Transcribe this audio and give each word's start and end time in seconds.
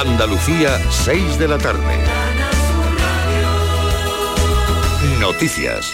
Andalucía, 0.00 0.78
6 0.90 1.40
de 1.40 1.48
la 1.48 1.58
tarde. 1.58 1.82
Noticias. 5.18 5.92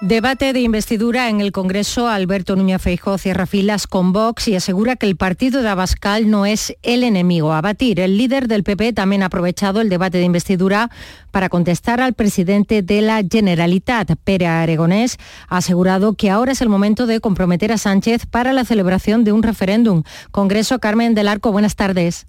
Debate 0.00 0.52
de 0.52 0.60
investidura 0.60 1.28
en 1.28 1.40
el 1.40 1.52
Congreso. 1.52 2.08
Alberto 2.08 2.56
Núñez 2.56 2.82
Feijóo 2.82 3.18
cierra 3.18 3.46
filas 3.46 3.86
con 3.86 4.12
Vox 4.12 4.48
y 4.48 4.56
asegura 4.56 4.96
que 4.96 5.06
el 5.06 5.14
partido 5.14 5.62
de 5.62 5.68
Abascal 5.68 6.28
no 6.28 6.44
es 6.44 6.74
el 6.82 7.04
enemigo 7.04 7.52
a 7.52 7.60
batir. 7.60 8.00
El 8.00 8.18
líder 8.18 8.48
del 8.48 8.64
PP 8.64 8.94
también 8.94 9.22
ha 9.22 9.26
aprovechado 9.26 9.80
el 9.80 9.88
debate 9.88 10.18
de 10.18 10.24
investidura 10.24 10.90
para 11.30 11.50
contestar 11.50 12.00
al 12.00 12.14
presidente 12.14 12.82
de 12.82 13.00
la 13.00 13.22
Generalitat. 13.22 14.16
Pere 14.24 14.48
Aragonés 14.48 15.18
ha 15.48 15.58
asegurado 15.58 16.14
que 16.14 16.30
ahora 16.30 16.50
es 16.50 16.62
el 16.62 16.68
momento 16.68 17.06
de 17.06 17.20
comprometer 17.20 17.70
a 17.70 17.78
Sánchez 17.78 18.26
para 18.26 18.52
la 18.52 18.64
celebración 18.64 19.22
de 19.22 19.30
un 19.30 19.44
referéndum. 19.44 20.02
Congreso 20.32 20.80
Carmen 20.80 21.14
del 21.14 21.28
Arco, 21.28 21.52
buenas 21.52 21.76
tardes. 21.76 22.26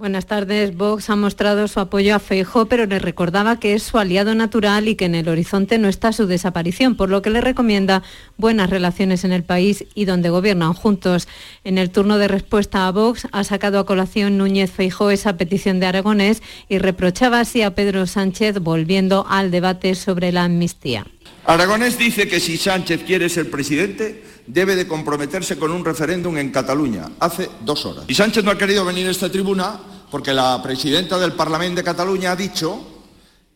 Buenas 0.00 0.24
tardes. 0.24 0.74
Vox 0.78 1.10
ha 1.10 1.16
mostrado 1.16 1.68
su 1.68 1.78
apoyo 1.78 2.14
a 2.14 2.20
Feijó, 2.20 2.64
pero 2.64 2.86
le 2.86 2.98
recordaba 2.98 3.60
que 3.60 3.74
es 3.74 3.82
su 3.82 3.98
aliado 3.98 4.34
natural 4.34 4.88
y 4.88 4.94
que 4.94 5.04
en 5.04 5.14
el 5.14 5.28
horizonte 5.28 5.76
no 5.76 5.88
está 5.88 6.14
su 6.14 6.26
desaparición, 6.26 6.94
por 6.94 7.10
lo 7.10 7.20
que 7.20 7.28
le 7.28 7.42
recomienda 7.42 8.02
buenas 8.38 8.70
relaciones 8.70 9.24
en 9.24 9.32
el 9.32 9.44
país 9.44 9.84
y 9.94 10.06
donde 10.06 10.30
gobiernan 10.30 10.72
juntos. 10.72 11.28
En 11.64 11.76
el 11.76 11.90
turno 11.90 12.16
de 12.16 12.28
respuesta 12.28 12.86
a 12.86 12.92
Vox 12.92 13.28
ha 13.30 13.44
sacado 13.44 13.78
a 13.78 13.84
colación 13.84 14.38
Núñez 14.38 14.70
Feijó 14.70 15.10
esa 15.10 15.36
petición 15.36 15.80
de 15.80 15.86
Aragonés 15.88 16.42
y 16.70 16.78
reprochaba 16.78 17.40
así 17.40 17.60
a 17.60 17.74
Pedro 17.74 18.06
Sánchez 18.06 18.58
volviendo 18.60 19.26
al 19.28 19.50
debate 19.50 19.94
sobre 19.94 20.32
la 20.32 20.44
amnistía. 20.44 21.04
Aragonés 21.44 21.98
dice 21.98 22.26
que 22.26 22.40
si 22.40 22.56
Sánchez 22.56 23.02
quiere 23.04 23.28
ser 23.28 23.50
presidente, 23.50 24.22
debe 24.46 24.76
de 24.76 24.86
comprometerse 24.86 25.58
con 25.58 25.70
un 25.70 25.84
referéndum 25.84 26.36
en 26.38 26.50
Cataluña, 26.50 27.10
hace 27.18 27.48
dos 27.64 27.86
horas. 27.86 28.04
Y 28.08 28.14
Sánchez 28.14 28.44
no 28.44 28.50
ha 28.50 28.58
querido 28.58 28.84
venir 28.84 29.06
a 29.06 29.10
esta 29.10 29.30
tribuna 29.30 29.80
porque 30.10 30.32
la 30.32 30.60
presidenta 30.62 31.18
del 31.18 31.32
Parlamento 31.32 31.76
de 31.76 31.84
Cataluña 31.84 32.32
ha 32.32 32.36
dicho 32.36 33.02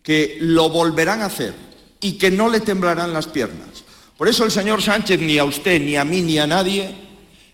que 0.03 0.39
lo 0.41 0.69
volverán 0.69 1.23
a 1.23 1.27
hacer 1.27 1.55
y 2.01 2.13
que 2.13 2.31
no 2.31 2.49
le 2.49 2.61
temblarán 2.61 3.13
las 3.13 3.27
piernas. 3.27 3.85
Por 4.17 4.29
eso 4.29 4.45
el 4.45 4.51
señor 4.51 4.83
Sánchez, 4.83 5.21
ni 5.21 5.39
a 5.39 5.45
usted, 5.45 5.81
ni 5.81 5.97
a 5.97 6.05
mí, 6.05 6.21
ni 6.21 6.39
a 6.39 6.47
nadie, 6.47 6.95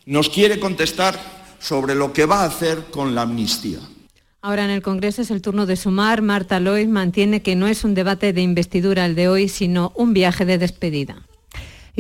nos 0.07 0.29
quiere 0.29 0.61
contestar 0.61 1.19
sobre 1.59 1.95
lo 1.95 2.13
que 2.13 2.27
va 2.27 2.43
a 2.43 2.47
hacer 2.47 2.87
con 2.91 3.15
la 3.15 3.23
amnistía. 3.23 3.79
Ahora 4.43 4.65
en 4.65 4.71
el 4.71 4.83
Congreso 4.83 5.23
es 5.23 5.31
el 5.31 5.43
turno 5.43 5.67
de 5.67 5.77
sumar. 5.77 6.23
Marta 6.23 6.61
Lois 6.61 6.89
mantiene 6.89 7.43
que 7.43 7.57
no 7.57 7.69
es 7.69 7.85
un 7.85 7.95
debate 7.95 8.33
de 8.33 8.41
investidura 8.41 9.05
el 9.05 9.15
de 9.15 9.29
hoy, 9.29 9.49
sino 9.49 9.93
un 9.95 10.15
viaje 10.15 10.45
de 10.45 10.59
despedida. 10.59 11.23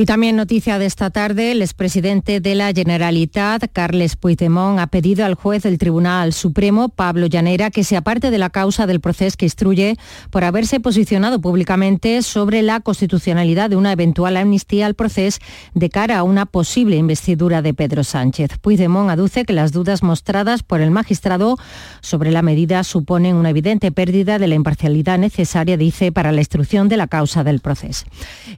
Y 0.00 0.06
también 0.06 0.34
noticia 0.34 0.78
de 0.78 0.86
esta 0.86 1.10
tarde, 1.10 1.52
el 1.52 1.60
expresidente 1.60 2.40
de 2.40 2.54
la 2.54 2.72
Generalitat, 2.72 3.70
Carles 3.70 4.16
Puigdemont, 4.16 4.78
ha 4.78 4.86
pedido 4.86 5.26
al 5.26 5.34
juez 5.34 5.64
del 5.64 5.76
Tribunal 5.76 6.32
Supremo, 6.32 6.88
Pablo 6.88 7.26
Llanera, 7.26 7.70
que 7.70 7.84
se 7.84 7.98
aparte 7.98 8.30
de 8.30 8.38
la 8.38 8.48
causa 8.48 8.86
del 8.86 9.00
proceso 9.00 9.36
que 9.36 9.44
instruye 9.44 9.98
por 10.30 10.42
haberse 10.42 10.80
posicionado 10.80 11.42
públicamente 11.42 12.22
sobre 12.22 12.62
la 12.62 12.80
constitucionalidad 12.80 13.68
de 13.68 13.76
una 13.76 13.92
eventual 13.92 14.38
amnistía 14.38 14.86
al 14.86 14.94
proceso 14.94 15.38
de 15.74 15.90
cara 15.90 16.16
a 16.16 16.22
una 16.22 16.46
posible 16.46 16.96
investidura 16.96 17.60
de 17.60 17.74
Pedro 17.74 18.02
Sánchez. 18.02 18.56
Puigdemont 18.58 19.10
aduce 19.10 19.44
que 19.44 19.52
las 19.52 19.70
dudas 19.70 20.02
mostradas 20.02 20.62
por 20.62 20.80
el 20.80 20.90
magistrado 20.90 21.58
sobre 22.00 22.30
la 22.30 22.40
medida 22.40 22.84
suponen 22.84 23.36
una 23.36 23.50
evidente 23.50 23.92
pérdida 23.92 24.38
de 24.38 24.48
la 24.48 24.54
imparcialidad 24.54 25.18
necesaria, 25.18 25.76
dice, 25.76 26.10
para 26.10 26.32
la 26.32 26.40
instrucción 26.40 26.88
de 26.88 26.96
la 26.96 27.06
causa 27.06 27.44
del 27.44 27.60
proceso. 27.60 28.06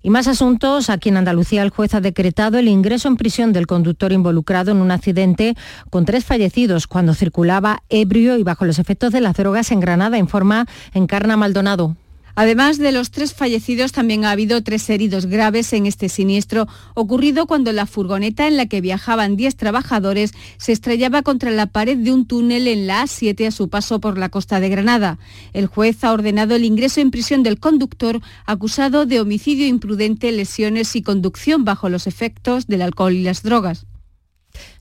Y 0.05 0.11
más 0.11 0.29
asuntos 0.29 0.89
aquí 0.89 1.09
en 1.09 1.17
Andalucía, 1.17 1.32
el 1.33 1.71
juez 1.71 1.95
ha 1.95 2.01
decretado 2.01 2.59
el 2.59 2.69
ingreso 2.69 3.09
en 3.09 3.17
prisión 3.17 3.53
del 3.53 3.67
conductor 3.67 4.13
involucrado 4.13 4.71
en 4.71 4.79
un 4.79 4.91
accidente 4.91 5.57
con 5.91 6.05
tres 6.05 6.25
fallecidos 6.25 6.87
cuando 6.87 7.15
circulaba 7.15 7.83
ebrio 7.89 8.37
y 8.37 8.43
bajo 8.43 8.65
los 8.65 8.79
efectos 8.79 9.13
de 9.13 9.21
las 9.21 9.37
drogas 9.37 9.73
en 9.73 9.81
Granada, 9.81 10.19
informa 10.19 10.67
Encarna 10.93 11.37
Maldonado. 11.37 11.97
Además 12.35 12.79
de 12.79 12.93
los 12.93 13.11
tres 13.11 13.35
fallecidos, 13.35 13.93
también 13.93 14.25
ha 14.25 14.31
habido 14.31 14.63
tres 14.63 14.89
heridos 14.89 15.27
graves 15.27 15.73
en 15.73 15.87
este 15.87 16.09
siniestro 16.09 16.67
ocurrido 16.95 17.47
cuando 17.47 17.73
la 17.73 17.87
furgoneta 17.87 18.47
en 18.49 18.57
la 18.57 18.67
que 18.67 18.81
viajaban 18.81 19.37
10 19.37 19.57
trabajadores 19.57 20.33
se 20.57 20.73
estrellaba 20.73 21.23
contra 21.23 21.51
la 21.51 21.67
pared 21.67 21.97
de 21.97 22.13
un 22.13 22.27
túnel 22.27 22.69
en 22.69 22.87
la 22.87 23.03
A7 23.03 23.47
a 23.47 23.51
su 23.51 23.69
paso 23.69 24.01
por 24.01 24.19
la 24.19 24.29
costa 24.29 24.61
de 24.61 24.69
Granada. 24.69 25.19
El 25.53 25.67
juez 25.67 26.03
ha 26.05 26.13
ordenado 26.13 26.55
el 26.55 26.65
ingreso 26.65 27.01
en 27.01 27.11
prisión 27.11 27.43
del 27.43 27.61
conductor 27.61 28.21
acusado 28.47 29.07
de 29.07 29.21
homicidio 29.21 29.67
imprudente, 29.67 30.33
lesiones 30.33 30.97
y 30.97 31.03
conducción 31.03 31.65
bajo 31.65 31.89
los 31.89 32.07
efectos 32.07 32.67
del 32.67 32.83
alcohol 32.83 33.13
y 33.13 33.23
las 33.23 33.43
drogas. 33.43 33.87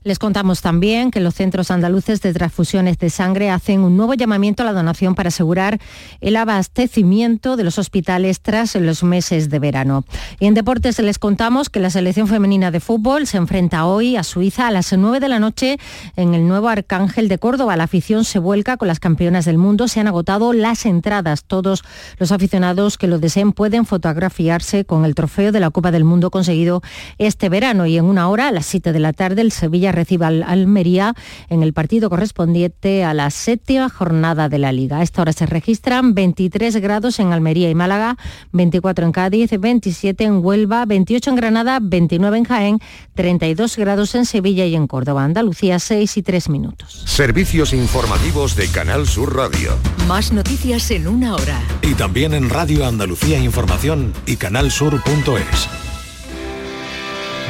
Les 0.04 0.18
contamos 0.18 0.62
también 0.62 1.10
que 1.10 1.20
los 1.20 1.34
centros 1.34 1.70
andaluces 1.70 2.20
de 2.22 2.32
transfusiones 2.32 2.98
de 2.98 3.08
sangre 3.08 3.50
hacen 3.50 3.80
un 3.80 3.96
nuevo 3.96 4.14
llamamiento 4.14 4.62
a 4.62 4.66
la 4.66 4.72
donación 4.72 5.14
para 5.14 5.28
asegurar 5.28 5.80
el 6.20 6.36
abastecimiento 6.36 7.56
de 7.56 7.62
los 7.62 7.78
hospitales 7.78 8.40
tras 8.40 8.74
los 8.74 9.04
meses 9.04 9.48
de 9.48 9.58
verano. 9.60 10.04
Y 10.40 10.46
en 10.46 10.54
deportes 10.54 10.98
les 10.98 11.18
contamos 11.18 11.70
que 11.70 11.78
la 11.78 11.90
selección 11.90 12.26
femenina 12.26 12.72
de 12.72 12.80
fútbol 12.80 13.28
se 13.28 13.36
enfrenta 13.36 13.86
hoy 13.86 14.16
a 14.16 14.24
Suiza 14.24 14.66
a 14.66 14.70
las 14.72 14.92
9 14.92 15.20
de 15.20 15.28
la 15.28 15.38
noche 15.38 15.78
en 16.16 16.34
el 16.34 16.48
nuevo 16.48 16.68
Arcángel 16.68 17.28
de 17.28 17.38
Córdoba. 17.38 17.76
La 17.76 17.84
afición 17.84 18.24
se 18.24 18.40
vuelca 18.40 18.76
con 18.76 18.88
las 18.88 18.98
campeonas 18.98 19.44
del 19.44 19.58
mundo. 19.58 19.86
Se 19.86 20.00
han 20.00 20.08
agotado 20.08 20.52
las 20.52 20.84
entradas. 20.84 21.44
Todos 21.44 21.84
los 22.18 22.32
aficionados 22.32 22.98
que 22.98 23.06
lo 23.06 23.20
deseen 23.20 23.52
pueden 23.52 23.86
fotografiarse 23.86 24.84
con 24.84 25.04
el 25.04 25.14
trofeo 25.14 25.52
de 25.52 25.60
la 25.60 25.70
Copa 25.70 25.92
del 25.92 26.04
Mundo 26.04 26.30
conseguido 26.30 26.82
este 27.18 27.48
verano. 27.48 27.86
Y 27.86 27.98
en 27.98 28.04
una 28.04 28.28
hora, 28.28 28.48
a 28.48 28.52
las 28.52 28.66
7 28.66 28.92
de 28.92 28.98
la 28.98 29.12
tarde, 29.12 29.42
el 29.42 29.52
Sevilla 29.52 29.91
reciba 29.92 30.28
al 30.28 30.42
Almería 30.42 31.14
en 31.48 31.62
el 31.62 31.72
partido 31.72 32.10
correspondiente 32.10 33.04
a 33.04 33.14
la 33.14 33.30
séptima 33.30 33.88
jornada 33.88 34.48
de 34.48 34.58
la 34.58 34.72
Liga. 34.72 34.98
A 34.98 35.02
esta 35.02 35.22
hora 35.22 35.32
se 35.32 35.46
registran 35.46 36.14
23 36.14 36.76
grados 36.76 37.20
en 37.20 37.32
Almería 37.32 37.70
y 37.70 37.74
Málaga, 37.74 38.16
24 38.52 39.06
en 39.06 39.12
Cádiz, 39.12 39.50
27 39.58 40.24
en 40.24 40.44
Huelva, 40.44 40.84
28 40.86 41.30
en 41.30 41.36
Granada, 41.36 41.78
29 41.80 42.38
en 42.38 42.44
Jaén, 42.44 42.78
32 43.14 43.76
grados 43.76 44.14
en 44.14 44.26
Sevilla 44.26 44.66
y 44.66 44.74
en 44.74 44.86
Córdoba. 44.86 45.24
Andalucía, 45.24 45.78
6 45.78 46.16
y 46.16 46.22
3 46.22 46.48
minutos. 46.48 47.02
Servicios 47.06 47.72
informativos 47.72 48.56
de 48.56 48.68
Canal 48.68 49.06
Sur 49.06 49.36
Radio. 49.36 49.76
Más 50.08 50.32
noticias 50.32 50.90
en 50.90 51.06
una 51.06 51.34
hora. 51.34 51.60
Y 51.82 51.94
también 51.94 52.34
en 52.34 52.50
Radio 52.50 52.86
Andalucía 52.86 53.38
Información 53.38 54.12
y 54.26 54.36
canalsur.es. 54.36 55.68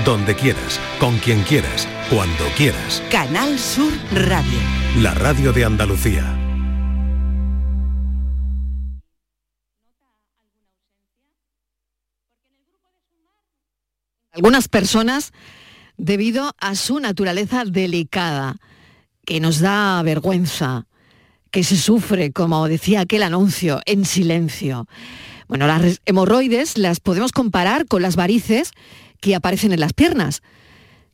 Donde 0.05 0.35
quieras, 0.35 0.81
con 0.99 1.17
quien 1.19 1.43
quieras, 1.43 1.87
cuando 2.13 2.45
quieras. 2.59 3.03
Canal 3.11 3.59
Sur 3.59 3.91
Radio. 4.13 4.59
La 4.99 5.15
radio 5.15 5.51
de 5.55 5.65
Andalucía. 5.65 6.39
Algunas 14.33 14.69
personas, 14.69 15.33
debido 15.97 16.55
a 16.61 16.75
su 16.75 17.01
naturaleza 17.01 17.65
delicada, 17.65 18.57
que 19.25 19.41
nos 19.41 19.61
da 19.61 20.03
vergüenza, 20.03 20.87
que 21.51 21.65
se 21.65 21.79
sufre, 21.79 22.31
como 22.33 22.69
decía 22.69 23.01
aquel 23.01 23.23
anuncio, 23.23 23.81
en 23.87 24.05
silencio. 24.05 24.87
Bueno, 25.49 25.67
las 25.67 26.03
hemorroides 26.05 26.77
las 26.77 27.01
podemos 27.01 27.33
comparar 27.33 27.87
con 27.87 28.03
las 28.03 28.17
varices 28.17 28.73
que 29.21 29.35
aparecen 29.35 29.73
en 29.73 29.81
las 29.81 29.95
piernas. 29.95 30.43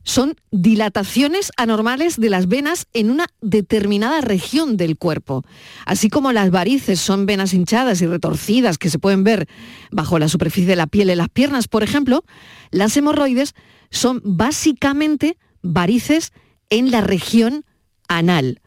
Son 0.03 0.35
dilataciones 0.51 1.51
anormales 1.57 2.19
de 2.19 2.29
las 2.29 2.47
venas 2.47 2.87
en 2.93 3.11
una 3.11 3.27
determinada 3.41 4.21
región 4.21 4.77
del 4.77 4.97
cuerpo. 4.97 5.43
Así 5.85 6.09
como 6.09 6.31
las 6.31 6.51
varices 6.51 6.99
son 6.99 7.25
venas 7.25 7.53
hinchadas 7.53 8.01
y 8.01 8.07
retorcidas 8.07 8.77
que 8.77 8.89
se 8.89 8.99
pueden 8.99 9.23
ver 9.23 9.47
bajo 9.91 10.17
la 10.17 10.29
superficie 10.29 10.69
de 10.69 10.75
la 10.75 10.87
piel 10.87 11.09
en 11.09 11.17
las 11.17 11.29
piernas, 11.29 11.67
por 11.67 11.83
ejemplo, 11.83 12.23
las 12.71 12.95
hemorroides 12.95 13.53
son 13.91 14.21
básicamente 14.23 15.37
varices 15.61 16.31
en 16.69 16.91
la 16.91 17.01
región 17.01 17.65
anal. 18.07 18.61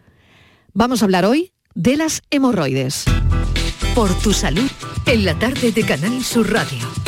Vamos 0.75 1.03
a 1.03 1.06
hablar 1.06 1.24
hoy 1.24 1.53
de 1.74 1.97
las 1.97 2.22
hemorroides. 2.30 3.04
Por 3.95 4.12
tu 4.21 4.33
salud, 4.33 4.71
en 5.06 5.24
la 5.24 5.39
tarde 5.39 5.72
de 5.72 5.84
Canal 5.84 6.22
Sur 6.22 6.51
Radio. 6.51 7.02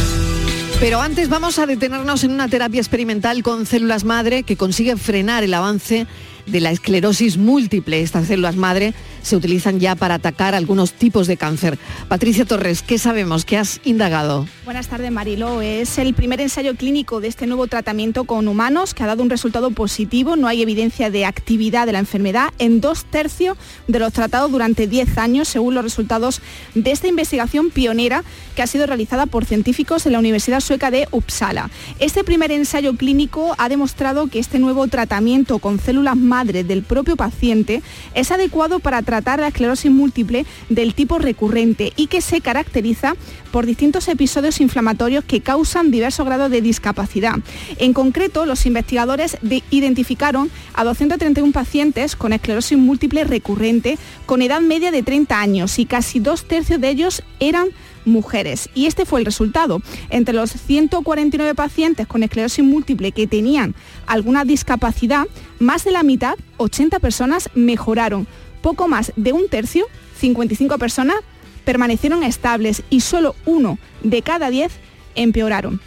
Pero 0.81 1.01
antes 1.01 1.29
vamos 1.29 1.59
a 1.59 1.67
detenernos 1.67 2.25
en 2.25 2.33
una 2.33 2.49
terapia 2.49 2.81
experimental 2.81 3.43
con 3.43 3.65
células 3.65 4.05
madre 4.05 4.43
que 4.43 4.57
consigue 4.57 4.97
frenar 4.97 5.43
el 5.43 5.55
avance 5.55 6.07
de 6.47 6.61
la 6.61 6.71
esclerosis 6.71 7.39
múltiple. 7.39 8.01
Estas 8.01 8.27
células 8.27 8.57
madre 8.57 8.95
se 9.23 9.37
utilizan 9.37 9.81
ya 9.81 9.95
para 9.95 10.17
atacar 10.17 10.55
algunos 10.55 10.93
tipos 10.93 11.27
de 11.27 11.37
cáncer. 11.37 11.79
Patricia 12.09 12.45
Torres, 12.45 12.83
¿qué 12.83 12.99
sabemos? 12.99 13.45
¿Qué 13.45 13.57
has 13.57 13.81
indagado? 13.85 14.47
Buenas 14.65 14.89
tardes, 14.89 15.11
Marilo. 15.11 15.63
Es 15.63 15.97
el 15.99 16.13
primer 16.13 16.41
ensayo 16.41 16.75
clínico 16.75 17.21
de 17.21 17.29
este 17.29 17.47
nuevo 17.47 17.67
tratamiento 17.67 18.25
con 18.25 18.47
humanos 18.49 18.93
que 18.93 19.03
ha 19.03 19.07
dado 19.07 19.23
un 19.23 19.31
resultado 19.31 19.71
positivo. 19.71 20.37
No 20.37 20.47
hay 20.47 20.61
evidencia 20.61 21.11
de 21.11 21.25
actividad 21.25 21.87
de 21.87 21.93
la 21.93 22.01
enfermedad 22.01 22.51
en 22.59 22.83
dos 22.83 23.07
tercios 23.07 23.57
de 23.89 23.99
los 23.99 24.13
tratados 24.13 24.53
durante 24.53 24.87
10 24.87 25.17
años, 25.17 25.49
según 25.49 25.75
los 25.75 25.85
resultados 25.85 26.43
de 26.75 26.91
esta 26.91 27.09
investigación 27.09 27.71
pionera 27.71 28.25
que 28.55 28.63
ha 28.63 28.67
sido 28.67 28.87
realizada 28.87 29.27
por 29.27 29.47
científicos 29.47 30.05
en 30.05 30.13
la 30.13 30.19
Universidad 30.19 30.61
Sueca 30.61 30.91
de 30.91 31.09
Uppsala. 31.11 31.71
Este 31.99 32.25
primer 32.25 32.53
ensayo 32.53 32.97
clínico 32.97 33.55
ha 33.57 33.71
demostrado 33.71 34.27
que 34.27 34.39
este 34.39 34.59
nuevo 34.59 34.87
tratamiento 34.89 35.59
con 35.59 35.79
células 35.79 36.17
madre 36.17 36.34
del 36.43 36.83
propio 36.83 37.15
paciente 37.15 37.83
es 38.15 38.33
adecuado 38.33 38.81
para 38.81 39.03
tratar 39.03 39.39
la 39.39 39.49
esclerosis 39.49 39.91
múltiple 39.91 40.47
del 40.69 40.95
tipo 40.95 41.19
recurrente 41.19 41.93
y 41.97 42.09
que 42.09 42.21
se 42.21 42.41
caracteriza 42.41 43.15
por 43.53 43.67
distintos 43.67 44.09
episodios 44.09 44.61
inflamatorios 44.61 45.25
que 45.25 45.41
causan 45.41 45.93
diversos 45.93 46.27
grados 46.27 46.51
de 46.51 46.61
discapacidad. 46.61 47.37
En 47.79 47.93
concreto, 47.93 48.47
los 48.47 48.67
investigadores 48.67 49.39
identificaron 49.71 50.51
a 50.75 50.83
231 50.83 51.53
pacientes 51.53 52.17
con 52.17 52.33
esclerosis 52.33 52.77
múltiple 52.77 53.23
recurrente 53.23 53.97
con 54.27 54.43
edad 54.43 54.61
media 54.61 54.91
de 54.91 55.05
30 55.05 55.39
años 55.39 55.79
y 55.79 55.87
casi 55.87 56.19
dos 56.19 56.49
tercios 56.49 56.81
de 56.81 56.89
ellos 56.89 57.23
eran 57.39 57.69
mujeres. 58.05 58.69
Y 58.75 58.87
este 58.87 59.05
fue 59.05 59.21
el 59.21 59.27
resultado. 59.27 59.81
Entre 60.11 60.35
los 60.35 60.51
149 60.51 61.55
pacientes 61.55 62.07
con 62.07 62.23
esclerosis 62.23 62.65
múltiple 62.65 63.13
que 63.13 63.27
tenían 63.27 63.75
alguna 64.07 64.45
discapacidad, 64.45 65.27
más 65.59 65.85
de 65.85 65.93
la 65.93 66.03
mitad, 66.03 66.35
80 66.59 66.99
personas, 67.01 67.51
mejoraron. 67.55 68.27
Poco 68.63 68.89
más 68.89 69.13
de 69.17 69.33
un 69.33 69.49
tercio, 69.49 69.87
55 70.19 70.79
personas, 70.79 71.17
permanecieron 71.65 72.23
estables 72.23 72.83
y 72.91 73.01
solo 73.01 73.35
uno 73.47 73.79
de 74.03 74.23
cada 74.23 74.51
10 74.51 74.73
empeoraron. 75.15 75.81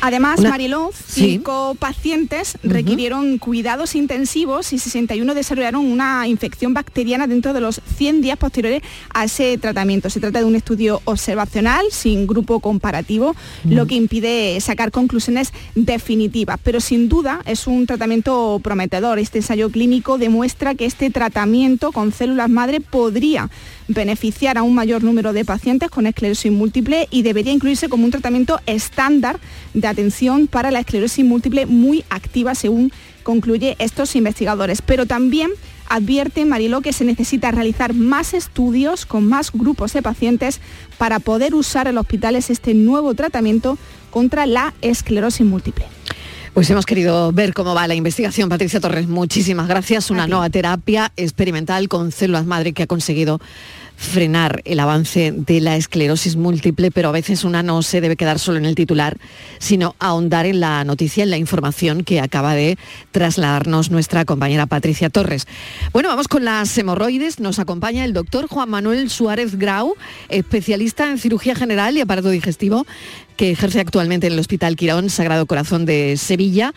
Además, 0.00 0.40
Mariló, 0.40 0.90
cinco 1.06 1.76
pacientes 1.78 2.58
requirieron 2.62 3.38
cuidados 3.38 3.94
intensivos 3.94 4.72
y 4.72 4.78
61 4.78 5.34
desarrollaron 5.34 5.84
una 5.84 6.28
infección 6.28 6.74
bacteriana 6.74 7.26
dentro 7.26 7.52
de 7.52 7.60
los 7.60 7.80
100 7.96 8.20
días 8.20 8.36
posteriores 8.36 8.82
a 9.12 9.24
ese 9.24 9.56
tratamiento. 9.58 10.10
Se 10.10 10.20
trata 10.20 10.40
de 10.40 10.44
un 10.44 10.56
estudio 10.56 11.00
observacional 11.04 11.86
sin 11.90 12.26
grupo 12.26 12.60
comparativo, 12.60 13.34
lo 13.64 13.86
que 13.86 13.94
impide 13.94 14.60
sacar 14.60 14.90
conclusiones 14.90 15.52
definitivas. 15.74 16.58
Pero 16.62 16.80
sin 16.80 17.08
duda 17.08 17.40
es 17.46 17.66
un 17.66 17.86
tratamiento 17.86 18.60
prometedor. 18.62 19.18
Este 19.18 19.38
ensayo 19.38 19.70
clínico 19.70 20.18
demuestra 20.18 20.74
que 20.74 20.84
este 20.84 21.10
tratamiento 21.10 21.92
con 21.92 22.12
células 22.12 22.50
madre 22.50 22.80
podría 22.80 23.50
beneficiar 23.88 24.58
a 24.58 24.62
un 24.62 24.74
mayor 24.74 25.02
número 25.02 25.32
de 25.32 25.44
pacientes 25.44 25.90
con 25.90 26.06
esclerosis 26.06 26.52
múltiple 26.52 27.08
y 27.10 27.22
debería 27.22 27.52
incluirse 27.52 27.88
como 27.88 28.04
un 28.04 28.10
tratamiento 28.10 28.60
estándar 28.66 29.38
de 29.74 29.86
atención 29.86 30.46
para 30.46 30.70
la 30.70 30.80
esclerosis 30.80 31.24
múltiple 31.24 31.66
muy 31.66 32.04
activa, 32.10 32.54
según 32.54 32.92
concluye 33.22 33.76
estos 33.78 34.16
investigadores. 34.16 34.82
Pero 34.82 35.06
también 35.06 35.50
advierte 35.88 36.44
Mariló 36.44 36.80
que 36.80 36.92
se 36.92 37.04
necesita 37.04 37.50
realizar 37.50 37.94
más 37.94 38.34
estudios 38.34 39.06
con 39.06 39.26
más 39.26 39.52
grupos 39.52 39.92
de 39.92 40.02
pacientes 40.02 40.60
para 40.98 41.18
poder 41.20 41.54
usar 41.54 41.88
en 41.88 41.96
los 41.96 42.02
hospitales 42.02 42.50
este 42.50 42.74
nuevo 42.74 43.14
tratamiento 43.14 43.78
contra 44.10 44.46
la 44.46 44.74
esclerosis 44.80 45.46
múltiple. 45.46 45.86
Pues 46.54 46.70
hemos 46.70 46.86
querido 46.86 47.32
ver 47.32 47.52
cómo 47.52 47.74
va 47.74 47.88
la 47.88 47.96
investigación. 47.96 48.48
Patricia 48.48 48.78
Torres, 48.78 49.08
muchísimas 49.08 49.66
gracias. 49.66 50.12
Una 50.12 50.28
nueva 50.28 50.48
terapia 50.50 51.10
experimental 51.16 51.88
con 51.88 52.12
células 52.12 52.46
madre 52.46 52.72
que 52.72 52.84
ha 52.84 52.86
conseguido 52.86 53.40
frenar 53.96 54.60
el 54.64 54.80
avance 54.80 55.32
de 55.32 55.60
la 55.60 55.76
esclerosis 55.76 56.36
múltiple, 56.36 56.90
pero 56.90 57.08
a 57.08 57.12
veces 57.12 57.44
una 57.44 57.62
no 57.62 57.82
se 57.82 58.00
debe 58.00 58.16
quedar 58.16 58.38
solo 58.38 58.58
en 58.58 58.66
el 58.66 58.74
titular, 58.74 59.16
sino 59.58 59.94
ahondar 59.98 60.46
en 60.46 60.60
la 60.60 60.84
noticia, 60.84 61.22
en 61.22 61.30
la 61.30 61.38
información 61.38 62.02
que 62.04 62.20
acaba 62.20 62.54
de 62.54 62.76
trasladarnos 63.12 63.90
nuestra 63.90 64.24
compañera 64.24 64.66
Patricia 64.66 65.10
Torres. 65.10 65.46
Bueno, 65.92 66.08
vamos 66.08 66.28
con 66.28 66.44
las 66.44 66.76
hemorroides. 66.76 67.40
Nos 67.40 67.58
acompaña 67.58 68.04
el 68.04 68.12
doctor 68.12 68.46
Juan 68.48 68.68
Manuel 68.68 69.10
Suárez 69.10 69.56
Grau, 69.56 69.94
especialista 70.28 71.10
en 71.10 71.18
cirugía 71.18 71.54
general 71.54 71.96
y 71.96 72.00
aparato 72.00 72.30
digestivo, 72.30 72.86
que 73.36 73.50
ejerce 73.50 73.80
actualmente 73.80 74.26
en 74.26 74.34
el 74.34 74.38
Hospital 74.38 74.76
Quirón 74.76 75.10
Sagrado 75.10 75.46
Corazón 75.46 75.86
de 75.86 76.16
Sevilla, 76.16 76.72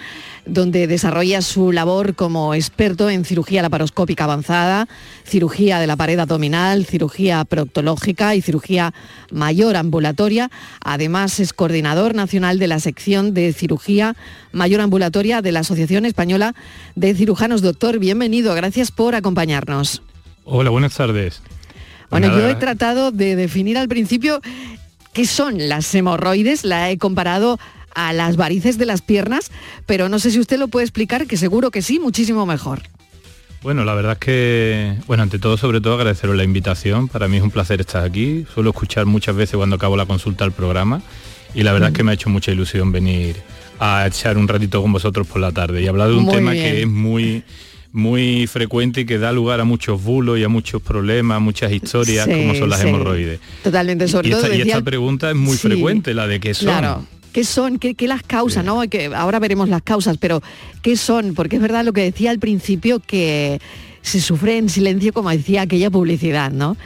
donde 0.46 0.88
desarrolla 0.88 1.42
su 1.42 1.72
labor 1.72 2.16
como 2.16 2.54
experto 2.54 3.10
en 3.10 3.26
cirugía 3.26 3.62
laparoscópica 3.62 4.24
avanzada, 4.24 4.88
cirugía 5.24 5.80
de 5.80 5.88
la 5.88 5.96
pared 5.96 6.18
abdominal, 6.20 6.86
cirugía 6.86 7.44
proctológica 7.46 8.36
y 8.36 8.42
cirugía 8.42 8.94
mayor 9.32 9.76
ambulatoria. 9.76 10.50
Además 10.84 11.40
es 11.40 11.54
coordinador 11.54 12.16
nacional 12.16 12.60
de 12.60 12.68
la 12.68 12.80
sección 12.80 13.34
de 13.34 13.54
cirugía 13.54 14.16
mayor 14.52 14.82
ambulatoria 14.82 15.42
de 15.42 15.52
la 15.52 15.60
Asociación 15.60 16.06
Española 16.06 16.56
de 16.96 17.14
Cirujanos. 17.14 17.62
Doctor, 17.62 18.00
bienvenido, 18.00 18.56
gracias 18.56 18.92
por 18.92 19.16
acompañarnos. 19.16 20.02
Hola, 20.44 20.70
buenas 20.70 20.96
tardes. 20.96 21.42
Bueno, 22.10 22.28
yo 22.28 22.48
he 22.48 22.56
tratado 22.56 23.12
de 23.12 23.36
definir 23.36 23.78
al 23.78 23.90
principio 23.90 24.42
qué 25.18 25.26
son 25.26 25.68
las 25.68 25.96
hemorroides, 25.96 26.64
la 26.64 26.92
he 26.92 27.00
comparado 27.00 27.58
a 27.96 28.14
las 28.14 28.38
varices 28.38 28.78
de 28.78 28.86
las 28.86 29.02
piernas, 29.02 29.50
pero 29.88 30.10
no 30.10 30.20
sé 30.20 30.30
si 30.30 30.40
usted 30.40 30.60
lo 30.60 30.68
puede 30.68 30.86
explicar, 30.86 31.26
que 31.26 31.38
seguro 31.38 31.72
que 31.72 31.82
sí, 31.82 31.98
muchísimo 31.98 32.46
mejor. 32.46 32.84
Bueno, 33.64 33.84
la 33.84 33.96
verdad 33.96 34.12
es 34.12 34.20
que, 34.20 34.94
bueno, 35.08 35.24
ante 35.24 35.40
todo, 35.40 35.58
sobre 35.58 35.82
todo 35.82 35.96
agradeceros 35.96 36.36
la 36.36 36.44
invitación. 36.44 37.08
Para 37.08 37.28
mí 37.28 37.38
es 37.38 37.42
un 37.42 37.50
placer 37.50 37.82
estar 37.82 38.04
aquí. 38.04 38.46
Suelo 38.54 38.70
escuchar 38.70 39.08
muchas 39.08 39.36
veces 39.36 39.58
cuando 39.58 39.78
acabo 39.78 39.98
la 39.98 40.06
consulta 40.06 40.44
al 40.44 40.52
programa 40.52 41.02
y 41.56 41.64
la 41.64 41.72
verdad 41.72 41.90
es 41.90 41.96
que 41.96 42.04
me 42.04 42.12
ha 42.12 42.14
hecho 42.14 42.30
mucha 42.30 42.52
ilusión 42.52 42.92
venir 42.92 43.38
a 43.80 44.06
echar 44.06 44.38
un 44.38 44.48
ratito 44.48 44.84
con 44.84 44.92
vosotros 44.92 45.26
por 45.26 45.42
la 45.42 45.52
tarde 45.52 45.82
y 45.82 45.88
hablar 45.88 46.10
de 46.10 46.14
un 46.14 46.30
tema 46.30 46.52
que 46.52 46.82
es 46.82 46.88
muy 46.88 47.44
muy 47.98 48.48
frecuente 48.48 49.02
y 49.02 49.06
que 49.06 49.18
da 49.18 49.32
lugar 49.32 49.60
a 49.60 49.64
muchos 49.64 50.02
bulos 50.02 50.38
y 50.38 50.44
a 50.44 50.50
muchos 50.50 50.82
problemas, 50.82 51.42
muchas 51.42 51.72
historias, 51.72 52.28
como 52.28 52.56
son 52.56 52.70
las 52.70 52.82
hemorroides. 52.82 53.40
Totalmente, 53.64 54.08
sobre 54.08 54.30
y, 54.30 54.32
todo. 54.32 54.54
y 54.54 54.62
esta 54.62 54.82
pregunta 54.82 55.30
es 55.32 55.36
muy 55.36 55.58
frecuente, 55.58 56.14
la 56.14 56.28
de 56.28 56.40
qué 56.40 56.54
son. 56.54 56.68
Claro. 56.68 57.06
¿Qué 57.34 57.44
son? 57.44 57.78
¿Qué, 57.80 57.96
las 58.08 58.24
causas? 58.24 58.64
¿no? 58.64 58.82
Que 58.90 59.08
ahora 59.14 59.40
veremos 59.40 59.68
las 59.68 59.82
causas, 59.82 60.18
pero 60.18 60.42
¿qué 60.82 60.96
son? 60.96 61.34
Porque 61.34 61.58
es 61.58 61.62
verdad 61.62 61.84
lo 61.84 61.94
que 61.94 62.02
decía 62.02 62.32
al 62.32 62.40
principio 62.40 63.00
que 63.00 63.60
se 64.02 64.22
sufre 64.22 64.58
en 64.58 64.70
silencio, 64.70 65.12
como 65.12 65.30
decía 65.30 65.64
aquella 65.64 65.90
publicidad, 65.90 66.52
¿no? 66.52 66.78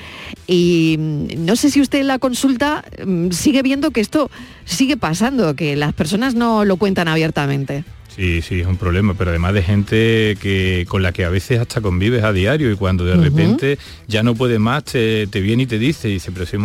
Y 0.47 0.95
mm, 0.97 1.45
no 1.45 1.55
sé 1.55 1.69
si 1.69 1.79
usted 1.81 1.99
en 1.99 2.07
la 2.07 2.19
consulta 2.19 2.83
mm, 3.05 3.31
sigue 3.31 3.61
viendo 3.61 3.91
que 3.91 4.01
esto 4.01 4.31
sigue 4.65 4.97
pasando, 4.97 5.55
que 5.55 5.75
las 5.75 5.93
personas 5.93 6.35
no 6.35 6.65
lo 6.65 6.77
cuentan 6.77 7.07
abiertamente. 7.07 7.83
Sí, 8.15 8.41
sí, 8.41 8.59
es 8.59 8.67
un 8.67 8.75
problema, 8.75 9.13
pero 9.13 9.29
además 9.29 9.53
de 9.53 9.63
gente 9.63 10.37
que 10.41 10.85
con 10.89 11.01
la 11.01 11.13
que 11.13 11.23
a 11.23 11.29
veces 11.29 11.59
hasta 11.59 11.79
convives 11.79 12.23
a 12.23 12.33
diario 12.33 12.69
y 12.69 12.75
cuando 12.75 13.05
de 13.05 13.15
repente 13.15 13.77
ya 14.05 14.21
no 14.21 14.35
puede 14.35 14.59
más, 14.59 14.83
te, 14.83 15.25
viene 15.31 15.63
y 15.63 15.65
te 15.65 15.79
dice, 15.79 16.09
dice, 16.09 16.29
pero 16.33 16.45
si 16.45 16.57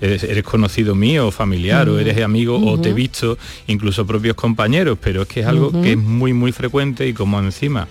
eres, 0.00 0.44
conocido 0.44 0.94
mío, 0.94 1.32
familiar, 1.32 1.88
o 1.88 1.98
eres 1.98 2.22
amigo, 2.22 2.64
o 2.64 2.80
te 2.80 2.90
he 2.90 2.92
visto, 2.92 3.36
incluso 3.66 4.06
propios 4.06 4.36
compañeros, 4.36 4.96
pero 5.00 5.22
es 5.22 5.28
que 5.28 5.40
es 5.40 5.46
algo 5.46 5.72
que 5.82 5.92
es 5.92 5.98
muy, 5.98 6.32
muy 6.32 6.52
frecuente 6.52 7.08
y 7.08 7.12
como 7.12 7.40
encima 7.40 7.88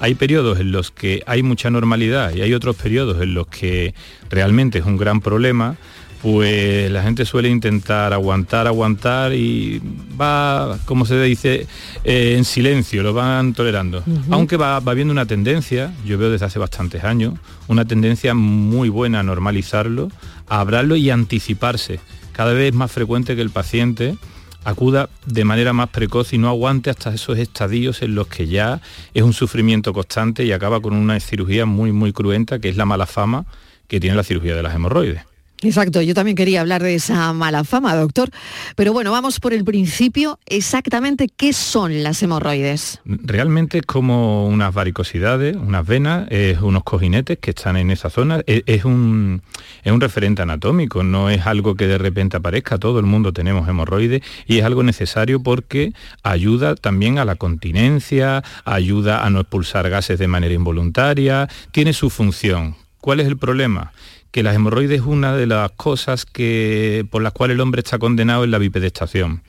hay 0.00 0.14
periodos 0.14 0.60
en 0.60 0.72
los 0.72 0.90
que 0.90 1.22
hay 1.26 1.42
mucha 1.42 1.70
normalidad 1.70 2.34
y 2.34 2.42
hay 2.42 2.54
otros 2.54 2.76
periodos 2.76 3.20
en 3.20 3.34
los 3.34 3.46
que 3.48 3.94
realmente 4.30 4.78
es 4.78 4.84
un 4.84 4.96
gran 4.96 5.20
problema, 5.20 5.76
pues 6.22 6.90
la 6.90 7.02
gente 7.02 7.24
suele 7.24 7.48
intentar 7.48 8.12
aguantar, 8.12 8.66
aguantar 8.66 9.32
y 9.32 9.80
va, 10.20 10.78
como 10.84 11.06
se 11.06 11.20
dice, 11.22 11.66
eh, 12.04 12.34
en 12.36 12.44
silencio, 12.44 13.02
lo 13.02 13.14
van 13.14 13.52
tolerando. 13.52 14.02
Aunque 14.30 14.56
va, 14.56 14.80
va 14.80 14.94
viendo 14.94 15.12
una 15.12 15.26
tendencia, 15.26 15.92
yo 16.04 16.18
veo 16.18 16.30
desde 16.30 16.46
hace 16.46 16.58
bastantes 16.58 17.04
años, 17.04 17.34
una 17.68 17.84
tendencia 17.84 18.34
muy 18.34 18.88
buena 18.88 19.20
a 19.20 19.22
normalizarlo, 19.22 20.10
a 20.48 20.60
hablarlo 20.60 20.96
y 20.96 21.10
anticiparse. 21.10 22.00
Cada 22.32 22.52
vez 22.52 22.70
es 22.70 22.74
más 22.74 22.90
frecuente 22.90 23.36
que 23.36 23.42
el 23.42 23.50
paciente 23.50 24.16
acuda 24.64 25.08
de 25.24 25.44
manera 25.44 25.72
más 25.72 25.88
precoz 25.88 26.32
y 26.32 26.38
no 26.38 26.48
aguante 26.48 26.90
hasta 26.90 27.14
esos 27.14 27.38
estadios 27.38 28.02
en 28.02 28.14
los 28.14 28.26
que 28.26 28.46
ya 28.48 28.80
es 29.14 29.22
un 29.22 29.32
sufrimiento 29.32 29.92
constante 29.92 30.44
y 30.44 30.52
acaba 30.52 30.80
con 30.80 30.94
una 30.94 31.18
cirugía 31.20 31.64
muy, 31.64 31.92
muy 31.92 32.12
cruenta, 32.12 32.58
que 32.58 32.68
es 32.68 32.76
la 32.76 32.84
mala 32.84 33.06
fama 33.06 33.46
que 33.86 34.00
tiene 34.00 34.16
la 34.16 34.24
cirugía 34.24 34.54
de 34.54 34.62
las 34.62 34.74
hemorroides. 34.74 35.22
Exacto, 35.62 36.00
yo 36.02 36.14
también 36.14 36.36
quería 36.36 36.60
hablar 36.60 36.82
de 36.84 36.94
esa 36.94 37.32
mala 37.32 37.64
fama, 37.64 37.96
doctor. 37.96 38.30
Pero 38.76 38.92
bueno, 38.92 39.10
vamos 39.10 39.40
por 39.40 39.52
el 39.52 39.64
principio. 39.64 40.38
Exactamente, 40.46 41.28
¿qué 41.36 41.52
son 41.52 42.04
las 42.04 42.22
hemorroides? 42.22 43.00
Realmente 43.04 43.78
es 43.78 43.84
como 43.84 44.46
unas 44.46 44.72
varicosidades, 44.72 45.56
unas 45.56 45.84
venas, 45.84 46.28
unos 46.62 46.84
cojinetes 46.84 47.38
que 47.38 47.50
están 47.50 47.76
en 47.76 47.90
esa 47.90 48.08
zona. 48.08 48.40
E, 48.46 48.62
es, 48.66 48.84
un, 48.84 49.42
es 49.82 49.92
un 49.92 50.00
referente 50.00 50.42
anatómico, 50.42 51.02
no 51.02 51.28
es 51.28 51.44
algo 51.44 51.74
que 51.74 51.88
de 51.88 51.98
repente 51.98 52.36
aparezca. 52.36 52.78
Todo 52.78 53.00
el 53.00 53.06
mundo 53.06 53.32
tenemos 53.32 53.68
hemorroides 53.68 54.22
y 54.46 54.58
es 54.58 54.64
algo 54.64 54.84
necesario 54.84 55.42
porque 55.42 55.92
ayuda 56.22 56.76
también 56.76 57.18
a 57.18 57.24
la 57.24 57.34
continencia, 57.34 58.44
ayuda 58.64 59.24
a 59.24 59.30
no 59.30 59.40
expulsar 59.40 59.90
gases 59.90 60.20
de 60.20 60.28
manera 60.28 60.54
involuntaria, 60.54 61.48
tiene 61.72 61.92
su 61.92 62.10
función. 62.10 62.76
¿Cuál 63.00 63.20
es 63.20 63.26
el 63.26 63.36
problema? 63.36 63.92
Que 64.30 64.42
las 64.42 64.54
hemorroides 64.54 65.00
es 65.00 65.06
una 65.06 65.34
de 65.36 65.46
las 65.46 65.70
cosas 65.72 66.24
que, 66.24 67.06
por 67.10 67.22
las 67.22 67.32
cuales 67.32 67.54
el 67.54 67.60
hombre 67.60 67.80
está 67.80 67.98
condenado 67.98 68.44
en 68.44 68.50
la 68.50 68.58
bipedestación. 68.58 69.42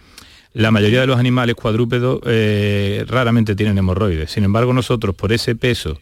La 0.53 0.71
mayoría 0.71 1.01
de 1.01 1.07
los 1.07 1.19
animales 1.19 1.55
cuadrúpedos 1.55 2.21
eh, 2.25 3.05
raramente 3.07 3.55
tienen 3.55 3.77
hemorroides. 3.77 4.31
Sin 4.31 4.43
embargo, 4.43 4.73
nosotros, 4.73 5.15
por 5.15 5.31
ese 5.31 5.55
peso 5.55 5.99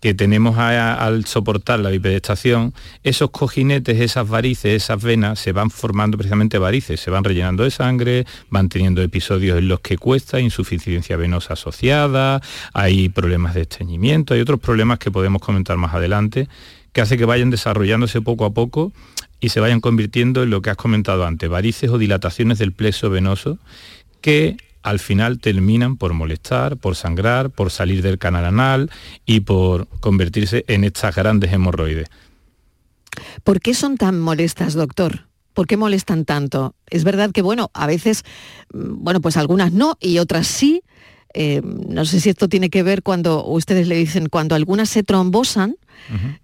que 0.00 0.12
tenemos 0.12 0.58
al 0.58 1.24
soportar 1.24 1.80
la 1.80 1.90
bipedestación, 1.90 2.74
esos 3.02 3.30
cojinetes, 3.30 3.98
esas 3.98 4.28
varices, 4.28 4.82
esas 4.82 5.02
venas, 5.02 5.38
se 5.38 5.52
van 5.52 5.70
formando 5.70 6.18
precisamente 6.18 6.58
varices, 6.58 7.00
se 7.00 7.10
van 7.10 7.24
rellenando 7.24 7.64
de 7.64 7.70
sangre, 7.70 8.26
van 8.50 8.68
teniendo 8.68 9.02
episodios 9.02 9.58
en 9.58 9.68
los 9.68 9.80
que 9.80 9.96
cuesta 9.96 10.38
insuficiencia 10.38 11.16
venosa 11.16 11.54
asociada, 11.54 12.42
hay 12.74 13.08
problemas 13.08 13.54
de 13.54 13.62
estreñimiento, 13.62 14.34
hay 14.34 14.40
otros 14.40 14.60
problemas 14.60 14.98
que 14.98 15.10
podemos 15.10 15.40
comentar 15.40 15.78
más 15.78 15.94
adelante, 15.94 16.48
que 16.96 17.02
hace 17.02 17.18
que 17.18 17.26
vayan 17.26 17.50
desarrollándose 17.50 18.22
poco 18.22 18.46
a 18.46 18.54
poco 18.54 18.90
y 19.38 19.50
se 19.50 19.60
vayan 19.60 19.82
convirtiendo 19.82 20.42
en 20.42 20.48
lo 20.48 20.62
que 20.62 20.70
has 20.70 20.78
comentado 20.78 21.26
antes, 21.26 21.46
varices 21.46 21.90
o 21.90 21.98
dilataciones 21.98 22.58
del 22.58 22.72
plexo 22.72 23.10
venoso, 23.10 23.58
que 24.22 24.56
al 24.82 24.98
final 24.98 25.38
terminan 25.38 25.98
por 25.98 26.14
molestar, 26.14 26.78
por 26.78 26.96
sangrar, 26.96 27.50
por 27.50 27.70
salir 27.70 28.00
del 28.00 28.16
canal 28.16 28.46
anal 28.46 28.90
y 29.26 29.40
por 29.40 29.88
convertirse 30.00 30.64
en 30.68 30.84
estas 30.84 31.14
grandes 31.14 31.52
hemorroides. 31.52 32.08
¿Por 33.44 33.60
qué 33.60 33.74
son 33.74 33.98
tan 33.98 34.18
molestas, 34.18 34.72
doctor? 34.72 35.26
¿Por 35.52 35.66
qué 35.66 35.76
molestan 35.76 36.24
tanto? 36.24 36.74
Es 36.88 37.04
verdad 37.04 37.30
que, 37.30 37.42
bueno, 37.42 37.70
a 37.74 37.86
veces, 37.86 38.22
mm, 38.72 39.04
bueno, 39.04 39.20
pues 39.20 39.36
algunas 39.36 39.70
no 39.70 39.98
y 40.00 40.16
otras 40.16 40.46
sí. 40.46 40.80
Eh, 41.34 41.60
no 41.62 42.06
sé 42.06 42.20
si 42.20 42.30
esto 42.30 42.48
tiene 42.48 42.70
que 42.70 42.82
ver 42.82 43.02
cuando 43.02 43.44
ustedes 43.44 43.86
le 43.86 43.96
dicen, 43.96 44.30
cuando 44.30 44.54
algunas 44.54 44.88
se 44.88 45.02
trombosan, 45.02 45.76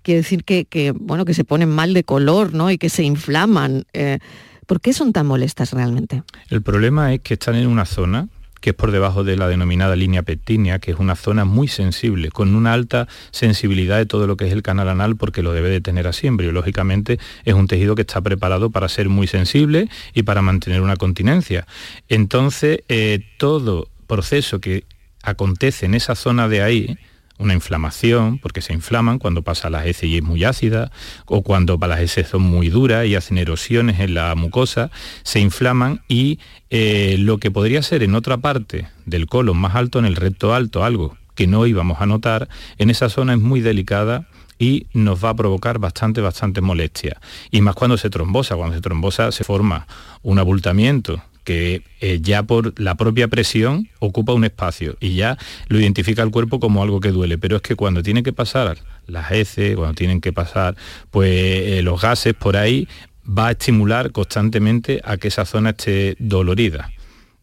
quiere 0.02 0.22
decir 0.22 0.44
que, 0.44 0.92
bueno, 0.98 1.24
que 1.24 1.34
se 1.34 1.44
ponen 1.44 1.68
mal 1.68 1.94
de 1.94 2.04
color, 2.04 2.54
¿no? 2.54 2.70
Y 2.70 2.78
que 2.78 2.88
se 2.88 3.02
inflaman. 3.02 3.84
Eh, 3.92 4.18
¿Por 4.66 4.80
qué 4.80 4.92
son 4.92 5.12
tan 5.12 5.26
molestas 5.26 5.72
realmente? 5.72 6.22
El 6.48 6.62
problema 6.62 7.12
es 7.12 7.20
que 7.20 7.34
están 7.34 7.56
en 7.56 7.66
una 7.66 7.84
zona 7.84 8.28
que 8.62 8.70
es 8.70 8.76
por 8.76 8.92
debajo 8.92 9.24
de 9.24 9.36
la 9.36 9.48
denominada 9.48 9.96
línea 9.96 10.22
pectínea, 10.22 10.78
que 10.78 10.92
es 10.92 10.98
una 10.98 11.16
zona 11.16 11.44
muy 11.44 11.66
sensible, 11.66 12.30
con 12.30 12.54
una 12.54 12.72
alta 12.72 13.08
sensibilidad 13.32 13.98
de 13.98 14.06
todo 14.06 14.28
lo 14.28 14.36
que 14.36 14.46
es 14.46 14.52
el 14.52 14.62
canal 14.62 14.88
anal, 14.88 15.16
porque 15.16 15.42
lo 15.42 15.52
debe 15.52 15.68
de 15.68 15.80
tener 15.80 16.06
así. 16.06 16.28
Embriológicamente 16.28 17.18
es 17.44 17.54
un 17.54 17.66
tejido 17.66 17.96
que 17.96 18.02
está 18.02 18.20
preparado 18.20 18.70
para 18.70 18.88
ser 18.88 19.08
muy 19.08 19.26
sensible 19.26 19.88
y 20.14 20.22
para 20.22 20.42
mantener 20.42 20.80
una 20.80 20.96
continencia. 20.96 21.66
Entonces, 22.08 22.84
eh, 22.88 23.26
todo 23.36 23.88
proceso 24.06 24.60
que 24.60 24.84
acontece 25.24 25.86
en 25.86 25.94
esa 25.94 26.14
zona 26.14 26.48
de 26.48 26.62
ahí, 26.62 26.98
una 27.42 27.54
inflamación, 27.54 28.38
porque 28.38 28.60
se 28.60 28.72
inflaman 28.72 29.18
cuando 29.18 29.42
pasa 29.42 29.70
las 29.70 29.86
heces 29.86 30.04
y 30.04 30.16
es 30.16 30.22
muy 30.22 30.44
ácida, 30.44 30.90
o 31.26 31.42
cuando 31.42 31.78
las 31.80 32.00
heces 32.00 32.28
son 32.28 32.42
muy 32.42 32.68
duras 32.68 33.06
y 33.06 33.14
hacen 33.14 33.38
erosiones 33.38 34.00
en 34.00 34.14
la 34.14 34.34
mucosa, 34.34 34.90
se 35.22 35.40
inflaman 35.40 36.00
y 36.08 36.38
eh, 36.70 37.16
lo 37.18 37.38
que 37.38 37.50
podría 37.50 37.82
ser 37.82 38.02
en 38.02 38.14
otra 38.14 38.38
parte 38.38 38.88
del 39.04 39.26
colon 39.26 39.56
más 39.56 39.74
alto, 39.74 39.98
en 39.98 40.06
el 40.06 40.16
recto 40.16 40.54
alto, 40.54 40.84
algo 40.84 41.16
que 41.34 41.46
no 41.46 41.66
íbamos 41.66 42.00
a 42.00 42.06
notar, 42.06 42.48
en 42.78 42.90
esa 42.90 43.08
zona 43.08 43.34
es 43.34 43.40
muy 43.40 43.60
delicada 43.60 44.28
y 44.58 44.86
nos 44.92 45.24
va 45.24 45.30
a 45.30 45.34
provocar 45.34 45.78
bastante, 45.78 46.20
bastante 46.20 46.60
molestia. 46.60 47.20
Y 47.50 47.60
más 47.62 47.74
cuando 47.74 47.96
se 47.96 48.10
trombosa, 48.10 48.54
cuando 48.54 48.76
se 48.76 48.80
trombosa 48.80 49.32
se 49.32 49.44
forma 49.44 49.86
un 50.22 50.38
abultamiento 50.38 51.22
que 51.44 51.82
eh, 52.00 52.20
ya 52.22 52.42
por 52.42 52.78
la 52.80 52.94
propia 52.94 53.28
presión 53.28 53.88
ocupa 53.98 54.32
un 54.32 54.44
espacio 54.44 54.96
y 55.00 55.14
ya 55.14 55.38
lo 55.68 55.80
identifica 55.80 56.22
el 56.22 56.30
cuerpo 56.30 56.60
como 56.60 56.82
algo 56.82 57.00
que 57.00 57.10
duele, 57.10 57.38
pero 57.38 57.56
es 57.56 57.62
que 57.62 57.76
cuando 57.76 58.02
tiene 58.02 58.22
que 58.22 58.32
pasar 58.32 58.78
las 59.06 59.32
heces, 59.32 59.76
cuando 59.76 59.94
tienen 59.94 60.20
que 60.20 60.32
pasar 60.32 60.76
pues 61.10 61.30
eh, 61.30 61.80
los 61.82 62.00
gases 62.00 62.34
por 62.34 62.56
ahí, 62.56 62.88
va 63.26 63.48
a 63.48 63.50
estimular 63.52 64.12
constantemente 64.12 65.00
a 65.04 65.16
que 65.16 65.28
esa 65.28 65.44
zona 65.44 65.70
esté 65.70 66.16
dolorida. 66.18 66.90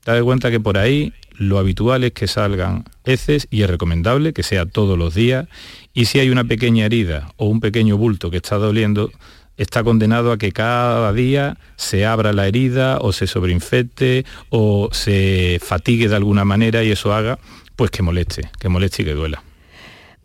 Te 0.04 0.22
cuenta 0.24 0.50
que 0.50 0.60
por 0.60 0.78
ahí 0.78 1.14
lo 1.38 1.58
habitual 1.58 2.04
es 2.04 2.12
que 2.12 2.28
salgan 2.28 2.84
heces 3.06 3.48
y 3.50 3.62
es 3.62 3.70
recomendable 3.70 4.34
que 4.34 4.44
sea 4.44 4.66
todos 4.66 4.98
los 4.98 5.14
días 5.14 5.48
y 5.94 6.06
si 6.06 6.20
hay 6.20 6.30
una 6.30 6.44
pequeña 6.44 6.86
herida 6.86 7.32
o 7.38 7.48
un 7.48 7.60
pequeño 7.60 7.98
bulto 7.98 8.30
que 8.30 8.38
está 8.38 8.58
doliendo, 8.58 9.12
está 9.60 9.84
condenado 9.84 10.32
a 10.32 10.38
que 10.38 10.52
cada 10.52 11.14
día 11.14 11.58
se 11.76 12.06
abra 12.06 12.34
la 12.34 12.48
herida 12.48 12.98
o 13.00 13.12
se 13.12 13.28
sobreinfecte 13.28 14.26
o 14.50 14.90
se 14.92 15.60
fatigue 15.62 16.08
de 16.08 16.16
alguna 16.16 16.46
manera 16.46 16.84
y 16.84 16.92
eso 16.92 17.14
haga 17.14 17.38
pues 17.76 17.92
que 17.92 18.02
moleste, 18.02 18.50
que 18.60 18.70
moleste 18.70 19.04
y 19.04 19.06
que 19.06 19.14
duela. 19.14 19.44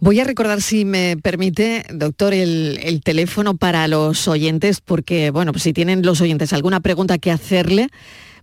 Voy 0.01 0.21
a 0.21 0.25
recordar, 0.25 0.61
si 0.61 0.85
me 0.85 1.17
permite, 1.17 1.85
doctor, 1.93 2.35
el, 2.35 3.01
teléfono 3.03 3.57
para 3.57 3.89
los 3.89 4.29
oyentes, 4.29 4.81
porque, 4.81 5.31
bueno, 5.31 5.53
pues 5.53 5.63
si 5.63 5.73
tienen 5.73 6.05
los 6.05 6.21
oyentes 6.21 6.53
alguna 6.53 6.81
pregunta 6.81 7.17
que 7.19 7.31
hacerle, 7.31 7.89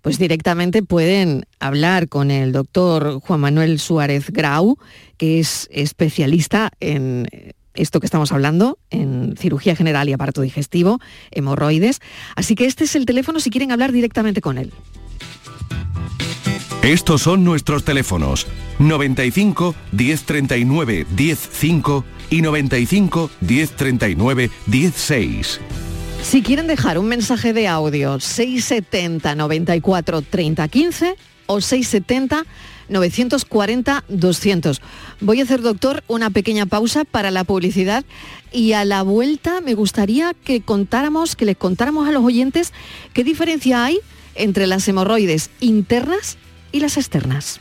pues 0.01 0.17
directamente 0.17 0.81
pueden 0.81 1.45
hablar 1.59 2.07
con 2.07 2.31
el 2.31 2.51
doctor 2.51 3.19
Juan 3.19 3.41
Manuel 3.41 3.79
Suárez 3.79 4.31
Grau, 4.31 4.77
que 5.17 5.39
es 5.39 5.67
especialista 5.71 6.71
en 6.79 7.27
esto 7.73 7.99
que 7.99 8.05
estamos 8.05 8.31
hablando, 8.31 8.77
en 8.89 9.35
cirugía 9.37 9.75
general 9.75 10.09
y 10.09 10.13
aparato 10.13 10.41
digestivo, 10.41 10.99
hemorroides. 11.31 11.99
Así 12.35 12.55
que 12.55 12.65
este 12.65 12.83
es 12.83 12.95
el 12.95 13.05
teléfono 13.05 13.39
si 13.39 13.49
quieren 13.49 13.71
hablar 13.71 13.91
directamente 13.91 14.41
con 14.41 14.57
él. 14.57 14.71
Estos 16.83 17.21
son 17.21 17.43
nuestros 17.43 17.83
teléfonos 17.83 18.47
95 18.79 19.75
1039 19.91 21.05
105 21.15 22.05
y 22.31 22.41
95 22.41 23.29
1039 23.41 24.49
16. 24.65 25.59
Si 26.23 26.41
quieren 26.41 26.67
dejar 26.67 26.97
un 26.97 27.07
mensaje 27.07 27.53
de 27.53 27.67
audio 27.67 28.19
670 28.19 29.35
94 29.35 30.21
30 30.21 30.67
15 30.67 31.15
o 31.45 31.61
670 31.61 32.45
940-200. 32.91 34.79
Voy 35.19 35.39
a 35.39 35.43
hacer, 35.43 35.61
doctor, 35.61 36.03
una 36.07 36.29
pequeña 36.29 36.65
pausa 36.65 37.05
para 37.05 37.31
la 37.31 37.43
publicidad 37.43 38.05
y 38.51 38.73
a 38.73 38.85
la 38.85 39.01
vuelta 39.01 39.61
me 39.61 39.73
gustaría 39.73 40.33
que 40.33 40.61
contáramos, 40.61 41.35
que 41.35 41.45
les 41.45 41.57
contáramos 41.57 42.07
a 42.07 42.11
los 42.11 42.23
oyentes 42.23 42.73
qué 43.13 43.23
diferencia 43.23 43.83
hay 43.83 43.99
entre 44.35 44.67
las 44.67 44.87
hemorroides 44.87 45.49
internas 45.59 46.37
y 46.71 46.79
las 46.79 46.97
externas. 46.97 47.59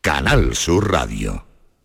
Canal 0.00 0.54
Sur 0.54 0.90
Radio. 0.90 1.49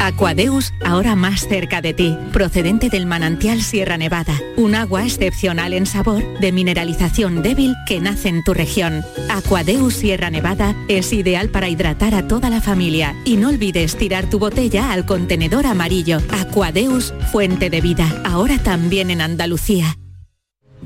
Aquadeus, 0.00 0.72
ahora 0.82 1.14
más 1.14 1.46
cerca 1.46 1.82
de 1.82 1.92
ti, 1.92 2.16
procedente 2.32 2.88
del 2.88 3.04
manantial 3.04 3.60
Sierra 3.60 3.98
Nevada, 3.98 4.34
un 4.56 4.74
agua 4.74 5.04
excepcional 5.04 5.74
en 5.74 5.84
sabor, 5.84 6.22
de 6.40 6.52
mineralización 6.52 7.42
débil 7.42 7.74
que 7.86 8.00
nace 8.00 8.30
en 8.30 8.42
tu 8.42 8.54
región. 8.54 9.04
Aquadeus 9.28 9.94
Sierra 9.94 10.30
Nevada 10.30 10.74
es 10.88 11.12
ideal 11.12 11.50
para 11.50 11.68
hidratar 11.68 12.14
a 12.14 12.26
toda 12.26 12.48
la 12.48 12.62
familia 12.62 13.14
y 13.26 13.36
no 13.36 13.50
olvides 13.50 13.96
tirar 13.96 14.28
tu 14.30 14.38
botella 14.38 14.90
al 14.90 15.04
contenedor 15.04 15.66
amarillo. 15.66 16.18
Aquadeus, 16.30 17.12
fuente 17.30 17.68
de 17.68 17.82
vida, 17.82 18.22
ahora 18.24 18.58
también 18.58 19.10
en 19.10 19.20
Andalucía. 19.20 19.98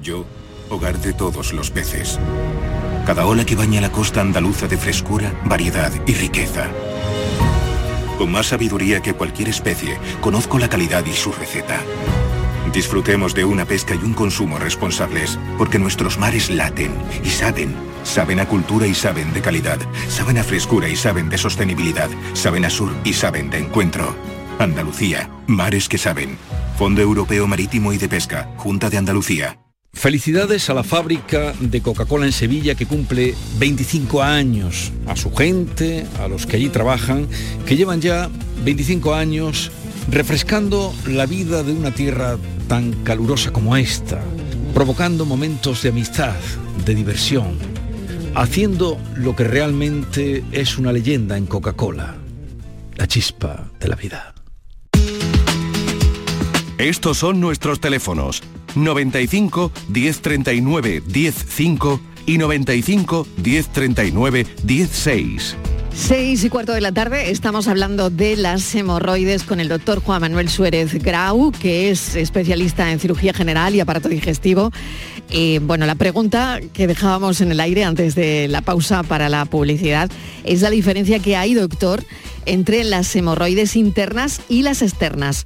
Yo, 0.02 0.26
hogar 0.70 0.98
de 1.00 1.12
todos 1.12 1.52
los 1.52 1.70
peces. 1.70 2.18
Cada 3.06 3.26
ola 3.26 3.44
que 3.46 3.54
baña 3.54 3.80
la 3.80 3.92
costa 3.92 4.20
andaluza 4.20 4.66
de 4.66 4.76
frescura, 4.76 5.32
variedad 5.44 5.92
y 6.06 6.14
riqueza. 6.14 6.68
Con 8.18 8.30
más 8.30 8.46
sabiduría 8.46 9.00
que 9.00 9.14
cualquier 9.14 9.48
especie, 9.48 9.98
conozco 10.20 10.58
la 10.58 10.68
calidad 10.68 11.04
y 11.06 11.12
su 11.12 11.32
receta. 11.32 11.80
Disfrutemos 12.72 13.34
de 13.34 13.44
una 13.44 13.64
pesca 13.64 13.94
y 13.94 14.04
un 14.04 14.14
consumo 14.14 14.58
responsables, 14.58 15.38
porque 15.58 15.78
nuestros 15.78 16.18
mares 16.18 16.50
laten 16.50 16.92
y 17.22 17.28
saben. 17.28 17.74
Saben 18.02 18.40
a 18.40 18.46
cultura 18.46 18.86
y 18.86 18.94
saben 18.94 19.32
de 19.32 19.40
calidad. 19.40 19.78
Saben 20.08 20.38
a 20.38 20.44
frescura 20.44 20.88
y 20.88 20.96
saben 20.96 21.28
de 21.28 21.38
sostenibilidad. 21.38 22.10
Saben 22.32 22.64
a 22.64 22.70
sur 22.70 22.90
y 23.04 23.12
saben 23.12 23.48
de 23.50 23.58
encuentro. 23.58 24.14
Andalucía, 24.58 25.30
mares 25.46 25.88
que 25.88 25.98
saben. 25.98 26.36
Fondo 26.76 27.00
Europeo 27.00 27.46
Marítimo 27.46 27.92
y 27.92 27.98
de 27.98 28.08
Pesca, 28.08 28.50
Junta 28.56 28.90
de 28.90 28.98
Andalucía. 28.98 29.63
Felicidades 29.94 30.68
a 30.68 30.74
la 30.74 30.82
fábrica 30.82 31.54
de 31.60 31.80
Coca-Cola 31.80 32.26
en 32.26 32.32
Sevilla 32.32 32.74
que 32.74 32.84
cumple 32.84 33.34
25 33.58 34.22
años, 34.22 34.92
a 35.06 35.16
su 35.16 35.32
gente, 35.32 36.06
a 36.20 36.28
los 36.28 36.46
que 36.46 36.56
allí 36.56 36.68
trabajan, 36.68 37.26
que 37.64 37.76
llevan 37.76 38.02
ya 38.02 38.28
25 38.64 39.14
años 39.14 39.70
refrescando 40.10 40.92
la 41.06 41.24
vida 41.24 41.62
de 41.62 41.72
una 41.72 41.90
tierra 41.90 42.36
tan 42.68 42.92
calurosa 43.04 43.52
como 43.52 43.76
esta, 43.76 44.20
provocando 44.74 45.24
momentos 45.24 45.82
de 45.82 45.88
amistad, 45.88 46.34
de 46.84 46.94
diversión, 46.94 47.56
haciendo 48.34 48.98
lo 49.16 49.34
que 49.34 49.44
realmente 49.44 50.44
es 50.52 50.76
una 50.76 50.92
leyenda 50.92 51.38
en 51.38 51.46
Coca-Cola, 51.46 52.16
la 52.96 53.06
chispa 53.06 53.70
de 53.80 53.88
la 53.88 53.96
vida. 53.96 54.34
Estos 56.76 57.18
son 57.18 57.40
nuestros 57.40 57.80
teléfonos 57.80 58.42
95 58.74 59.72
1039 59.88 61.02
105 61.06 62.00
y 62.26 62.38
95 62.38 63.26
1039 63.42 64.46
16. 64.62 65.56
Seis 65.96 66.42
y 66.42 66.50
cuarto 66.50 66.72
de 66.72 66.80
la 66.80 66.90
tarde 66.90 67.30
estamos 67.30 67.68
hablando 67.68 68.10
de 68.10 68.36
las 68.36 68.74
hemorroides 68.74 69.44
con 69.44 69.60
el 69.60 69.68
doctor 69.68 70.02
Juan 70.02 70.22
Manuel 70.22 70.48
Suárez 70.48 70.92
Grau, 70.94 71.52
que 71.52 71.90
es 71.90 72.16
especialista 72.16 72.90
en 72.90 72.98
cirugía 72.98 73.32
general 73.32 73.76
y 73.76 73.80
aparato 73.80 74.08
digestivo. 74.08 74.72
Y 75.30 75.58
bueno, 75.58 75.86
la 75.86 75.94
pregunta 75.94 76.58
que 76.72 76.88
dejábamos 76.88 77.40
en 77.40 77.52
el 77.52 77.60
aire 77.60 77.84
antes 77.84 78.16
de 78.16 78.48
la 78.48 78.60
pausa 78.60 79.04
para 79.04 79.28
la 79.28 79.44
publicidad 79.44 80.10
es 80.42 80.62
la 80.62 80.70
diferencia 80.70 81.20
que 81.20 81.36
hay, 81.36 81.54
doctor, 81.54 82.02
entre 82.44 82.82
las 82.82 83.14
hemorroides 83.14 83.76
internas 83.76 84.40
y 84.48 84.62
las 84.62 84.82
externas. 84.82 85.44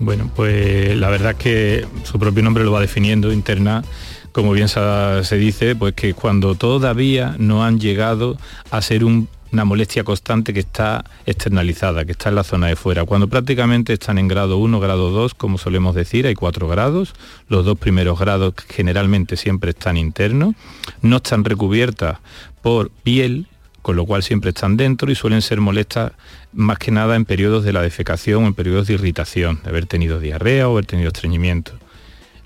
Bueno, 0.00 0.30
pues 0.34 0.96
la 0.96 1.10
verdad 1.10 1.32
es 1.32 1.36
que 1.36 1.86
su 2.04 2.18
propio 2.18 2.42
nombre 2.42 2.64
lo 2.64 2.72
va 2.72 2.80
definiendo, 2.80 3.32
interna, 3.32 3.84
como 4.32 4.52
bien 4.52 4.68
se, 4.68 5.36
dice, 5.36 5.76
pues 5.76 5.92
que 5.92 6.14
cuando 6.14 6.54
todavía 6.54 7.36
no 7.38 7.62
han 7.64 7.78
llegado 7.78 8.38
a 8.70 8.80
ser 8.80 9.04
una 9.04 9.64
molestia 9.66 10.02
constante 10.02 10.54
que 10.54 10.60
está 10.60 11.04
externalizada, 11.26 12.06
que 12.06 12.12
está 12.12 12.30
en 12.30 12.36
la 12.36 12.44
zona 12.44 12.68
de 12.68 12.76
fuera. 12.76 13.04
Cuando 13.04 13.28
prácticamente 13.28 13.92
están 13.92 14.16
en 14.16 14.26
grado 14.26 14.56
1, 14.56 14.80
grado 14.80 15.10
2, 15.10 15.34
como 15.34 15.58
solemos 15.58 15.94
decir, 15.94 16.26
hay 16.26 16.34
cuatro 16.34 16.66
grados. 16.66 17.12
Los 17.48 17.66
dos 17.66 17.78
primeros 17.78 18.18
grados 18.18 18.54
generalmente 18.70 19.36
siempre 19.36 19.72
están 19.72 19.98
internos. 19.98 20.54
No 21.02 21.16
están 21.16 21.44
recubiertas 21.44 22.20
por 22.62 22.90
piel, 22.90 23.48
con 23.82 23.96
lo 23.96 24.06
cual 24.06 24.22
siempre 24.22 24.50
están 24.50 24.76
dentro 24.76 25.10
y 25.10 25.14
suelen 25.14 25.42
ser 25.42 25.60
molestas 25.60 26.12
más 26.52 26.78
que 26.78 26.90
nada 26.90 27.16
en 27.16 27.24
periodos 27.24 27.64
de 27.64 27.72
la 27.72 27.82
defecación 27.82 28.44
o 28.44 28.46
en 28.46 28.54
periodos 28.54 28.86
de 28.86 28.94
irritación, 28.94 29.60
de 29.62 29.70
haber 29.70 29.86
tenido 29.86 30.20
diarrea 30.20 30.68
o 30.68 30.72
haber 30.72 30.86
tenido 30.86 31.08
estreñimiento. 31.08 31.72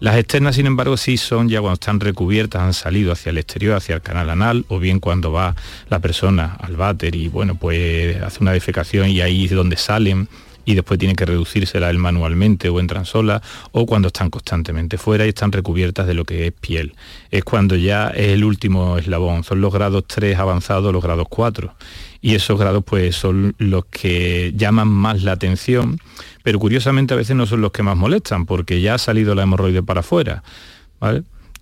Las 0.01 0.17
externas, 0.17 0.57
sin 0.57 0.67
embargo, 0.67 0.97
sí 0.97 1.17
son 1.17 1.49
ya 1.49 1.61
cuando 1.61 1.75
están 1.75 2.01
recubiertas, 2.01 2.63
han 2.63 2.75
salido 2.75 3.13
hacia 3.13 3.31
el 3.31 3.39
exterior, 3.39 3.77
hacia 3.77 3.95
el 3.95 4.03
canal 4.03 4.29
anal, 4.29 4.65
o 4.69 4.79
bien 4.79 5.01
cuando 5.01 5.33
va 5.33 5.55
la 5.89 6.01
persona 6.01 6.57
al 6.61 6.77
váter 6.77 7.15
y 7.15 7.29
bueno, 7.29 7.55
pues 7.55 8.21
hace 8.23 8.39
una 8.43 8.53
defecación 8.53 9.09
y 9.09 9.21
ahí 9.21 9.47
es 9.47 9.53
donde 9.53 9.77
salen 9.77 10.29
y 10.65 10.75
después 10.75 10.99
tienen 10.99 11.17
que 11.17 11.27
reducírsela 11.27 11.91
él 11.91 11.99
manualmente 11.99 12.69
o 12.69 12.81
entran 12.81 13.05
solas, 13.05 13.43
o 13.73 13.87
cuando 13.87 14.09
están 14.09 14.31
constantemente 14.31 14.99
fuera 14.99 15.27
y 15.27 15.31
están 15.31 15.53
recubiertas 15.53 16.07
de 16.07 16.15
lo 16.15 16.25
que 16.25 16.47
es 16.47 16.53
piel. 16.53 16.95
Es 17.31 17.45
cuando 17.45 17.77
ya 17.77 18.09
es 18.09 18.29
el 18.29 18.45
último 18.45 18.99
eslabón, 18.99 19.45
son 19.45 19.61
los 19.61 19.73
grados 19.73 20.05
3 20.07 20.39
avanzados, 20.39 20.93
los 20.93 21.03
grados 21.03 21.27
4. 21.29 21.75
Y 22.21 22.35
esos 22.35 22.59
grados 22.59 22.83
pues 22.87 23.17
son 23.17 23.55
los 23.59 23.85
que 23.85 24.55
llaman 24.57 24.89
más 24.89 25.23
la 25.23 25.33
atención, 25.33 25.99
pero 26.43 26.59
curiosamente 26.59 27.13
a 27.13 27.19
veces 27.19 27.37
no 27.37 27.45
son 27.45 27.61
los 27.61 27.71
que 27.71 27.83
más 27.83 27.99
molestan, 27.99 28.47
porque 28.47 28.81
ya 28.81 28.95
ha 28.95 28.99
salido 28.99 29.35
la 29.35 29.43
hemorroide 29.43 29.83
para 29.83 30.01
afuera. 30.01 30.43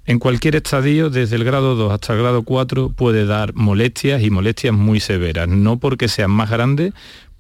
En 0.05 0.19
cualquier 0.21 0.55
estadio, 0.57 1.11
desde 1.11 1.35
el 1.35 1.43
grado 1.45 1.75
2 1.75 1.93
hasta 1.93 2.13
el 2.13 2.21
grado 2.21 2.43
4, 2.45 2.91
puede 2.91 3.25
dar 3.25 3.55
molestias 3.55 4.23
y 4.23 4.31
molestias 4.31 4.73
muy 4.73 5.01
severas, 5.01 5.49
no 5.49 5.79
porque 5.79 6.07
sean 6.09 6.31
más 6.31 6.51
grandes, 6.51 6.93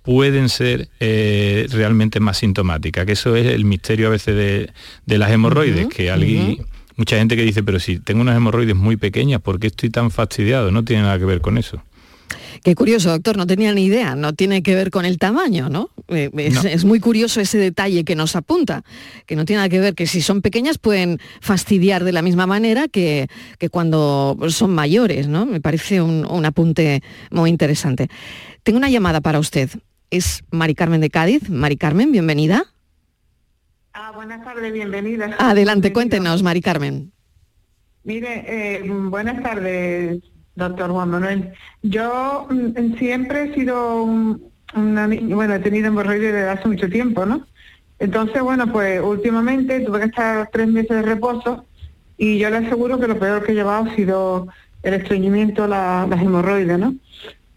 pueden 0.02 0.48
ser 0.48 0.88
eh, 1.00 1.66
realmente 1.70 2.20
más 2.20 2.38
sintomáticas, 2.38 3.06
que 3.06 3.12
eso 3.12 3.36
es 3.36 3.46
el 3.46 3.64
misterio 3.64 4.08
a 4.08 4.10
veces 4.10 4.34
de, 5.06 5.18
las 5.18 5.30
hemorroides, 5.30 5.86
que 5.88 6.10
alguien, 6.10 6.58
mucha 6.96 7.16
gente 7.16 7.36
que 7.36 7.42
dice, 7.42 7.62
pero 7.62 7.78
si 7.78 7.98
tengo 7.98 8.20
unas 8.20 8.36
hemorroides 8.36 8.76
muy 8.76 8.96
pequeñas, 8.96 9.40
¿por 9.40 9.60
qué 9.60 9.68
estoy 9.68 9.90
tan 9.90 10.10
fastidiado? 10.10 10.70
No 10.70 10.84
tiene 10.84 11.02
nada 11.02 11.18
que 11.18 11.24
ver 11.24 11.40
con 11.40 11.56
eso. 11.58 11.82
Qué 12.64 12.74
curioso, 12.74 13.10
doctor, 13.10 13.36
no 13.36 13.46
tenía 13.46 13.72
ni 13.74 13.84
idea, 13.84 14.14
no 14.14 14.34
tiene 14.34 14.62
que 14.62 14.74
ver 14.74 14.90
con 14.90 15.04
el 15.04 15.18
tamaño, 15.18 15.68
¿no? 15.68 15.90
Eh, 16.08 16.30
es, 16.64 16.84
muy 16.84 17.00
curioso 17.00 17.40
ese 17.40 17.58
detalle 17.58 18.04
que 18.04 18.14
nos 18.14 18.36
apunta, 18.36 18.84
que 19.26 19.34
no 19.34 19.44
tiene 19.44 19.58
nada 19.58 19.68
que 19.68 19.80
ver, 19.80 19.94
que 19.94 20.06
si 20.06 20.22
son 20.22 20.42
pequeñas 20.42 20.78
pueden 20.78 21.18
fastidiar 21.40 22.04
de 22.04 22.12
la 22.12 22.22
misma 22.22 22.46
manera 22.46 22.86
que, 22.86 23.26
que 23.58 23.68
cuando 23.68 24.38
son 24.48 24.74
mayores, 24.74 25.26
¿no? 25.26 25.44
Me 25.44 25.60
parece 25.60 26.00
un, 26.00 26.24
un 26.24 26.44
apunte 26.44 27.02
muy 27.30 27.50
interesante. 27.50 28.08
Tengo 28.62 28.78
una 28.78 28.90
llamada 28.90 29.20
para 29.20 29.40
usted 29.40 29.70
es 30.12 30.44
Mari 30.50 30.74
Carmen 30.74 31.00
de 31.00 31.10
Cádiz. 31.10 31.48
Mari 31.48 31.76
Carmen, 31.76 32.12
bienvenida. 32.12 32.66
Ah, 33.94 34.12
buenas 34.14 34.44
tardes, 34.44 34.70
bienvenida. 34.72 35.34
Adelante, 35.38 35.92
cuéntenos, 35.92 36.42
Mari 36.42 36.60
Carmen. 36.60 37.12
Mire, 38.04 38.44
eh, 38.46 38.82
buenas 38.86 39.42
tardes, 39.42 40.22
doctor 40.54 40.90
Juan 40.90 41.08
Manuel. 41.08 41.52
Yo 41.82 42.46
mm, 42.50 42.98
siempre 42.98 43.44
he 43.44 43.54
sido 43.54 44.02
una 44.74 45.08
bueno, 45.08 45.54
he 45.54 45.60
tenido 45.60 45.88
hemorroides 45.88 46.32
desde 46.32 46.48
hace 46.48 46.68
mucho 46.68 46.88
tiempo, 46.90 47.24
¿no? 47.24 47.46
Entonces, 47.98 48.42
bueno, 48.42 48.70
pues 48.70 49.00
últimamente 49.00 49.80
tuve 49.80 50.00
que 50.00 50.06
estar 50.06 50.50
tres 50.52 50.68
meses 50.68 50.90
de 50.90 51.02
reposo 51.02 51.64
y 52.18 52.38
yo 52.38 52.50
le 52.50 52.58
aseguro 52.58 52.98
que 52.98 53.08
lo 53.08 53.18
peor 53.18 53.44
que 53.44 53.52
he 53.52 53.54
llevado 53.54 53.86
ha 53.86 53.94
sido 53.94 54.48
el 54.82 54.94
estreñimiento, 54.94 55.66
las 55.66 56.20
hemorroides, 56.20 56.78
¿no? 56.78 56.96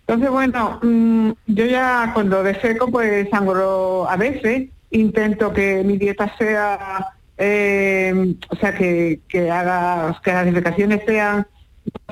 Entonces, 0.07 0.29
bueno, 0.29 0.79
mm, 0.83 1.31
yo 1.47 1.65
ya 1.65 2.11
cuando 2.13 2.43
deseco, 2.43 2.91
pues 2.91 3.27
sangro 3.31 4.07
a 4.07 4.15
veces, 4.15 4.69
intento 4.91 5.51
que 5.51 5.83
mi 5.83 5.97
dieta 5.97 6.31
sea, 6.37 7.07
eh, 7.37 8.35
o 8.49 8.55
sea, 8.55 8.75
que, 8.75 9.19
haga, 9.51 10.19
que 10.23 10.31
las 10.31 10.45
defecaciones 10.45 11.01
sean, 11.07 11.47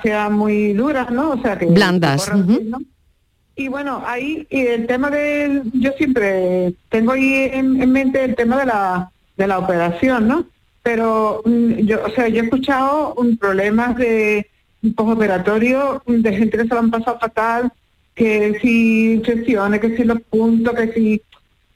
sean 0.01 0.33
muy 0.33 0.73
duras, 0.73 1.11
¿no? 1.11 1.31
O 1.31 1.41
sea, 1.41 1.57
que... 1.57 1.67
Blandas. 1.67 2.31
Y 3.55 3.67
bueno, 3.67 4.01
ahí 4.07 4.47
y 4.49 4.61
el 4.61 4.87
tema 4.87 5.11
de, 5.11 5.61
yo 5.73 5.91
siempre 5.91 6.73
tengo 6.89 7.11
ahí 7.11 7.51
en, 7.53 7.91
mente 7.91 8.23
el 8.23 8.35
tema 8.35 8.57
de 8.57 8.65
la, 8.65 9.11
de 9.37 9.45
la 9.45 9.59
operación, 9.59 10.27
¿no? 10.27 10.47
Pero 10.81 11.43
mm, 11.45 11.73
yo, 11.85 12.03
o 12.03 12.09
sea, 12.09 12.27
yo 12.27 12.41
he 12.41 12.45
escuchado 12.45 13.13
un 13.13 13.37
problemas 13.37 13.95
de 13.97 14.49
postoperatorio 14.95 16.01
de 16.07 16.35
gente 16.35 16.57
que 16.57 16.63
se 16.63 16.73
lo 16.73 16.79
han 16.79 16.89
pasado 16.89 17.19
fatal, 17.19 17.71
que 18.15 18.59
si 18.61 19.13
infecciones, 19.13 19.79
que 19.79 19.95
si 19.95 20.03
los 20.03 20.21
puntos, 20.21 20.73
que 20.75 20.93
si... 20.93 21.21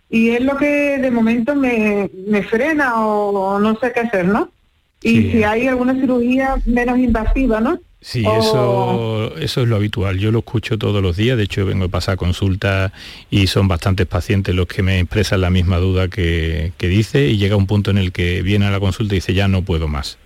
Y 0.09 0.29
es 0.29 0.41
lo 0.41 0.55
que 0.57 0.99
de 0.99 1.11
momento 1.11 1.53
me, 1.55 2.09
me 2.27 2.43
frena 2.43 3.05
o, 3.05 3.59
no 3.59 3.77
sé 3.79 3.91
qué 3.93 4.01
hacer, 4.01 4.25
¿no? 4.25 4.49
Y 5.03 5.31
si 5.31 5.43
hay 5.43 5.67
alguna 5.67 5.93
cirugía 5.93 6.55
menos 6.65 6.97
invasiva, 6.97 7.59
¿no? 7.59 7.79
Sí, 7.99 8.23
eso, 8.25 9.35
eso 9.37 9.61
es 9.61 9.67
lo 9.67 9.75
habitual. 9.75 10.17
Yo 10.17 10.31
lo 10.31 10.39
escucho 10.39 10.77
todos 10.77 11.01
los 11.03 11.17
días. 11.17 11.37
De 11.37 11.43
hecho, 11.43 11.65
vengo 11.65 11.85
a 11.85 11.89
pasar 11.89 12.15
consulta 12.15 12.93
y 13.29 13.47
son 13.47 13.67
bastantes 13.67 14.07
pacientes 14.07 14.55
los 14.55 14.67
que 14.67 14.81
me 14.81 14.99
expresan 14.99 15.41
la 15.41 15.49
misma 15.49 15.77
duda 15.77 16.07
que, 16.07 16.71
que 16.77 16.87
dice 16.87 17.27
y 17.27 17.37
llega 17.37 17.55
un 17.55 17.67
punto 17.67 17.91
en 17.91 17.97
el 17.97 18.11
que 18.11 18.41
viene 18.43 18.65
a 18.65 18.71
la 18.71 18.79
consulta 18.79 19.13
y 19.13 19.17
dice 19.17 19.33
ya 19.33 19.47
no 19.47 19.63
puedo 19.63 19.87
más. 19.87 20.17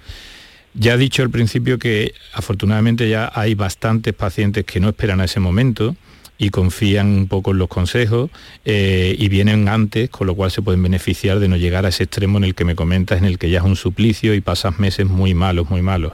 Ya 0.74 0.94
he 0.94 0.98
dicho 0.98 1.22
al 1.22 1.30
principio 1.30 1.80
que 1.80 2.14
afortunadamente 2.34 3.10
ya 3.10 3.32
hay 3.34 3.56
bastantes 3.56 4.14
pacientes 4.14 4.66
que 4.66 4.80
no 4.80 4.90
esperan 4.90 5.20
a 5.20 5.26
ese 5.26 5.40
momento 5.40 5.96
y 6.38 6.50
confían 6.50 7.08
un 7.08 7.28
poco 7.28 7.52
en 7.52 7.60
los 7.60 7.68
consejos 7.68 8.32
eh, 8.66 9.16
y 9.20 9.30
vienen 9.30 9.68
antes, 9.68 10.10
con 10.10 10.28
lo 10.28 10.34
cual 10.34 10.50
se 10.50 10.62
pueden 10.62 10.82
beneficiar 10.82 11.40
de 11.40 11.48
no 11.48 11.58
llegar 11.58 11.86
a 11.86 11.90
ese 11.90 12.06
extremo 12.06 12.38
en 12.38 12.46
el 12.46 12.56
que 12.56 12.66
me 12.66 12.76
comentas, 12.76 13.20
en 13.20 13.26
el 13.26 13.38
que 13.38 13.50
ya 13.50 13.60
es 13.60 13.66
un 13.66 13.76
suplicio 13.76 14.34
y 14.34 14.42
pasas 14.42 14.80
meses 14.80 15.06
muy 15.06 15.34
malos, 15.34 15.70
muy 15.70 15.82
malos. 15.82 16.14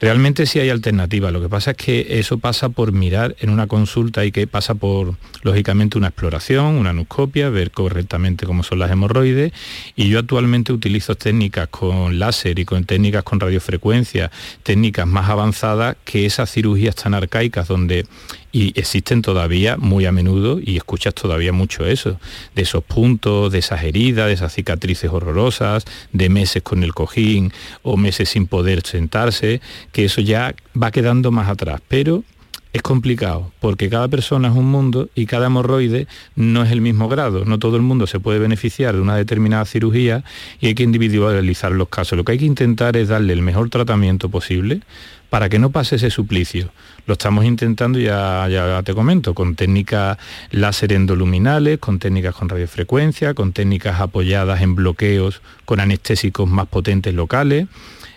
Realmente 0.00 0.46
sí 0.46 0.58
hay 0.58 0.70
alternativa, 0.70 1.30
lo 1.30 1.42
que 1.42 1.50
pasa 1.50 1.72
es 1.72 1.76
que 1.76 2.06
eso 2.18 2.38
pasa 2.38 2.70
por 2.70 2.92
mirar 2.92 3.36
en 3.38 3.50
una 3.50 3.66
consulta 3.66 4.24
y 4.24 4.32
que 4.32 4.46
pasa 4.46 4.74
por, 4.74 5.16
lógicamente, 5.42 5.98
una 5.98 6.08
exploración, 6.08 6.76
una 6.76 6.90
anuscopia, 6.90 7.50
ver 7.50 7.70
correctamente 7.70 8.46
cómo 8.46 8.62
son 8.62 8.78
las 8.78 8.90
hemorroides 8.90 9.52
y 9.96 10.08
yo 10.08 10.20
actualmente 10.20 10.72
utilizo 10.72 11.16
técnicas 11.16 11.68
con 11.68 12.18
láser 12.18 12.58
y 12.58 12.64
con 12.64 12.84
técnicas 12.84 13.24
con 13.24 13.40
radiofrecuencia, 13.40 14.30
técnicas 14.62 15.06
más 15.06 15.28
avanzadas 15.28 15.98
que 16.06 16.24
esas 16.24 16.50
cirugías 16.50 16.94
tan 16.94 17.12
arcaicas 17.12 17.68
donde 17.68 18.06
y 18.52 18.78
existen 18.78 19.22
todavía 19.22 19.76
muy 19.76 20.06
a 20.06 20.12
menudo 20.12 20.58
y 20.60 20.76
escuchas 20.76 21.14
todavía 21.14 21.52
mucho 21.52 21.86
eso, 21.86 22.18
de 22.54 22.62
esos 22.62 22.82
puntos, 22.82 23.52
de 23.52 23.58
esas 23.58 23.82
heridas, 23.84 24.26
de 24.26 24.34
esas 24.34 24.52
cicatrices 24.52 25.10
horrorosas, 25.10 25.84
de 26.12 26.28
meses 26.28 26.62
con 26.62 26.82
el 26.82 26.94
cojín 26.94 27.52
o 27.82 27.96
meses 27.96 28.30
sin 28.30 28.46
poder 28.46 28.86
sentarse, 28.86 29.60
que 29.92 30.04
eso 30.04 30.20
ya 30.20 30.54
va 30.80 30.90
quedando 30.90 31.30
más 31.30 31.48
atrás, 31.48 31.80
pero 31.88 32.24
es 32.72 32.82
complicado 32.82 33.52
porque 33.58 33.88
cada 33.88 34.06
persona 34.08 34.48
es 34.48 34.54
un 34.54 34.66
mundo 34.66 35.08
y 35.14 35.26
cada 35.26 35.46
hemorroide 35.46 36.06
no 36.36 36.62
es 36.62 36.70
el 36.70 36.80
mismo 36.80 37.08
grado. 37.08 37.44
No 37.44 37.58
todo 37.58 37.76
el 37.76 37.82
mundo 37.82 38.06
se 38.06 38.20
puede 38.20 38.38
beneficiar 38.38 38.94
de 38.94 39.00
una 39.00 39.16
determinada 39.16 39.64
cirugía 39.64 40.22
y 40.60 40.68
hay 40.68 40.74
que 40.74 40.84
individualizar 40.84 41.72
los 41.72 41.88
casos. 41.88 42.16
Lo 42.16 42.24
que 42.24 42.32
hay 42.32 42.38
que 42.38 42.44
intentar 42.44 42.96
es 42.96 43.08
darle 43.08 43.32
el 43.32 43.42
mejor 43.42 43.70
tratamiento 43.70 44.28
posible 44.28 44.82
para 45.30 45.48
que 45.48 45.58
no 45.58 45.70
pase 45.70 45.96
ese 45.96 46.10
suplicio. 46.10 46.70
Lo 47.06 47.14
estamos 47.14 47.44
intentando, 47.44 47.98
ya, 47.98 48.46
ya 48.48 48.82
te 48.82 48.92
comento, 48.94 49.32
con 49.32 49.54
técnicas 49.54 50.18
láser 50.50 50.92
endoluminales, 50.92 51.78
con 51.78 51.98
técnicas 51.98 52.34
con 52.34 52.48
radiofrecuencia, 52.48 53.32
con 53.32 53.52
técnicas 53.52 54.00
apoyadas 54.00 54.60
en 54.60 54.74
bloqueos 54.74 55.40
con 55.64 55.80
anestésicos 55.80 56.48
más 56.48 56.66
potentes 56.66 57.14
locales. 57.14 57.68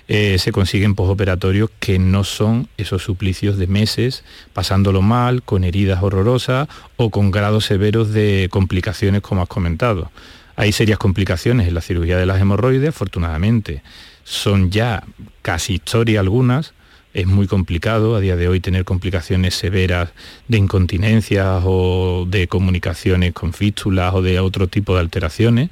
Eh, 0.10 0.38
se 0.38 0.52
consiguen 0.52 0.96
posoperatorios 0.96 1.70
que 1.80 1.98
no 1.98 2.26
son 2.26 2.68
esos 2.76 3.04
suplicios 3.04 3.58
de 3.58 3.68
meses, 3.68 4.26
pasándolo 4.52 5.02
mal, 5.02 5.44
con 5.44 5.64
heridas 5.64 6.04
horrorosas 6.04 6.68
o 6.98 7.10
con 7.10 7.32
grados 7.32 7.66
severos 7.66 8.12
de 8.12 8.50
complicaciones 8.52 9.22
como 9.22 9.44
has 9.44 9.48
comentado. 9.48 10.12
Hay 10.56 10.72
serias 10.72 11.00
complicaciones 11.00 11.68
en 11.68 11.74
la 11.74 11.82
cirugía 11.82 12.18
de 12.18 12.26
las 12.26 12.42
hemorroides, 12.42 12.90
afortunadamente. 12.90 13.82
Son 14.24 14.72
ya 14.72 15.04
casi 15.42 15.76
historia 15.76 16.20
algunas, 16.20 16.74
es 17.14 17.28
muy 17.28 17.48
complicado 17.48 18.16
a 18.16 18.20
día 18.20 18.36
de 18.36 18.48
hoy 18.48 18.60
tener 18.60 18.86
complicaciones 18.86 19.54
severas 19.54 20.10
de 20.48 20.58
incontinencias 20.58 21.62
o 21.66 22.26
de 22.28 22.48
comunicaciones 22.48 23.34
con 23.34 23.54
fístulas 23.54 24.14
o 24.14 24.22
de 24.22 24.40
otro 24.40 24.68
tipo 24.68 24.96
de 24.96 25.02
alteraciones, 25.02 25.70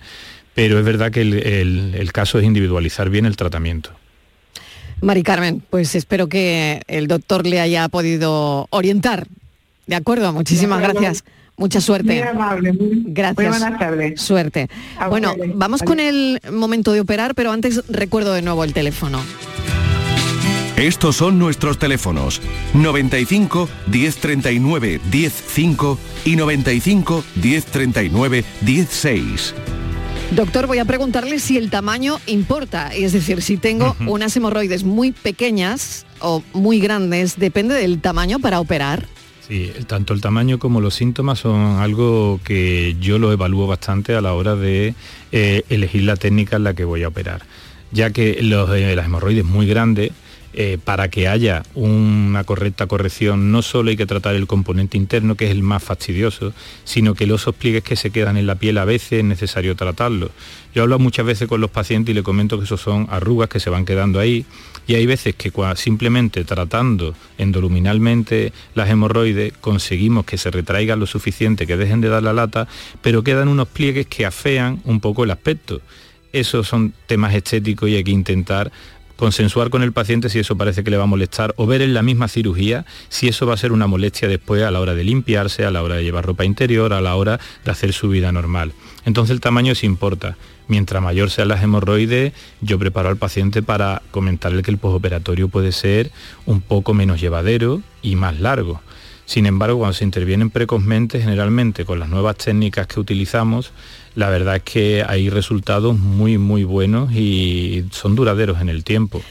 pero 0.54 0.78
es 0.78 0.86
verdad 0.86 1.12
que 1.12 1.22
el 1.22 2.12
caso 2.14 2.40
es 2.40 2.46
individualizar 2.46 3.10
bien 3.10 3.26
el 3.26 3.36
tratamiento. 3.36 3.92
Mari 5.02 5.24
Carmen, 5.24 5.64
pues 5.68 5.96
espero 5.96 6.28
que 6.28 6.84
el 6.88 7.08
doctor 7.08 7.48
le 7.48 7.60
haya 7.60 7.90
podido 7.90 8.68
orientar. 8.70 9.28
De 9.88 9.96
acuerdo, 9.96 10.32
muchísimas 10.32 10.80
gracias. 10.80 11.24
Mucha 11.58 11.82
suerte. 11.82 12.14
Muy 12.14 12.28
amable. 12.28 12.72
Gracias. 13.08 13.50
Muy 13.50 13.60
buenas 13.60 13.80
tardes. 13.80 14.22
Suerte. 14.22 14.68
Bueno, 15.10 15.36
vamos 15.56 15.82
con 15.82 16.00
el 16.00 16.40
momento 16.52 16.92
de 16.94 17.02
operar, 17.02 17.34
pero 17.34 17.52
antes 17.52 17.84
recuerdo 17.88 18.34
de 18.34 18.42
nuevo 18.44 18.64
el 18.64 18.74
teléfono. 18.74 19.20
Estos 20.82 21.18
son 21.18 21.38
nuestros 21.38 21.78
teléfonos 21.78 22.42
95 22.74 23.70
1039 23.86 25.00
105 25.12 26.00
y 26.26 26.36
95 26.36 27.24
1039 27.36 28.44
16. 28.62 29.54
Doctor, 30.32 30.66
voy 30.66 30.80
a 30.80 30.86
preguntarle 30.86 31.38
si 31.38 31.58
el 31.58 31.70
tamaño 31.70 32.20
importa, 32.26 32.92
es 32.96 33.14
decir, 33.14 33.44
si 33.44 33.58
tengo 33.58 33.96
unas 34.08 34.36
hemorroides 34.36 34.84
muy 34.84 35.12
pequeñas 35.12 36.08
o 36.20 36.42
muy 36.54 36.80
grandes, 36.80 37.38
¿depende 37.38 37.76
del 37.76 38.02
tamaño 38.02 38.40
para 38.40 38.60
operar? 38.60 39.06
Sí, 39.48 39.72
tanto 39.86 40.16
el 40.16 40.22
tamaño 40.22 40.58
como 40.58 40.82
los 40.82 40.96
síntomas 40.96 41.38
son 41.38 41.80
algo 41.80 42.40
que 42.44 42.96
yo 43.00 43.20
lo 43.20 43.32
evalúo 43.32 43.68
bastante 43.68 44.16
a 44.16 44.22
la 44.22 44.34
hora 44.34 44.56
de 44.56 44.96
eh, 45.32 45.62
elegir 45.70 46.06
la 46.06 46.16
técnica 46.16 46.56
en 46.56 46.64
la 46.64 46.74
que 46.74 46.86
voy 46.86 47.04
a 47.04 47.10
operar, 47.10 47.44
ya 47.92 48.10
que 48.10 48.42
los, 48.42 48.68
eh, 48.72 48.96
las 48.96 49.06
hemorroides 49.06 49.46
muy 49.46 49.68
grandes 49.68 50.12
eh, 50.54 50.78
para 50.84 51.10
que 51.10 51.28
haya 51.28 51.64
una 51.76 52.44
correcta 52.44 52.88
corrección 52.88 53.52
no 53.52 53.62
solo 53.62 53.90
hay 53.90 53.98
que 53.98 54.06
tratar 54.06 54.36
el 54.36 54.48
componente 54.48 54.98
interno, 54.98 55.36
que 55.36 55.46
es 55.46 55.52
el 55.52 55.64
más 55.64 55.84
fastidioso, 55.84 56.54
sino 56.84 57.16
que 57.16 57.26
los 57.26 57.42
pliegues 57.56 57.84
que 57.84 57.96
se 57.96 58.12
quedan 58.12 58.38
en 58.38 58.48
la 58.48 58.56
piel 58.56 58.78
a 58.78 58.86
veces 58.86 59.20
es 59.20 59.24
necesario 59.24 59.76
tratarlos. 59.76 60.32
Yo 60.74 60.84
hablo 60.84 61.00
muchas 61.00 61.26
veces 61.26 61.48
con 61.48 61.60
los 61.60 61.70
pacientes 61.70 62.12
y 62.12 62.16
le 62.16 62.24
comento 62.24 62.58
que 62.58 62.66
esos 62.66 62.80
son 62.82 63.08
arrugas 63.10 63.50
que 63.50 63.60
se 63.60 63.70
van 63.70 63.86
quedando 63.86 64.20
ahí 64.20 64.46
y 64.88 64.96
hay 64.96 65.06
veces 65.06 65.36
que 65.36 65.52
simplemente 65.76 66.44
tratando 66.44 67.14
endoluminalmente 67.38 68.54
las 68.74 68.90
hemorroides 68.90 69.54
conseguimos 69.60 70.26
que 70.26 70.38
se 70.38 70.52
retraigan 70.52 71.00
lo 71.00 71.08
suficiente, 71.08 71.68
que 71.68 71.78
dejen 71.78 72.02
de 72.02 72.10
dar 72.10 72.24
la 72.24 72.34
lata, 72.34 72.68
pero 73.02 73.24
quedan 73.24 73.48
unos 73.48 73.68
pliegues 73.68 74.08
que 74.08 74.26
afean 74.26 74.82
un 74.86 75.00
poco 75.00 75.24
el 75.24 75.32
aspecto. 75.32 75.82
Esos 76.34 76.68
son 76.68 76.94
temas 77.08 77.34
estéticos 77.34 77.90
y 77.90 77.96
hay 77.96 78.04
que 78.04 78.12
intentar 78.12 78.72
consensuar 79.22 79.70
con 79.70 79.84
el 79.84 79.94
paciente 79.94 80.30
si 80.30 80.40
eso 80.40 80.58
parece 80.58 80.84
que 80.84 80.90
le 80.90 80.98
va 80.98 81.04
a 81.04 81.06
molestar 81.06 81.54
o 81.56 81.68
ver 81.68 81.84
en 81.84 81.94
la 81.94 82.02
misma 82.02 82.28
cirugía 82.28 82.88
si 83.10 83.28
eso 83.28 83.46
va 83.46 83.54
a 83.54 83.58
ser 83.58 83.72
una 83.72 83.86
molestia 83.86 84.28
después 84.28 84.64
a 84.64 84.72
la 84.72 84.80
hora 84.80 84.96
de 84.96 85.04
limpiarse, 85.04 85.64
a 85.64 85.70
la 85.70 85.84
hora 85.84 85.94
de 85.94 86.04
llevar 86.04 86.26
ropa 86.26 86.44
interior, 86.44 86.92
a 86.92 87.02
la 87.02 87.16
hora 87.16 87.40
de 87.64 87.70
hacer 87.70 87.94
su 87.94 88.10
vida 88.10 88.32
normal. 88.32 88.74
Entonces 89.06 89.36
el 89.36 89.40
tamaño 89.40 89.76
sí 89.76 89.86
importa. 89.86 90.38
Mientras 90.68 91.04
mayor 91.04 91.30
sean 91.30 91.50
las 91.50 91.62
hemorroides, 91.62 92.34
yo 92.62 92.80
preparo 92.80 93.10
al 93.10 93.18
paciente 93.18 93.62
para 93.62 94.02
comentarle 94.10 94.64
que 94.64 94.72
el 94.72 94.80
postoperatorio 94.80 95.50
puede 95.50 95.72
ser 95.72 96.10
un 96.48 96.62
poco 96.62 96.96
menos 96.96 97.22
llevadero 97.22 97.84
y 98.02 98.16
más 98.16 98.40
largo. 98.40 98.82
Sin 99.26 99.46
embargo, 99.46 99.78
cuando 99.78 99.94
se 99.94 100.04
intervienen 100.04 100.50
precozmente, 100.50 101.22
generalmente 101.22 101.86
con 101.86 102.00
las 102.00 102.10
nuevas 102.10 102.38
técnicas 102.38 102.88
que 102.88 103.00
utilizamos, 103.00 103.72
la 104.16 104.30
verdad 104.30 104.58
es 104.58 104.64
que 104.64 105.06
hay 105.08 105.30
resultados 105.30 105.98
muy, 105.98 106.38
muy 106.38 106.64
buenos 106.64 107.12
y 107.14 107.86
son 107.92 108.16
duraderos 108.16 108.62
en 108.62 108.70
el 108.70 108.84
tiempo. 108.84 109.22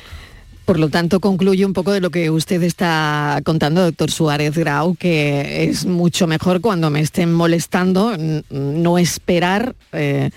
Por 0.64 0.78
lo 0.78 0.88
tanto, 0.88 1.18
concluye 1.18 1.66
un 1.66 1.72
poco 1.72 1.90
de 1.90 2.00
lo 2.00 2.10
que 2.10 2.30
usted 2.30 2.62
está 2.62 3.40
contando, 3.44 3.82
doctor 3.82 4.10
Suárez 4.10 4.56
Grau, 4.56 4.94
que 4.94 5.64
es 5.64 5.84
mucho 5.84 6.28
mejor 6.28 6.60
cuando 6.60 6.90
me 6.90 7.00
estén 7.00 7.32
molestando 7.32 8.16
no 8.50 8.98
esperar 8.98 9.74
eh, 9.90 10.30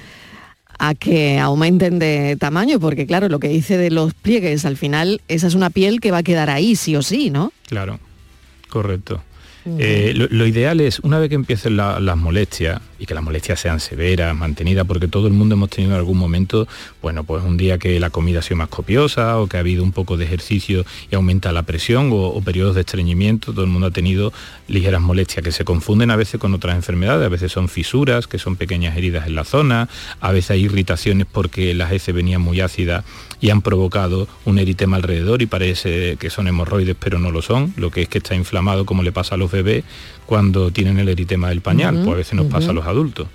a 0.79 0.95
que 0.95 1.39
aumenten 1.39 1.99
de 1.99 2.35
tamaño, 2.39 2.79
porque 2.79 3.05
claro, 3.05 3.29
lo 3.29 3.39
que 3.39 3.47
dice 3.47 3.77
de 3.77 3.91
los 3.91 4.15
pliegues, 4.15 4.65
al 4.65 4.75
final 4.75 5.21
esa 5.27 5.45
es 5.45 5.53
una 5.53 5.69
piel 5.69 5.99
que 5.99 6.09
va 6.11 6.17
a 6.17 6.23
quedar 6.23 6.49
ahí 6.49 6.75
sí 6.75 6.95
o 6.95 7.03
sí, 7.03 7.29
¿no? 7.29 7.53
Claro, 7.67 7.99
correcto. 8.69 9.21
Eh, 9.65 10.13
lo, 10.15 10.45
ideal 10.45 10.81
es, 10.81 10.99
una 10.99 11.19
vez 11.19 11.29
que 11.29 11.35
empiecen 11.35 11.77
las 11.77 12.17
molestias, 12.17 12.81
y 13.03 13.05
que 13.05 13.13
las 13.13 13.23
molestias 13.23 13.59
sean 13.59 13.81
severas, 13.81 14.33
mantenidas, 14.33 14.87
porque 14.87 15.09
todo 15.09 15.27
el 15.27 15.33
mundo 15.33 15.55
hemos 15.55 15.69
tenido 15.69 15.91
en 15.91 15.97
algún 15.97 16.17
momento, 16.17 16.69
bueno, 17.01 17.25
pues 17.25 17.43
un 17.43 17.57
día 17.57 17.77
que 17.77 17.99
la 17.99 18.09
comida 18.09 18.39
ha 18.39 18.41
sido 18.41 18.55
más 18.55 18.69
copiosa 18.69 19.39
o 19.39 19.47
que 19.47 19.57
ha 19.57 19.59
habido 19.59 19.83
un 19.83 19.91
poco 19.91 20.15
de 20.15 20.23
ejercicio 20.23 20.85
y 21.11 21.15
aumenta 21.15 21.51
la 21.51 21.63
presión 21.63 22.11
o, 22.13 22.41
periodos 22.41 22.75
de 22.75 22.81
estreñimiento, 22.81 23.51
todo 23.51 23.65
el 23.65 23.71
mundo 23.71 23.87
ha 23.87 23.91
tenido 23.91 24.31
ligeras 24.69 25.01
molestias 25.01 25.43
que 25.43 25.51
se 25.51 25.65
confunden 25.65 26.11
a 26.11 26.15
veces 26.15 26.39
con 26.39 26.53
otras 26.53 26.75
enfermedades, 26.75 27.25
a 27.25 27.29
veces 27.29 27.51
son 27.51 27.67
fisuras, 27.67 28.25
que 28.25 28.39
son 28.39 28.55
pequeñas 28.55 28.95
heridas 28.95 29.27
en 29.27 29.35
la 29.35 29.43
zona, 29.43 29.89
a 30.21 30.31
veces 30.31 30.51
hay 30.51 30.63
irritaciones 30.63 31.27
porque 31.29 31.73
las 31.73 31.91
heces 31.91 32.15
venían 32.15 32.41
muy 32.41 32.61
ácidas 32.61 33.03
y 33.43 33.49
han 33.49 33.61
provocado 33.61 34.29
un 34.45 34.57
eritema 34.57 34.95
alrededor 34.95 35.41
y 35.41 35.47
parece 35.47 36.15
que 36.15 36.29
son 36.29 36.47
hemorroides, 36.47 36.95
pero 36.97 37.19
no 37.19 37.29
lo 37.29 37.41
son, 37.41 37.73
lo 37.75 37.91
que 37.91 38.03
es 38.03 38.07
que 38.07 38.19
está 38.19 38.35
inflamado 38.35 38.85
como 38.85 39.03
le 39.03 39.11
pasa 39.11 39.35
a 39.35 39.37
los 39.37 39.51
bebés 39.51 39.83
cuando 40.25 40.71
tienen 40.71 40.97
el 40.97 41.09
eritema 41.09 41.49
del 41.49 41.59
pañal, 41.59 42.03
pues 42.05 42.07
a 42.07 42.15
veces 42.15 42.33
nos 42.35 42.45
pasa 42.45 42.69
a 42.69 42.73
los 42.73 42.85
adultos. 42.85 43.27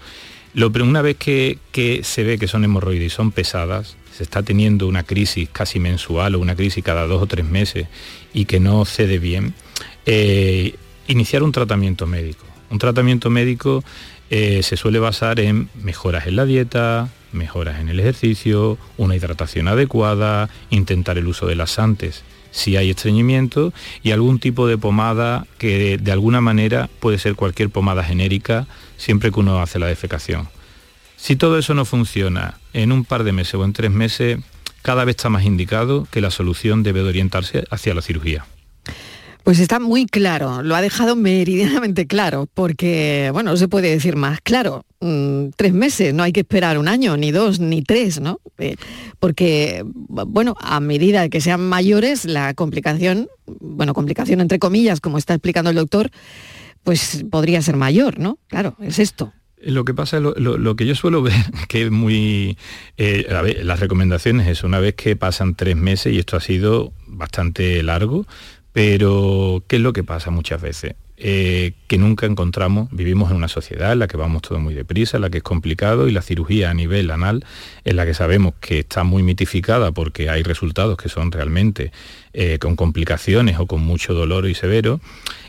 Lo, 0.54 0.72
pero 0.72 0.86
una 0.86 1.02
vez 1.02 1.18
que, 1.18 1.58
se 2.02 2.24
ve 2.24 2.38
que 2.38 2.48
son 2.48 2.64
hemorroides 2.64 3.06
y 3.06 3.10
son 3.14 3.32
pesadas, 3.32 3.98
se 4.10 4.22
está 4.22 4.42
teniendo 4.42 4.88
una 4.88 5.02
crisis 5.02 5.50
casi 5.52 5.78
mensual 5.78 6.36
o 6.36 6.38
una 6.38 6.56
crisis 6.56 6.82
cada 6.82 7.06
dos 7.06 7.22
o 7.22 7.26
tres 7.26 7.44
meses 7.44 7.86
y 8.32 8.46
que 8.46 8.60
no 8.60 8.86
cede 8.86 9.18
bien, 9.18 9.52
eh, 10.06 10.74
iniciar 11.06 11.42
un 11.42 11.52
tratamiento 11.52 12.06
médico. 12.06 12.46
Un 12.70 12.78
tratamiento 12.78 13.28
médico 13.28 13.84
eh, 14.30 14.62
se 14.62 14.76
suele 14.76 14.98
basar 14.98 15.40
en 15.40 15.68
mejoras 15.74 16.26
en 16.26 16.36
la 16.36 16.44
dieta, 16.44 17.08
mejoras 17.32 17.80
en 17.80 17.88
el 17.88 18.00
ejercicio, 18.00 18.78
una 18.96 19.16
hidratación 19.16 19.68
adecuada, 19.68 20.48
intentar 20.70 21.18
el 21.18 21.28
uso 21.28 21.46
de 21.46 21.56
laxantes 21.56 22.24
si 22.50 22.76
hay 22.76 22.90
estreñimiento 22.90 23.72
y 24.02 24.12
algún 24.12 24.38
tipo 24.38 24.66
de 24.66 24.78
pomada 24.78 25.46
que 25.58 25.98
de 25.98 26.12
alguna 26.12 26.40
manera 26.40 26.88
puede 27.00 27.18
ser 27.18 27.34
cualquier 27.34 27.70
pomada 27.70 28.02
genérica 28.02 28.66
siempre 28.96 29.30
que 29.30 29.40
uno 29.40 29.60
hace 29.60 29.78
la 29.78 29.86
defecación. 29.86 30.48
Si 31.16 31.36
todo 31.36 31.58
eso 31.58 31.74
no 31.74 31.84
funciona 31.84 32.58
en 32.72 32.92
un 32.92 33.04
par 33.04 33.24
de 33.24 33.32
meses 33.32 33.54
o 33.54 33.64
en 33.64 33.72
tres 33.72 33.90
meses, 33.90 34.38
cada 34.82 35.04
vez 35.04 35.16
está 35.16 35.28
más 35.28 35.44
indicado 35.44 36.06
que 36.10 36.20
la 36.20 36.30
solución 36.30 36.82
debe 36.82 37.02
de 37.02 37.08
orientarse 37.08 37.64
hacia 37.70 37.94
la 37.94 38.02
cirugía. 38.02 38.46
Pues 39.48 39.60
está 39.60 39.80
muy 39.80 40.04
claro, 40.04 40.62
lo 40.62 40.76
ha 40.76 40.82
dejado 40.82 41.16
meridianamente 41.16 42.06
claro, 42.06 42.46
porque, 42.52 43.30
bueno, 43.32 43.52
no 43.52 43.56
se 43.56 43.66
puede 43.66 43.88
decir 43.88 44.14
más 44.14 44.42
claro. 44.42 44.84
Mm, 45.00 45.52
tres 45.56 45.72
meses, 45.72 46.12
no 46.12 46.22
hay 46.22 46.32
que 46.32 46.40
esperar 46.40 46.76
un 46.76 46.86
año, 46.86 47.16
ni 47.16 47.30
dos, 47.30 47.58
ni 47.58 47.80
tres, 47.80 48.20
¿no? 48.20 48.42
Eh, 48.58 48.76
porque, 49.18 49.86
bueno, 49.86 50.54
a 50.60 50.80
medida 50.80 51.30
que 51.30 51.40
sean 51.40 51.66
mayores, 51.66 52.26
la 52.26 52.52
complicación, 52.52 53.28
bueno, 53.46 53.94
complicación 53.94 54.42
entre 54.42 54.58
comillas, 54.58 55.00
como 55.00 55.16
está 55.16 55.32
explicando 55.32 55.70
el 55.70 55.76
doctor, 55.76 56.10
pues 56.84 57.24
podría 57.30 57.62
ser 57.62 57.76
mayor, 57.76 58.18
¿no? 58.18 58.36
Claro, 58.48 58.76
es 58.82 58.98
esto. 58.98 59.32
Lo 59.62 59.86
que 59.86 59.94
pasa, 59.94 60.20
lo, 60.20 60.34
lo, 60.36 60.76
que 60.76 60.84
yo 60.84 60.94
suelo 60.94 61.22
ver, 61.22 61.32
que 61.68 61.84
es 61.84 61.90
muy... 61.90 62.58
Eh, 62.98 63.26
a 63.34 63.40
ver, 63.40 63.64
las 63.64 63.80
recomendaciones 63.80 64.46
es 64.46 64.62
una 64.62 64.78
vez 64.78 64.94
que 64.94 65.16
pasan 65.16 65.54
tres 65.54 65.74
meses, 65.74 66.12
y 66.12 66.18
esto 66.18 66.36
ha 66.36 66.40
sido 66.40 66.92
bastante 67.06 67.82
largo, 67.82 68.26
Pero, 68.78 69.64
¿qué 69.66 69.74
es 69.74 69.82
lo 69.82 69.92
que 69.92 70.04
pasa 70.04 70.30
muchas 70.30 70.62
veces? 70.62 70.94
Eh, 71.16 71.72
que 71.88 71.98
nunca 71.98 72.26
encontramos, 72.26 72.88
vivimos 72.92 73.32
en 73.32 73.36
una 73.36 73.48
sociedad 73.48 73.92
en 73.92 73.98
la 73.98 74.06
que 74.06 74.16
vamos 74.16 74.42
todo 74.42 74.60
muy 74.60 74.72
deprisa, 74.72 75.16
en 75.16 75.22
la 75.22 75.30
que 75.30 75.38
es 75.38 75.42
complicado 75.42 76.06
y 76.06 76.12
la 76.12 76.22
cirugía 76.22 76.70
a 76.70 76.74
nivel 76.74 77.10
anal, 77.10 77.44
en 77.84 77.96
la 77.96 78.06
que 78.06 78.14
sabemos 78.14 78.54
que 78.60 78.78
está 78.78 79.02
muy 79.02 79.24
mitificada 79.24 79.90
porque 79.90 80.30
hay 80.30 80.44
resultados 80.44 80.96
que 80.96 81.08
son 81.08 81.32
realmente 81.32 81.90
eh, 82.32 82.60
con 82.60 82.76
complicaciones 82.76 83.58
o 83.58 83.66
con 83.66 83.80
mucho 83.80 84.14
dolor 84.14 84.46
y 84.46 84.54
severo, 84.54 85.00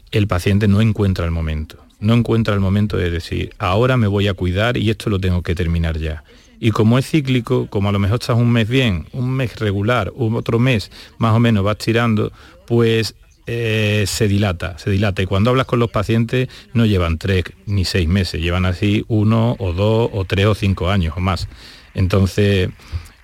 el 0.10 0.26
paciente 0.26 0.68
no 0.68 0.82
encuentra 0.82 1.26
el 1.26 1.32
momento, 1.32 1.78
no 2.00 2.16
encuentra 2.16 2.56
el 2.56 2.62
momento 2.62 2.98
de 2.98 3.12
decir, 3.12 3.54
ahora 3.60 3.96
me 3.96 4.08
voy 4.08 4.28
a 4.28 4.34
cuidar 4.34 4.76
y 4.76 4.90
esto 4.90 5.12
lo 5.12 5.20
tengo 5.20 5.44
que 5.44 5.54
terminar 5.54 6.00
ya. 6.00 6.24
Y 6.62 6.72
como 6.72 7.00
es 7.00 7.10
cíclico, 7.10 7.68
como 7.68 7.88
a 7.88 7.92
lo 7.94 8.00
mejor 8.00 8.20
estás 8.20 8.36
un 8.36 8.52
mes 8.52 8.68
bien, 8.68 9.06
un 9.14 9.32
mes 9.32 9.58
regular, 9.60 10.12
otro 10.18 10.60
mes 10.60 10.92
más 11.18 11.34
o 11.34 11.40
menos 11.40 11.64
vas 11.64 11.78
tirando, 11.78 12.34
pues 12.70 13.16
eh, 13.48 14.04
se 14.06 14.28
dilata, 14.28 14.78
se 14.78 14.92
dilata. 14.92 15.24
Y 15.24 15.26
cuando 15.26 15.50
hablas 15.50 15.66
con 15.66 15.80
los 15.80 15.90
pacientes 15.90 16.50
no 16.76 16.86
llevan 16.86 17.18
tres 17.18 17.46
ni 17.66 17.84
seis 17.84 18.08
meses, 18.08 18.40
llevan 18.40 18.68
así 18.68 19.06
uno 19.08 19.56
o 19.58 19.74
dos 19.74 20.08
o 20.14 20.24
tres 20.24 20.46
o 20.46 20.54
cinco 20.54 20.92
años 20.92 21.16
o 21.18 21.20
más. 21.20 21.48
Entonces, 21.96 22.70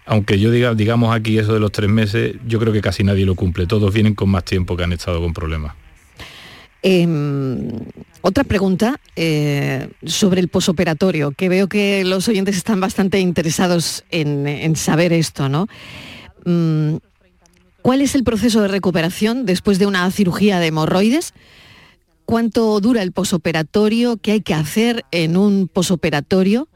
aunque 0.08 0.40
yo 0.40 0.50
diga, 0.50 0.74
digamos 0.74 1.16
aquí 1.16 1.38
eso 1.38 1.54
de 1.54 1.60
los 1.60 1.72
tres 1.72 1.92
meses, 1.92 2.38
yo 2.48 2.60
creo 2.60 2.74
que 2.74 2.82
casi 2.82 3.04
nadie 3.04 3.24
lo 3.24 3.36
cumple. 3.36 3.68
Todos 3.68 3.94
vienen 3.94 4.16
con 4.16 4.30
más 4.30 4.44
tiempo 4.46 4.76
que 4.76 4.84
han 4.84 4.94
estado 4.94 5.22
con 5.22 5.32
problemas. 5.32 5.76
Em, 6.82 7.70
otra 8.22 8.44
pregunta 8.44 9.00
eh, 9.16 9.90
sobre 10.08 10.42
el 10.42 10.48
posoperatorio, 10.48 11.34
que 11.34 11.50
veo 11.50 11.70
que 11.70 12.04
los 12.04 12.28
oyentes 12.28 12.58
están 12.58 12.80
bastante 12.80 13.20
interesados 13.20 14.04
en, 14.10 14.76
saber 14.76 15.14
esto, 15.14 15.50
¿no? 15.50 15.68
Mm, 16.46 16.96
¿Cuál 17.86 18.02
es 18.02 18.16
el 18.16 18.24
proceso 18.24 18.64
de 18.64 18.68
recuperación 18.68 19.46
después 19.46 19.78
de 19.78 19.86
una 19.86 20.10
cirugía 20.10 20.58
de 20.58 20.66
hemorroides? 20.66 21.36
¿Cuánto 22.26 22.80
dura 22.80 23.04
el 23.04 23.12
posoperatorio? 23.12 24.18
¿Qué 24.18 24.32
hay 24.32 24.42
que 24.42 24.56
hacer 24.56 25.06
en 25.12 25.38
un 25.38 25.68
posoperatorio? 25.68 26.68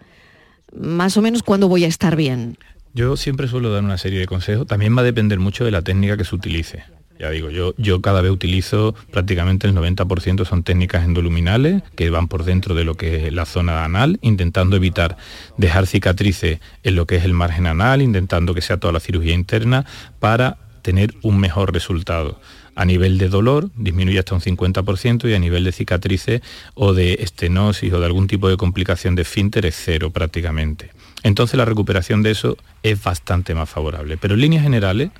Más 0.71 1.17
o 1.17 1.23
menos 1.23 1.41
cuándo 1.41 1.67
voy 1.67 1.83
a 1.83 1.87
estar 1.87 2.15
bien. 2.15 2.59
Yo 2.93 3.17
siempre 3.17 3.47
suelo 3.47 3.71
dar 3.71 3.83
una 3.83 3.97
serie 3.97 4.19
de 4.19 4.27
consejos. 4.27 4.67
También 4.67 4.95
va 4.95 5.01
a 5.01 5.03
depender 5.03 5.39
mucho 5.39 5.65
de 5.65 5.71
la 5.71 5.81
técnica 5.81 6.15
que 6.15 6.25
se 6.25 6.35
utilice. 6.35 6.83
Ya 7.19 7.31
digo, 7.31 7.49
yo, 7.49 7.73
yo 7.79 8.03
cada 8.03 8.21
vez 8.21 8.31
utilizo 8.31 8.93
prácticamente 9.11 9.65
el 9.65 9.73
90% 9.73 10.45
son 10.45 10.61
técnicas 10.61 11.05
endoluminales 11.05 11.81
que 11.95 12.11
van 12.11 12.27
por 12.27 12.43
dentro 12.43 12.75
de 12.75 12.83
lo 12.83 12.93
que 12.93 13.25
es 13.25 13.33
la 13.33 13.47
zona 13.47 13.83
anal, 13.83 14.19
intentando 14.21 14.75
evitar 14.75 15.17
dejar 15.57 15.87
cicatrices 15.87 16.59
en 16.83 16.95
lo 16.95 17.07
que 17.07 17.15
es 17.15 17.25
el 17.25 17.33
margen 17.33 17.65
anal, 17.65 18.03
intentando 18.03 18.53
que 18.53 18.61
sea 18.61 18.77
toda 18.77 18.93
la 18.93 18.99
cirugía 18.99 19.33
interna 19.33 19.87
para 20.19 20.68
tener 20.81 21.13
un 21.21 21.39
mejor 21.39 21.73
resultado. 21.73 22.39
A 22.75 22.85
nivel 22.85 23.17
de 23.17 23.27
dolor 23.27 23.69
disminuye 23.75 24.19
hasta 24.19 24.35
un 24.35 24.41
50% 24.41 25.29
y 25.29 25.33
a 25.33 25.39
nivel 25.39 25.63
de 25.63 25.71
cicatrices 25.71 26.41
o 26.75 26.93
de 26.93 27.15
estenosis 27.15 27.91
o 27.91 27.99
de 27.99 28.05
algún 28.05 28.27
tipo 28.27 28.47
de 28.47 28.57
complicación 28.57 29.15
de 29.15 29.23
esfínter 29.23 29.65
es 29.65 29.75
cero 29.75 30.11
prácticamente. 30.11 30.91
Entonces 31.23 31.57
la 31.57 31.65
recuperación 31.65 32.23
de 32.23 32.31
eso 32.31 32.57
es 32.81 33.03
bastante 33.03 33.53
más 33.53 33.69
favorable. 33.69 34.17
Pero 34.17 34.35
en 34.35 34.41
líneas 34.41 34.63
generales, 34.63 35.11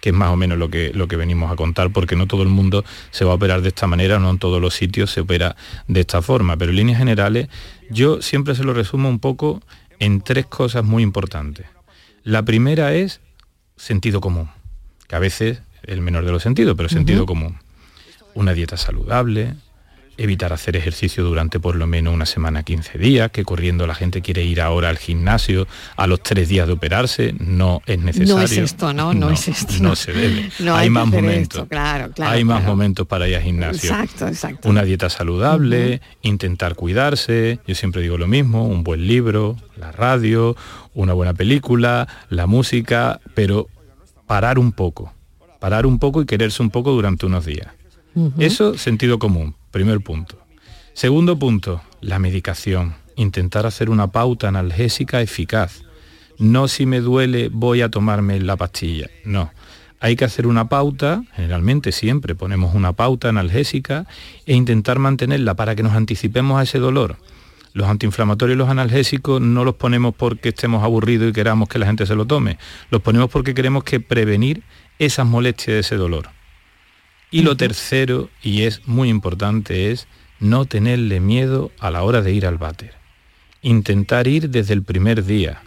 que 0.00 0.10
es 0.10 0.14
más 0.14 0.30
o 0.30 0.36
menos 0.36 0.58
lo 0.58 0.68
que, 0.68 0.92
lo 0.92 1.08
que 1.08 1.16
venimos 1.16 1.50
a 1.50 1.56
contar, 1.56 1.90
porque 1.90 2.16
no 2.16 2.26
todo 2.26 2.42
el 2.42 2.48
mundo 2.48 2.84
se 3.10 3.24
va 3.24 3.32
a 3.32 3.36
operar 3.36 3.62
de 3.62 3.68
esta 3.68 3.86
manera, 3.86 4.18
no 4.18 4.28
en 4.28 4.38
todos 4.38 4.60
los 4.60 4.74
sitios 4.74 5.10
se 5.10 5.20
opera 5.22 5.56
de 5.88 6.00
esta 6.00 6.20
forma, 6.20 6.56
pero 6.58 6.70
en 6.70 6.76
líneas 6.76 6.98
generales 6.98 7.48
yo 7.88 8.20
siempre 8.20 8.54
se 8.54 8.64
lo 8.64 8.74
resumo 8.74 9.08
un 9.08 9.20
poco 9.20 9.62
en 9.98 10.20
tres 10.20 10.44
cosas 10.46 10.84
muy 10.84 11.02
importantes. 11.02 11.66
La 12.24 12.42
primera 12.42 12.92
es 12.92 13.22
sentido 13.76 14.20
común 14.20 14.50
que 15.08 15.16
a 15.16 15.18
veces 15.18 15.60
el 15.84 16.00
menor 16.00 16.24
de 16.24 16.32
los 16.32 16.42
sentidos, 16.42 16.76
pero 16.76 16.88
sentido 16.88 17.26
común. 17.26 17.58
Una 18.34 18.52
dieta 18.52 18.76
saludable, 18.76 19.54
evitar 20.18 20.52
hacer 20.52 20.76
ejercicio 20.76 21.22
durante 21.24 21.60
por 21.60 21.76
lo 21.76 21.86
menos 21.86 22.14
una 22.14 22.26
semana, 22.26 22.62
15 22.62 22.98
días, 22.98 23.30
que 23.30 23.44
corriendo 23.44 23.86
la 23.86 23.94
gente 23.94 24.22
quiere 24.22 24.44
ir 24.44 24.60
ahora 24.60 24.88
al 24.88 24.98
gimnasio 24.98 25.66
a 25.96 26.06
los 26.06 26.22
tres 26.22 26.48
días 26.48 26.66
de 26.66 26.72
operarse, 26.72 27.34
no 27.38 27.82
es 27.86 27.98
necesario. 27.98 28.36
No 28.36 28.42
es 28.42 28.52
esto, 28.52 28.92
¿no? 28.92 29.14
No, 29.14 29.30
es 29.30 29.48
esto. 29.48 29.74
No, 29.80 29.96
se 29.96 30.12
debe. 30.12 30.50
hay, 30.72 30.90
más 30.90 31.06
momentos. 31.06 31.66
claro, 31.68 32.10
claro, 32.12 32.32
hay 32.32 32.44
más 32.44 32.64
momentos 32.64 33.06
para 33.06 33.28
ir 33.28 33.36
al 33.36 33.42
gimnasio. 33.42 33.90
Exacto, 33.90 34.26
exacto. 34.26 34.68
Una 34.68 34.84
dieta 34.84 35.10
saludable, 35.10 36.00
intentar 36.22 36.74
cuidarse, 36.74 37.58
yo 37.66 37.74
siempre 37.74 38.02
digo 38.02 38.18
lo 38.18 38.26
mismo, 38.26 38.66
un 38.66 38.82
buen 38.84 39.06
libro, 39.06 39.56
la 39.76 39.92
radio, 39.92 40.56
una 40.94 41.12
buena 41.12 41.34
película, 41.34 42.08
la 42.30 42.46
música, 42.46 43.20
pero 43.34 43.68
parar 44.26 44.58
un 44.58 44.72
poco, 44.72 45.12
parar 45.60 45.86
un 45.86 45.98
poco 45.98 46.22
y 46.22 46.26
quererse 46.26 46.62
un 46.62 46.70
poco 46.70 46.92
durante 46.92 47.26
unos 47.26 47.44
días. 47.46 47.68
Eso, 48.38 48.78
sentido 48.78 49.18
común, 49.18 49.54
primer 49.70 50.00
punto. 50.00 50.38
Segundo 50.94 51.38
punto, 51.38 51.82
la 52.00 52.18
medicación. 52.18 52.94
Intentar 53.16 53.66
hacer 53.66 53.90
una 53.90 54.06
pauta 54.06 54.48
analgésica 54.48 55.20
eficaz. 55.20 55.82
No 56.38 56.68
si 56.68 56.86
me 56.86 57.00
duele 57.00 57.50
voy 57.50 57.82
a 57.82 57.90
tomarme 57.90 58.40
la 58.40 58.56
pastilla. 58.56 59.10
No. 59.24 59.50
Hay 60.00 60.16
que 60.16 60.24
hacer 60.24 60.46
una 60.46 60.68
pauta, 60.68 61.24
generalmente 61.34 61.92
siempre 61.92 62.34
ponemos 62.34 62.74
una 62.74 62.92
pauta 62.92 63.28
analgésica 63.28 64.06
e 64.46 64.54
intentar 64.54 64.98
mantenerla 64.98 65.54
para 65.54 65.74
que 65.74 65.82
nos 65.82 65.92
anticipemos 65.92 66.58
a 66.58 66.62
ese 66.62 66.78
dolor. 66.78 67.16
Los 67.76 67.90
antiinflamatorios 67.90 68.56
y 68.56 68.58
los 68.58 68.70
analgésicos 68.70 69.38
no 69.38 69.62
los 69.62 69.74
ponemos 69.74 70.14
porque 70.14 70.48
estemos 70.48 70.82
aburridos 70.82 71.28
y 71.28 71.32
queramos 71.34 71.68
que 71.68 71.78
la 71.78 71.84
gente 71.84 72.06
se 72.06 72.14
lo 72.14 72.24
tome. 72.24 72.56
Los 72.88 73.02
ponemos 73.02 73.28
porque 73.28 73.52
queremos 73.52 73.84
que 73.84 74.00
prevenir 74.00 74.62
esas 74.98 75.26
molestias 75.26 75.74
de 75.74 75.80
ese 75.80 75.96
dolor. 75.96 76.30
Y 77.30 77.42
lo 77.42 77.54
tercero, 77.54 78.30
y 78.42 78.62
es 78.62 78.88
muy 78.88 79.10
importante, 79.10 79.90
es 79.90 80.08
no 80.40 80.64
tenerle 80.64 81.20
miedo 81.20 81.70
a 81.78 81.90
la 81.90 82.02
hora 82.02 82.22
de 82.22 82.32
ir 82.32 82.46
al 82.46 82.56
váter. 82.56 82.94
Intentar 83.60 84.26
ir 84.26 84.48
desde 84.48 84.72
el 84.72 84.82
primer 84.82 85.26
día. 85.26 85.60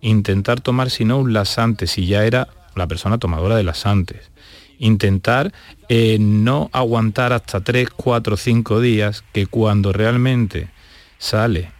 Intentar 0.00 0.60
tomar, 0.60 0.90
si 0.90 1.04
no, 1.04 1.18
un 1.18 1.32
lasante, 1.32 1.86
si 1.86 2.06
ya 2.06 2.24
era 2.24 2.48
la 2.74 2.88
persona 2.88 3.18
tomadora 3.18 3.54
de 3.54 3.62
lasantes. 3.62 4.32
Intentar 4.80 5.52
eh, 5.88 6.18
no 6.18 6.68
aguantar 6.72 7.32
hasta 7.32 7.62
3, 7.62 7.90
4, 7.90 8.36
5 8.36 8.80
días, 8.80 9.22
que 9.32 9.46
cuando 9.46 9.92
realmente 9.92 10.73
sale 11.18 11.70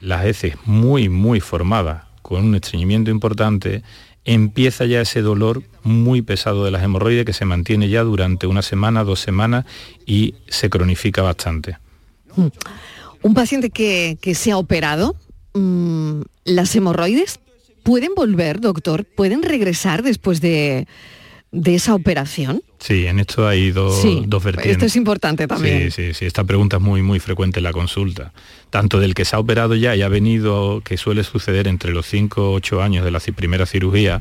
las 0.00 0.26
heces 0.26 0.54
muy, 0.64 1.08
muy 1.08 1.40
formadas, 1.40 2.04
con 2.22 2.44
un 2.44 2.54
estreñimiento 2.54 3.10
importante, 3.10 3.82
empieza 4.24 4.84
ya 4.86 5.00
ese 5.00 5.22
dolor 5.22 5.62
muy 5.82 6.22
pesado 6.22 6.64
de 6.64 6.70
las 6.70 6.82
hemorroides 6.82 7.24
que 7.24 7.32
se 7.32 7.44
mantiene 7.44 7.88
ya 7.88 8.02
durante 8.02 8.46
una 8.46 8.62
semana, 8.62 9.04
dos 9.04 9.20
semanas 9.20 9.66
y 10.06 10.34
se 10.48 10.70
cronifica 10.70 11.22
bastante. 11.22 11.78
Hmm. 12.34 12.48
Un 13.22 13.34
paciente 13.34 13.70
que, 13.70 14.34
se 14.34 14.52
ha 14.52 14.58
operado, 14.58 15.16
mm, 15.54 16.22
¿las 16.44 16.74
hemorroides 16.76 17.40
pueden 17.82 18.14
volver, 18.14 18.60
doctor? 18.60 19.04
¿Pueden 19.04 19.42
regresar 19.42 20.02
después 20.02 20.40
de, 20.40 20.86
de 21.54 21.76
esa 21.76 21.94
operación? 21.94 22.62
Sí, 22.80 23.06
en 23.06 23.20
esto 23.20 23.46
hay 23.46 23.70
dos, 23.70 24.02
vertientes. 24.44 24.72
Esto 24.72 24.86
es 24.86 24.96
importante 24.96 25.46
también. 25.46 25.90
Sí, 25.90 26.08
sí, 26.08 26.14
sí, 26.14 26.26
esta 26.26 26.44
pregunta 26.44 26.76
es 26.76 26.82
muy, 26.82 27.02
muy 27.02 27.20
frecuente 27.20 27.60
en 27.60 27.64
la 27.64 27.72
consulta. 27.72 28.32
Tanto 28.70 28.98
del 28.98 29.14
que 29.14 29.24
se 29.24 29.36
ha 29.36 29.38
operado 29.38 29.76
ya 29.76 29.94
y 29.94 30.02
ha 30.02 30.08
venido, 30.08 30.82
que 30.84 30.96
suele 30.96 31.22
suceder 31.22 31.68
entre 31.68 31.92
los 31.92 32.06
5 32.06 32.50
o 32.50 32.54
8 32.54 32.82
años 32.82 33.04
de 33.04 33.10
la 33.10 33.20
primera 33.20 33.66
cirugía, 33.66 34.20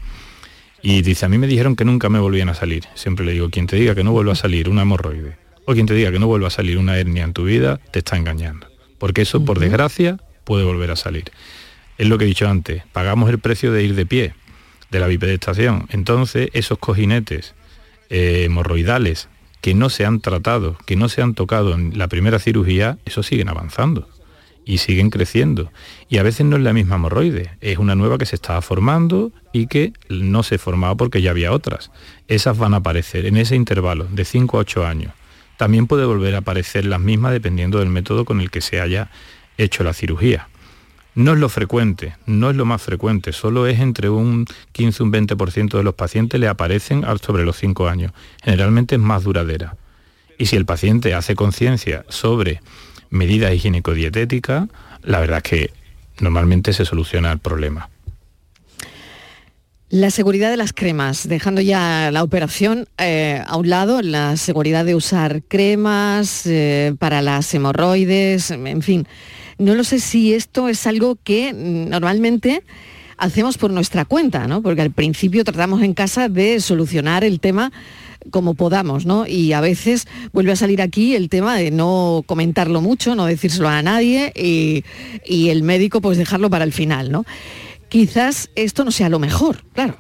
y 0.82 1.02
dice, 1.02 1.26
a 1.26 1.30
mí 1.30 1.38
me 1.38 1.48
dijeron 1.48 1.76
que 1.76 1.86
nunca 1.86 2.10
me 2.10 2.19
volvían 2.19 2.50
a 2.50 2.54
salir. 2.54 2.84
Siempre 2.93 3.26
le 3.26 3.32
digo, 3.32 3.50
quien 3.50 3.67
te 3.67 3.76
diga 3.76 3.96
que 3.96 4.04
no 4.04 4.12
vuelva 4.12 4.34
a 4.34 4.36
salir 4.36 4.69
una 4.69 4.84
hemorroide, 4.84 5.38
o 5.65 5.74
quien 5.74 5.88
te 5.88 5.96
diga 5.96 6.12
que 6.12 6.19
no 6.19 6.28
vuelva 6.28 6.48
a 6.48 6.52
salir 6.52 6.78
una 6.78 6.98
hernia 6.98 7.24
en 7.24 7.34
tu 7.34 7.46
vida, 7.46 7.80
te 7.91 8.00
está 8.00 8.15
engañando. 8.15 8.67
Porque 9.00 9.24
eso, 9.24 9.43
por 9.43 9.60
desgracia, 9.60 10.17
puede 10.43 10.63
volver 10.63 10.91
a 10.91 10.96
salir. 10.96 11.32
Es 11.98 12.08
lo 12.08 12.17
que 12.17 12.26
he 12.26 12.28
dicho 12.28 12.48
antes, 12.48 12.84
pagamos 12.91 13.30
el 13.30 13.39
precio 13.39 13.72
de 13.72 13.84
ir 13.84 13.96
de 13.96 14.06
pie 14.06 14.34
de 14.93 14.99
la 14.99 15.08
bipedestación. 15.08 15.88
Entonces, 15.89 16.49
esos 16.53 16.77
cojinetes 16.77 17.56
eh, 18.10 18.43
hemorroidales 18.45 19.27
que 19.60 19.73
no 19.73 19.89
se 19.89 20.06
han 20.06 20.21
tratado, 20.21 20.77
que 20.86 20.95
no 20.95 21.10
se 21.10 21.21
han 21.21 21.34
tocado 21.34 21.73
en 21.73 21.97
la 21.97 22.08
primera 22.08 22.39
cirugía, 22.39 22.97
esos 23.06 23.25
siguen 23.25 23.49
avanzando 23.49 24.08
y 24.65 24.77
siguen 24.77 25.10
creciendo. 25.10 25.71
Y 26.10 26.19
a 26.19 26.23
veces 26.23 26.45
no 26.45 26.56
es 26.56 26.62
la 26.62 26.73
misma 26.73 26.95
hemorroide, 26.95 27.51
es 27.60 27.79
una 27.79 27.95
nueva 27.95 28.17
que 28.17 28.25
se 28.25 28.36
estaba 28.36 28.62
formando 28.62 29.32
y 29.51 29.67
que 29.67 29.93
no 30.10 30.43
se 30.43 30.58
formaba 30.58 30.95
porque 30.95 31.21
ya 31.21 31.32
había 31.32 31.51
otras. 31.51 31.91
Esas 32.27 32.58
van 32.58 32.73
a 32.73 32.77
aparecer 32.77 33.25
en 33.25 33.36
ese 33.38 33.56
intervalo 33.56 34.06
de 34.06 34.25
5 34.25 34.58
a 34.58 34.62
8 34.62 34.86
años. 34.86 35.13
También 35.58 35.88
puede 35.88 36.06
volver 36.06 36.36
a 36.36 36.39
aparecer 36.39 36.86
las 36.86 36.99
mismas 36.99 37.32
dependiendo 37.32 37.79
del 37.79 37.89
método 37.89 38.25
con 38.25 38.41
el 38.41 38.51
que 38.51 38.62
se 38.62 38.79
haya 38.79 39.10
hecho 39.58 39.84
la 39.84 39.93
cirugía. 39.93 40.49
No 41.15 41.34
es 41.34 41.39
lo 41.39 41.47
frecuente, 41.47 42.15
no 42.26 42.49
es 42.49 42.56
lo 42.56 42.65
más 42.65 42.82
frecuente, 42.82 43.34
solo 43.34 43.67
es 43.67 43.80
entre 43.80 44.10
un 44.10 44.45
15 44.71 45.04
y 45.04 45.06
un 45.06 45.13
20% 45.13 45.78
de 45.78 45.84
los 45.84 45.93
pacientes 45.93 46.39
le 46.39 46.47
aparecen 46.47 47.04
sobre 47.21 47.45
los 47.45 47.58
5 47.58 47.88
años. 47.88 48.12
Generalmente 48.43 48.95
es 48.95 49.02
más 49.02 49.23
duradera. 49.23 49.76
Y 50.39 50.47
si 50.47 50.56
el 50.56 50.65
paciente 50.65 51.13
hace 51.13 51.36
conciencia 51.36 52.04
sobre 52.10 52.62
medidas 53.12 53.54
higiénico-dietéticas, 53.54 54.69
la 55.04 55.19
verdad 55.19 55.38
es 55.38 55.43
que 55.43 55.73
normalmente 56.19 56.73
se 56.73 56.86
soluciona 56.86 57.32
el 57.32 57.39
problema. 57.39 57.89
La 59.89 60.10
seguridad 60.10 60.49
de 60.49 60.58
las 60.58 60.73
cremas, 60.73 61.28
dejando 61.28 61.62
ya 61.62 62.10
la 62.12 62.23
operación 62.23 62.88
eh, 62.97 63.43
a 63.45 63.56
un 63.58 63.69
lado, 63.69 64.02
la 64.02 64.38
seguridad 64.38 64.86
de 64.86 64.95
usar 64.95 65.43
cremas 65.43 66.47
eh, 66.47 66.95
para 66.97 67.21
las 67.21 67.54
hemorroides, 67.54 68.49
en 68.49 68.82
fin. 68.82 69.08
No 69.58 69.76
lo 69.76 69.84
sé 69.84 70.00
si 70.00 70.34
esto 70.34 70.70
es 70.70 70.86
algo 70.88 71.18
que 71.24 71.54
normalmente 71.54 72.63
hacemos 73.18 73.58
por 73.58 73.72
nuestra 73.72 74.06
cuenta, 74.06 74.48
¿no? 74.48 74.62
Porque 74.62 74.82
al 74.82 74.92
principio 74.92 75.44
tratamos 75.44 75.82
en 75.82 75.94
casa 75.94 76.30
de 76.30 76.60
solucionar 76.60 77.24
el 77.24 77.39
tema 77.39 77.72
como 78.32 78.54
podamos, 78.54 79.06
¿no? 79.06 79.28
Y 79.28 79.54
a 79.54 79.62
veces 79.62 80.08
vuelve 80.32 80.54
a 80.54 80.56
salir 80.56 80.82
aquí 80.82 81.16
el 81.16 81.30
tema 81.30 81.56
de 81.58 81.72
no 81.72 82.24
comentarlo 82.26 82.82
mucho, 82.82 83.16
no 83.16 83.26
decírselo 83.26 83.68
a 83.68 83.82
nadie 83.82 84.32
y, 84.36 84.84
y 85.26 85.50
el 85.50 85.63
médico 85.63 86.00
pues 86.00 86.18
dejarlo 86.18 86.50
para 86.50 86.63
el 86.63 86.72
final, 86.72 87.12
¿no? 87.12 87.26
quizás 87.94 88.50
esto 88.56 88.84
no 88.84 88.89
sea 88.89 89.08
lo 89.08 89.20
mejor, 89.20 89.63
claro. 89.72 90.00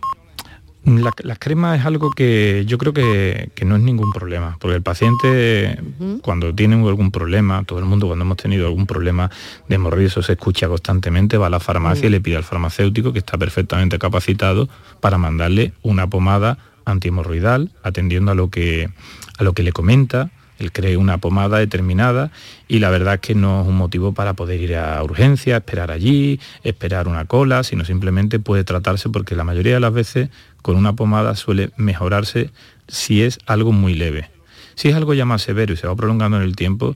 La, 0.85 1.35
crema 1.37 1.77
es 1.77 1.85
algo 1.85 2.11
que 2.11 2.65
yo 2.67 2.77
creo 2.77 2.91
que, 2.91 3.49
no 3.65 3.77
es 3.77 3.81
ningún 3.81 4.11
problema, 4.11 4.57
porque 4.59 4.75
el 4.75 4.81
paciente 4.81 5.79
cuando 6.21 6.53
tiene 6.53 6.75
algún 6.75 7.09
problema, 7.09 7.63
todo 7.63 7.79
el 7.79 7.85
mundo 7.85 8.07
cuando 8.07 8.25
hemos 8.25 8.35
tenido 8.35 8.67
algún 8.67 8.85
problema 8.85 9.31
de 9.69 9.75
hemorroides 9.75 10.13
se 10.13 10.33
escucha 10.33 10.67
constantemente, 10.67 11.37
va 11.37 11.47
a 11.47 11.49
la 11.49 11.61
farmacia 11.61 12.07
y 12.07 12.09
le 12.09 12.19
pide 12.19 12.35
al 12.35 12.43
farmacéutico 12.43 13.13
que 13.13 13.19
está 13.19 13.37
perfectamente 13.37 13.97
capacitado 13.97 14.67
para 14.99 15.17
mandarle 15.17 15.71
una 15.83 16.09
pomada 16.09 16.57
antihemorroidal, 16.83 17.71
atendiendo 17.81 18.31
a 18.31 18.35
lo 18.35 18.49
que, 18.49 18.89
a 19.37 19.43
lo 19.43 19.53
que 19.53 19.63
le 19.63 19.71
comenta, 19.71 20.31
él 20.63 20.71
cree 20.71 20.97
una 20.97 21.17
pomada 21.17 21.59
determinada 21.59 22.31
y 22.67 22.79
la 22.79 22.89
verdad 22.89 23.15
es 23.15 23.19
que 23.19 23.35
no 23.35 23.61
es 23.61 23.67
un 23.67 23.75
motivo 23.75 24.13
para 24.13 24.33
poder 24.33 24.61
ir 24.61 24.75
a 24.75 25.03
urgencia, 25.03 25.57
esperar 25.57 25.91
allí, 25.91 26.39
esperar 26.63 27.07
una 27.07 27.25
cola, 27.25 27.63
sino 27.63 27.85
simplemente 27.85 28.39
puede 28.39 28.63
tratarse 28.63 29.09
porque 29.09 29.35
la 29.35 29.43
mayoría 29.43 29.75
de 29.75 29.79
las 29.79 29.93
veces 29.93 30.29
con 30.61 30.75
una 30.75 30.93
pomada 30.93 31.35
suele 31.35 31.71
mejorarse 31.77 32.49
si 32.87 33.21
es 33.21 33.39
algo 33.45 33.71
muy 33.71 33.93
leve. 33.93 34.29
Si 34.75 34.89
es 34.89 34.95
algo 34.95 35.13
ya 35.13 35.25
más 35.25 35.41
severo 35.41 35.73
y 35.73 35.77
se 35.77 35.87
va 35.87 35.95
prolongando 35.95 36.37
en 36.37 36.43
el 36.43 36.55
tiempo, 36.55 36.95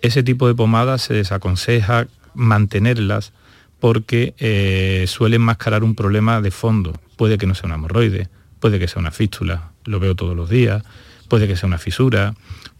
ese 0.00 0.22
tipo 0.22 0.46
de 0.46 0.54
pomadas 0.54 1.02
se 1.02 1.14
desaconseja 1.14 2.06
mantenerlas 2.34 3.32
porque 3.80 4.34
eh, 4.38 5.04
suelen 5.08 5.42
mascarar 5.42 5.84
un 5.84 5.94
problema 5.94 6.40
de 6.40 6.50
fondo. 6.50 6.94
Puede 7.16 7.38
que 7.38 7.46
no 7.46 7.54
sea 7.54 7.66
una 7.66 7.74
hemorroide, 7.74 8.28
puede 8.60 8.78
que 8.78 8.88
sea 8.88 9.00
una 9.00 9.10
fístula, 9.10 9.72
lo 9.84 10.00
veo 10.00 10.14
todos 10.14 10.36
los 10.36 10.48
días, 10.48 10.82
puede 11.28 11.46
que 11.46 11.56
sea 11.56 11.66
una 11.66 11.78
fisura, 11.78 12.34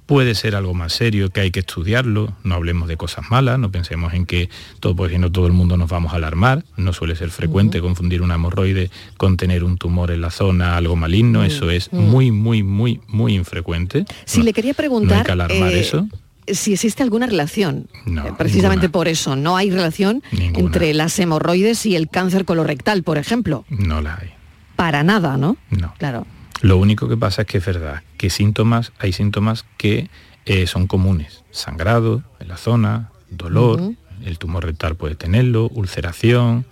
puede 0.09 0.35
ser 0.35 0.57
algo 0.57 0.73
más 0.73 0.95
serio, 0.95 1.29
que 1.29 1.43
hay 1.43 1.51
que 1.51 1.61
estudiarlo, 1.61 2.33
no 2.43 2.55
hablemos 2.55 2.89
de 2.89 2.97
cosas 2.97 3.31
malas, 3.31 3.59
no 3.59 3.71
pensemos 3.71 4.15
en 4.15 4.25
que 4.25 4.49
todo, 4.81 4.97
porque 4.97 5.17
si 5.17 5.19
no 5.21 5.31
todo 5.31 5.47
el 5.47 5.53
mundo 5.53 5.77
nos 5.77 5.91
vamos 5.91 6.15
a 6.15 6.17
alarmar, 6.17 6.65
no 6.79 6.95
suele 6.95 7.15
ser 7.15 7.29
frecuente 7.29 7.83
confundir 7.83 8.23
una 8.23 8.37
hemorroide 8.37 8.91
con 9.19 9.37
tener 9.37 9.65
un 9.65 9.77
tumor 9.77 10.11
en 10.11 10.23
la 10.23 10.31
zona, 10.31 10.79
algo 10.79 10.97
maligno, 10.97 11.45
eso 11.45 11.71
es 11.71 11.93
muy, 11.93 12.31
muy, 12.31 12.63
muy, 12.63 13.03
muy 13.07 13.35
infrecuente. 13.35 14.07
Si 14.25 14.43
le 14.43 14.55
quería 14.55 14.73
preguntar... 14.73 15.27
que 15.27 15.33
alarmar 15.33 15.73
eh, 15.75 15.81
eso 15.81 16.09
si 16.51 16.73
existe 16.73 17.03
alguna 17.03 17.27
relación. 17.27 17.89
No, 18.07 18.35
precisamente 18.39 18.89
por 18.89 19.07
eso, 19.07 19.37
no 19.37 19.59
hay 19.59 19.71
relación 19.71 20.23
entre 20.33 20.95
las 20.95 21.19
hemorroides 21.19 21.85
y 21.85 21.95
el 21.95 22.09
cáncer 22.09 22.47
colorectal, 22.47 23.03
por 23.03 23.19
ejemplo. 23.19 23.67
No 23.69 24.01
la 24.01 24.15
hay. 24.15 24.31
Para 24.75 25.03
nada, 25.03 25.37
¿no? 25.37 25.59
No. 25.69 25.93
Claro. 25.99 26.27
Lo 26.61 26.77
único 26.77 27.09
que 27.09 27.17
pasa 27.17 27.43
es 27.43 27.49
que 27.49 27.59
es 27.59 27.67
verdad 27.67 28.03
que 28.17 28.31
síntomas, 28.31 28.93
hay 28.99 29.13
síntomas 29.13 29.65
que 29.77 30.11
eh, 30.45 30.67
son 30.67 30.87
comunes. 30.87 31.45
Sangrado 31.51 32.23
en 32.41 32.49
la 32.49 32.57
zona, 32.57 33.11
dolor, 33.31 33.93
el 34.25 34.39
tumor 34.39 34.65
rectal 34.65 34.97
puede 34.97 35.15
tenerlo, 35.15 35.69
ulceración, 35.69 36.67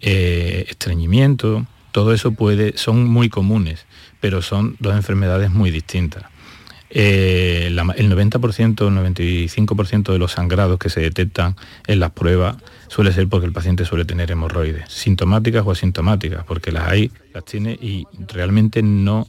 eh, 0.00 0.66
estreñimiento, 0.68 1.66
todo 1.92 2.12
eso 2.12 2.32
puede, 2.32 2.76
son 2.76 3.06
muy 3.06 3.28
comunes, 3.28 3.86
pero 4.20 4.42
son 4.42 4.76
dos 4.80 4.94
enfermedades 4.94 5.50
muy 5.50 5.70
distintas. 5.70 6.24
Eh, 6.92 7.66
el 7.68 7.78
90%, 7.78 8.88
el 8.88 9.14
95% 9.16 10.12
de 10.12 10.18
los 10.18 10.32
sangrados 10.32 10.78
que 10.78 10.90
se 10.90 11.00
detectan 11.00 11.56
en 11.86 12.00
las 12.00 12.10
pruebas 12.10 12.56
suele 12.88 13.12
ser 13.12 13.28
porque 13.28 13.46
el 13.46 13.52
paciente 13.52 13.84
suele 13.84 14.04
tener 14.04 14.30
hemorroides, 14.32 14.90
sintomáticas 14.90 15.64
o 15.64 15.70
asintomáticas, 15.70 16.44
porque 16.44 16.72
las 16.72 16.88
hay, 16.88 17.12
las 17.32 17.44
tiene 17.44 17.72
y 17.80 18.06
realmente 18.26 18.82
no, 18.82 19.28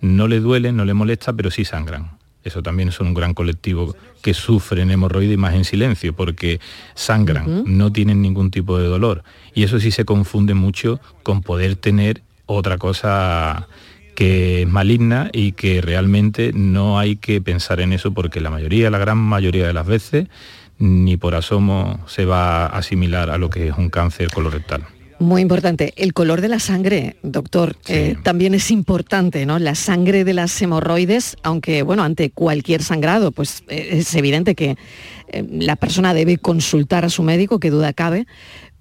no 0.00 0.26
le 0.26 0.40
duelen, 0.40 0.76
no 0.76 0.86
le 0.86 0.94
molesta, 0.94 1.34
pero 1.34 1.50
sí 1.50 1.66
sangran. 1.66 2.22
Eso 2.44 2.62
también 2.62 2.90
son 2.90 3.08
un 3.08 3.14
gran 3.14 3.34
colectivo 3.34 3.94
que 4.20 4.34
sufren 4.34 4.90
hemorroides 4.90 5.38
más 5.38 5.54
en 5.54 5.64
silencio, 5.64 6.12
porque 6.12 6.60
sangran, 6.94 7.64
no 7.66 7.92
tienen 7.92 8.20
ningún 8.22 8.50
tipo 8.50 8.78
de 8.78 8.88
dolor. 8.88 9.22
Y 9.54 9.62
eso 9.62 9.78
sí 9.78 9.90
se 9.90 10.04
confunde 10.04 10.54
mucho 10.54 10.98
con 11.22 11.42
poder 11.42 11.76
tener 11.76 12.22
otra 12.46 12.78
cosa 12.78 13.68
que 14.22 14.62
es 14.62 14.68
maligna 14.68 15.30
y 15.32 15.50
que 15.50 15.80
realmente 15.80 16.52
no 16.54 16.96
hay 17.00 17.16
que 17.16 17.40
pensar 17.40 17.80
en 17.80 17.92
eso 17.92 18.14
porque 18.14 18.40
la 18.40 18.50
mayoría, 18.50 18.88
la 18.88 18.98
gran 18.98 19.18
mayoría 19.18 19.66
de 19.66 19.72
las 19.72 19.84
veces, 19.84 20.28
ni 20.78 21.16
por 21.16 21.34
asomo 21.34 21.98
se 22.06 22.24
va 22.24 22.66
a 22.66 22.78
asimilar 22.78 23.30
a 23.30 23.38
lo 23.38 23.50
que 23.50 23.66
es 23.66 23.76
un 23.76 23.90
cáncer 23.90 24.30
colorectal. 24.30 24.84
Muy 25.18 25.42
importante. 25.42 25.92
El 25.96 26.12
color 26.14 26.40
de 26.40 26.48
la 26.48 26.60
sangre, 26.60 27.16
doctor, 27.24 27.76
eh, 27.88 28.14
también 28.22 28.54
es 28.54 28.70
importante, 28.70 29.44
¿no? 29.44 29.58
La 29.58 29.74
sangre 29.74 30.24
de 30.24 30.34
las 30.34 30.62
hemorroides, 30.62 31.36
aunque, 31.42 31.82
bueno, 31.82 32.04
ante 32.04 32.30
cualquier 32.30 32.82
sangrado, 32.82 33.32
pues 33.32 33.64
eh, 33.68 33.88
es 33.92 34.14
evidente 34.14 34.54
que 34.54 34.76
eh, 35.28 35.46
la 35.50 35.76
persona 35.76 36.14
debe 36.14 36.38
consultar 36.38 37.04
a 37.04 37.08
su 37.08 37.22
médico, 37.22 37.60
que 37.60 37.70
duda 37.70 37.92
cabe, 37.92 38.26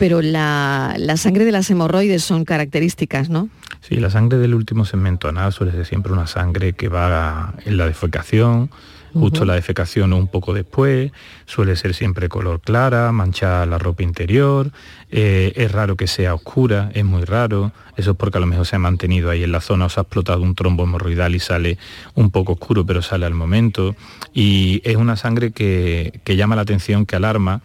pero 0.01 0.23
la, 0.23 0.95
la, 0.97 1.15
sangre 1.15 1.45
de 1.45 1.51
las 1.51 1.69
hemorroides 1.69 2.23
son 2.23 2.43
características, 2.43 3.29
¿no? 3.29 3.49
Sí, 3.81 3.97
la 3.97 4.09
sangre 4.09 4.39
del 4.39 4.55
último 4.55 4.83
segmento 4.83 5.27
anal 5.27 5.53
suele 5.53 5.73
ser 5.73 5.85
siempre 5.85 6.11
una 6.11 6.25
sangre 6.25 6.73
que 6.73 6.87
va 6.87 7.53
en 7.65 7.77
la 7.77 7.85
defecación, 7.85 8.71
justo 9.13 9.45
la 9.45 9.53
defecación 9.53 10.11
o 10.13 10.17
un 10.17 10.27
poco 10.27 10.55
después, 10.55 11.11
suele 11.45 11.75
ser 11.75 11.93
siempre 11.93 12.29
color 12.29 12.61
clara, 12.61 13.11
manchada 13.11 13.67
la 13.67 13.77
ropa 13.77 14.01
interior, 14.01 14.71
eh, 15.11 15.53
es 15.55 15.71
raro 15.71 15.95
que 15.95 16.07
sea 16.07 16.33
oscura, 16.33 16.89
es 16.95 17.05
muy 17.05 17.23
raro, 17.23 17.71
eso 17.95 18.11
es 18.11 18.17
porque 18.17 18.39
a 18.39 18.41
lo 18.41 18.47
mejor 18.47 18.65
se 18.65 18.77
ha 18.77 18.79
mantenido 18.79 19.29
ahí 19.29 19.43
en 19.43 19.51
la 19.51 19.61
zona 19.61 19.85
o 19.85 19.89
se 19.89 19.99
ha 19.99 20.03
explotado 20.03 20.41
un 20.41 20.55
trombo 20.55 20.83
hemorroidal 20.83 21.35
y 21.35 21.39
sale 21.39 21.77
un 22.15 22.31
poco 22.31 22.53
oscuro 22.53 22.87
pero 22.87 23.03
sale 23.03 23.27
al 23.27 23.35
momento. 23.35 23.95
Y 24.33 24.81
es 24.83 24.95
una 24.95 25.15
sangre 25.15 25.51
que, 25.51 26.21
que 26.23 26.37
llama 26.37 26.55
la 26.55 26.63
atención, 26.63 27.05
que 27.05 27.17
alarma, 27.17 27.61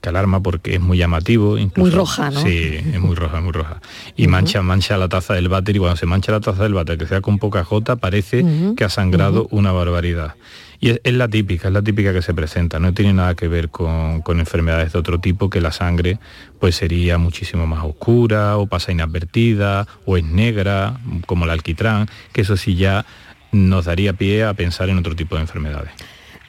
que 0.00 0.08
alarma 0.08 0.42
porque 0.42 0.74
es 0.74 0.80
muy 0.80 0.98
llamativo. 0.98 1.58
Incluso, 1.58 1.88
muy 1.88 1.90
roja, 1.90 2.30
¿no? 2.30 2.42
Sí, 2.42 2.76
es 2.92 3.00
muy 3.00 3.14
roja, 3.14 3.40
muy 3.40 3.52
roja. 3.52 3.80
Y 4.16 4.26
mancha, 4.26 4.62
mancha 4.62 4.96
la 4.96 5.08
taza 5.08 5.34
del 5.34 5.48
váter 5.48 5.76
y 5.76 5.78
cuando 5.78 5.96
se 5.96 6.06
mancha 6.06 6.32
la 6.32 6.40
taza 6.40 6.62
del 6.62 6.74
váter, 6.74 6.98
que 6.98 7.06
sea 7.06 7.20
con 7.20 7.38
poca 7.38 7.64
jota, 7.64 7.96
parece 7.96 8.44
que 8.76 8.84
ha 8.84 8.88
sangrado 8.88 9.46
una 9.50 9.72
barbaridad. 9.72 10.34
Y 10.82 10.98
es, 11.04 11.12
la 11.12 11.28
típica, 11.28 11.68
es 11.68 11.74
la 11.74 11.82
típica 11.82 12.14
que 12.14 12.22
se 12.22 12.32
presenta, 12.32 12.78
no 12.78 12.94
tiene 12.94 13.12
nada 13.12 13.34
que 13.34 13.48
ver 13.48 13.68
con, 13.68 14.22
enfermedades 14.26 14.94
de 14.94 14.98
otro 14.98 15.20
tipo, 15.20 15.50
que 15.50 15.60
la 15.60 15.72
sangre 15.72 16.18
pues 16.58 16.76
sería 16.76 17.18
muchísimo 17.18 17.66
más 17.66 17.84
oscura 17.84 18.56
o 18.56 18.66
pasa 18.66 18.90
inadvertida 18.90 19.86
o 20.06 20.16
es 20.16 20.24
negra, 20.24 20.98
como 21.26 21.44
el 21.44 21.50
alquitrán, 21.50 22.08
que 22.32 22.40
eso 22.40 22.56
sí 22.56 22.76
ya 22.76 23.04
nos 23.52 23.84
daría 23.84 24.14
pie 24.14 24.44
a 24.44 24.54
pensar 24.54 24.88
en 24.88 24.96
otro 24.96 25.14
tipo 25.14 25.34
de 25.34 25.42
enfermedades. 25.42 25.92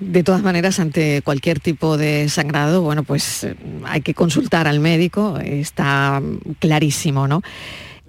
De 0.02 0.24
todas 0.24 0.42
maneras, 0.42 0.80
ante 0.80 1.22
cualquier 1.22 1.60
tipo 1.60 1.96
de 1.96 2.28
sangrado, 2.28 2.82
bueno, 2.82 3.04
pues 3.04 3.44
eh, 3.44 3.56
hay 3.86 4.02
que 4.02 4.16
consultar 4.16 4.68
al 4.68 4.80
médico, 4.80 5.38
está 5.38 6.22
clarísimo, 6.58 7.28
¿no? 7.28 7.44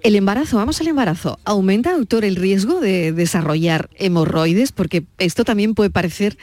El 0.01 0.15
embarazo, 0.15 0.57
vamos 0.57 0.81
al 0.81 0.87
embarazo. 0.87 1.37
¿Aumenta, 1.45 1.95
doctor, 1.95 2.25
el 2.25 2.35
riesgo 2.35 2.81
de 2.81 3.13
desarrollar 3.13 3.89
hemorroides? 3.95 4.71
Porque 4.71 5.03
esto 5.19 5.45
también 5.45 5.75
puede 5.75 5.91
parecer 5.91 6.37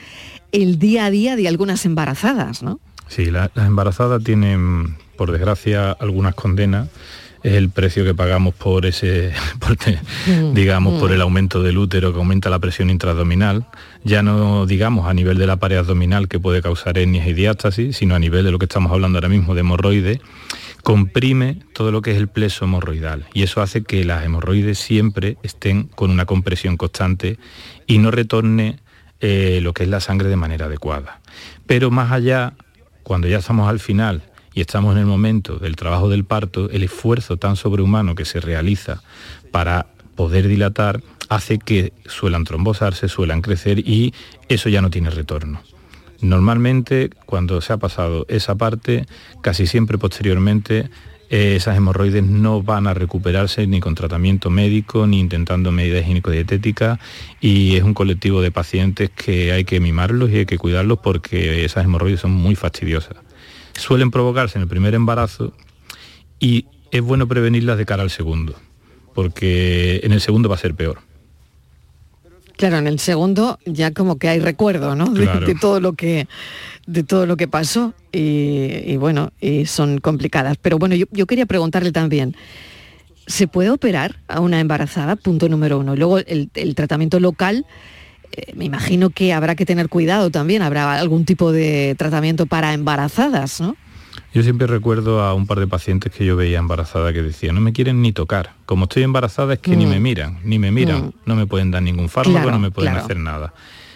el 0.53 0.79
día 0.79 1.05
a 1.05 1.11
día 1.11 1.35
de 1.35 1.49
algunas 1.49 1.85
embarazadas, 1.85 2.63
¿no? 2.63 2.79
Sí, 3.09 3.29
las 3.29 3.49
embarazadas 3.57 4.23
tienen, 4.23 4.95
por 5.17 5.33
desgracia, 5.33 5.91
algunas 5.91 6.33
condenas. 6.33 6.87
Es 7.43 7.53
el 7.53 7.69
precio 7.69 8.03
que 8.03 8.13
pagamos 8.13 8.53
por 8.53 8.85
ese, 8.85 9.33
mm, 10.27 10.53
digamos, 10.53 10.99
por 10.99 11.09
mm. 11.09 11.13
el 11.13 11.21
aumento 11.21 11.63
del 11.63 11.77
útero 11.77 12.13
que 12.13 12.19
aumenta 12.19 12.49
la 12.49 12.59
presión 12.59 12.89
intraabdominal. 12.89 13.65
Ya 14.03 14.21
no 14.21 14.65
digamos 14.65 15.07
a 15.07 15.13
nivel 15.13 15.37
de 15.37 15.47
la 15.47 15.57
pared 15.57 15.77
abdominal 15.77 16.27
que 16.27 16.39
puede 16.39 16.61
causar 16.61 16.97
hernias 16.97 17.27
y 17.27 17.33
diástasis, 17.33 17.97
sino 17.97 18.15
a 18.15 18.19
nivel 18.19 18.45
de 18.45 18.51
lo 18.51 18.59
que 18.59 18.65
estamos 18.65 18.91
hablando 18.91 19.17
ahora 19.17 19.29
mismo 19.29 19.55
de 19.55 19.61
hemorroides 19.61 20.19
comprime 20.83 21.59
todo 21.73 21.91
lo 21.91 22.01
que 22.01 22.11
es 22.11 22.17
el 22.17 22.27
pleso 22.27 22.65
hemorroidal 22.65 23.25
y 23.33 23.43
eso 23.43 23.61
hace 23.61 23.83
que 23.83 24.03
las 24.03 24.25
hemorroides 24.25 24.79
siempre 24.79 25.37
estén 25.43 25.83
con 25.83 26.09
una 26.09 26.25
compresión 26.25 26.77
constante 26.77 27.37
y 27.87 27.99
no 27.99 28.11
retorne 28.11 28.79
eh, 29.19 29.59
lo 29.61 29.73
que 29.73 29.83
es 29.83 29.89
la 29.89 29.99
sangre 29.99 30.29
de 30.29 30.35
manera 30.35 30.65
adecuada. 30.65 31.21
Pero 31.67 31.91
más 31.91 32.11
allá, 32.11 32.53
cuando 33.03 33.27
ya 33.27 33.37
estamos 33.37 33.69
al 33.69 33.79
final 33.79 34.23
y 34.53 34.61
estamos 34.61 34.93
en 34.93 34.99
el 34.99 35.05
momento 35.05 35.57
del 35.57 35.75
trabajo 35.75 36.09
del 36.09 36.25
parto, 36.25 36.69
el 36.69 36.83
esfuerzo 36.83 37.37
tan 37.37 37.55
sobrehumano 37.55 38.15
que 38.15 38.25
se 38.25 38.39
realiza 38.39 39.01
para 39.51 39.87
poder 40.15 40.47
dilatar 40.47 41.01
hace 41.29 41.59
que 41.59 41.93
suelan 42.05 42.43
trombosarse, 42.43 43.07
suelan 43.07 43.41
crecer 43.41 43.79
y 43.79 44.13
eso 44.49 44.69
ya 44.69 44.81
no 44.81 44.89
tiene 44.89 45.09
retorno. 45.09 45.61
Normalmente, 46.21 47.09
cuando 47.25 47.61
se 47.61 47.73
ha 47.73 47.77
pasado 47.77 48.25
esa 48.29 48.55
parte, 48.55 49.05
casi 49.41 49.65
siempre 49.65 49.97
posteriormente 49.97 50.89
eh, 51.29 51.55
esas 51.55 51.77
hemorroides 51.77 52.23
no 52.23 52.61
van 52.61 52.85
a 52.85 52.93
recuperarse 52.93 53.65
ni 53.65 53.79
con 53.79 53.95
tratamiento 53.95 54.49
médico 54.49 55.07
ni 55.07 55.21
intentando 55.21 55.71
medidas 55.71 56.03
higiénico-dietéticas 56.03 56.99
y 57.39 57.77
es 57.77 57.83
un 57.83 57.93
colectivo 57.93 58.41
de 58.41 58.51
pacientes 58.51 59.09
que 59.09 59.53
hay 59.53 59.63
que 59.63 59.79
mimarlos 59.79 60.29
y 60.29 60.39
hay 60.39 60.45
que 60.45 60.57
cuidarlos 60.57 60.99
porque 60.99 61.63
esas 61.63 61.85
hemorroides 61.85 62.19
son 62.19 62.31
muy 62.31 62.55
fastidiosas. 62.55 63.15
Suelen 63.81 64.11
provocarse 64.11 64.57
en 64.57 64.61
el 64.63 64.67
primer 64.67 64.93
embarazo 64.93 65.53
y 66.39 66.65
es 66.91 67.01
bueno 67.01 67.27
prevenirlas 67.27 67.77
de 67.77 67.85
cara 67.85 68.03
al 68.03 68.09
segundo, 68.11 68.55
porque 69.15 70.01
en 70.03 70.11
el 70.11 70.21
segundo 70.21 70.49
va 70.49 70.55
a 70.55 70.59
ser 70.59 70.75
peor. 70.75 70.99
Claro, 72.57 72.77
en 72.77 72.85
el 72.85 72.99
segundo 72.99 73.57
ya 73.65 73.91
como 73.91 74.17
que 74.19 74.29
hay 74.29 74.39
recuerdo, 74.39 74.95
¿no? 74.95 75.05
De, 75.09 75.23
Claro. 75.23 75.47
de 75.47 75.55
todo 75.55 75.79
lo 75.79 75.93
que 75.93 76.27
de 76.85 77.03
todo 77.03 77.25
lo 77.25 77.37
que 77.37 77.47
pasó 77.47 77.93
y, 78.11 78.81
y 78.85 78.97
bueno, 78.97 79.31
y 79.39 79.65
son 79.65 79.97
complicadas. 79.99 80.57
Pero 80.61 80.77
bueno, 80.77 80.93
yo, 80.95 81.05
yo 81.11 81.25
quería 81.25 81.45
preguntarle 81.45 81.91
también, 81.91 82.35
¿se 83.25 83.47
puede 83.47 83.69
operar 83.71 84.17
a 84.27 84.41
una 84.41 84.59
embarazada? 84.59 85.15
Punto 85.15 85.49
número 85.49 85.79
uno. 85.79 85.95
Luego 85.95 86.19
el, 86.19 86.49
el 86.53 86.75
tratamiento 86.75 87.19
local, 87.19 87.65
me 88.55 88.65
imagino 88.65 89.09
que 89.09 89.33
habrá 89.33 89.55
que 89.55 89.65
tener 89.65 89.89
cuidado 89.89 90.29
también, 90.31 90.61
habrá 90.61 90.99
algún 90.99 91.25
tipo 91.25 91.51
de 91.51 91.95
tratamiento 91.97 92.45
para 92.45 92.73
embarazadas, 92.73 93.59
¿no? 93.61 93.75
Yo 94.33 94.43
siempre 94.43 94.65
recuerdo 94.67 95.21
a 95.21 95.33
un 95.33 95.45
par 95.47 95.59
de 95.59 95.67
pacientes 95.67 96.11
que 96.13 96.25
yo 96.25 96.35
veía 96.37 96.59
embarazada 96.59 97.11
que 97.11 97.21
decían, 97.21 97.55
no 97.55 97.61
me 97.61 97.73
quieren 97.73 98.01
ni 98.01 98.13
tocar. 98.13 98.53
Como 98.65 98.85
estoy 98.85 99.03
embarazada 99.03 99.53
es 99.53 99.59
que 99.59 99.75
ni 99.75 99.85
Mm. 99.85 99.89
me 99.89 99.99
miran, 99.99 100.39
ni 100.43 100.57
me 100.59 100.71
miran, 100.71 101.07
Mm. 101.07 101.11
no 101.25 101.35
me 101.35 101.45
pueden 101.47 101.71
dar 101.71 101.83
ningún 101.83 102.07
fármaco, 102.07 102.39
Claro, 102.43 102.51
no 102.51 102.59
me 102.59 102.71
pueden 102.71 102.91
claro. 102.93 103.05
hacer 103.05 103.17
nada. 103.17 103.53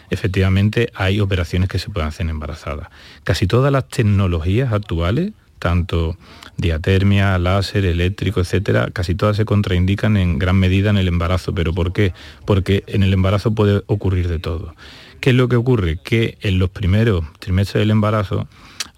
Efectivamente, 0.10 0.90
hay 0.94 1.20
operaciones 1.20 1.70
que 1.70 1.80
se 1.80 1.90
pueden 1.90 2.08
hacer 2.10 2.26
en 2.26 2.30
embarazada. 2.32 2.90
Casi 3.24 3.48
todas 3.48 3.72
las 3.72 3.88
tecnologías 3.88 4.72
actuales, 4.74 5.32
tanto 5.60 6.18
diatermia, 6.58 7.38
láser, 7.38 7.86
eléctrico, 7.86 8.40
etcétera, 8.40 8.90
casi 8.92 9.16
todas 9.16 9.38
se 9.38 9.46
contraindican 9.46 10.18
en 10.18 10.40
gran 10.40 10.56
medida 10.58 10.90
en 10.90 10.98
el 10.98 11.08
embarazo. 11.08 11.54
¿Pero 11.54 11.74
por 11.74 11.94
qué? 11.94 12.14
Porque 12.46 12.84
en 12.88 13.04
el 13.04 13.14
embarazo 13.14 13.54
puede 13.54 13.84
ocurrir 13.88 14.28
de 14.28 14.40
todo. 14.40 14.76
¿Qué 15.20 15.32
es 15.32 15.36
lo 15.36 15.48
que 15.48 15.56
ocurre? 15.56 15.98
Que 15.98 16.38
en 16.42 16.60
los 16.60 16.70
primeros 16.70 17.26
trimestres 17.40 17.82
del 17.82 17.92
embarazo 17.92 18.48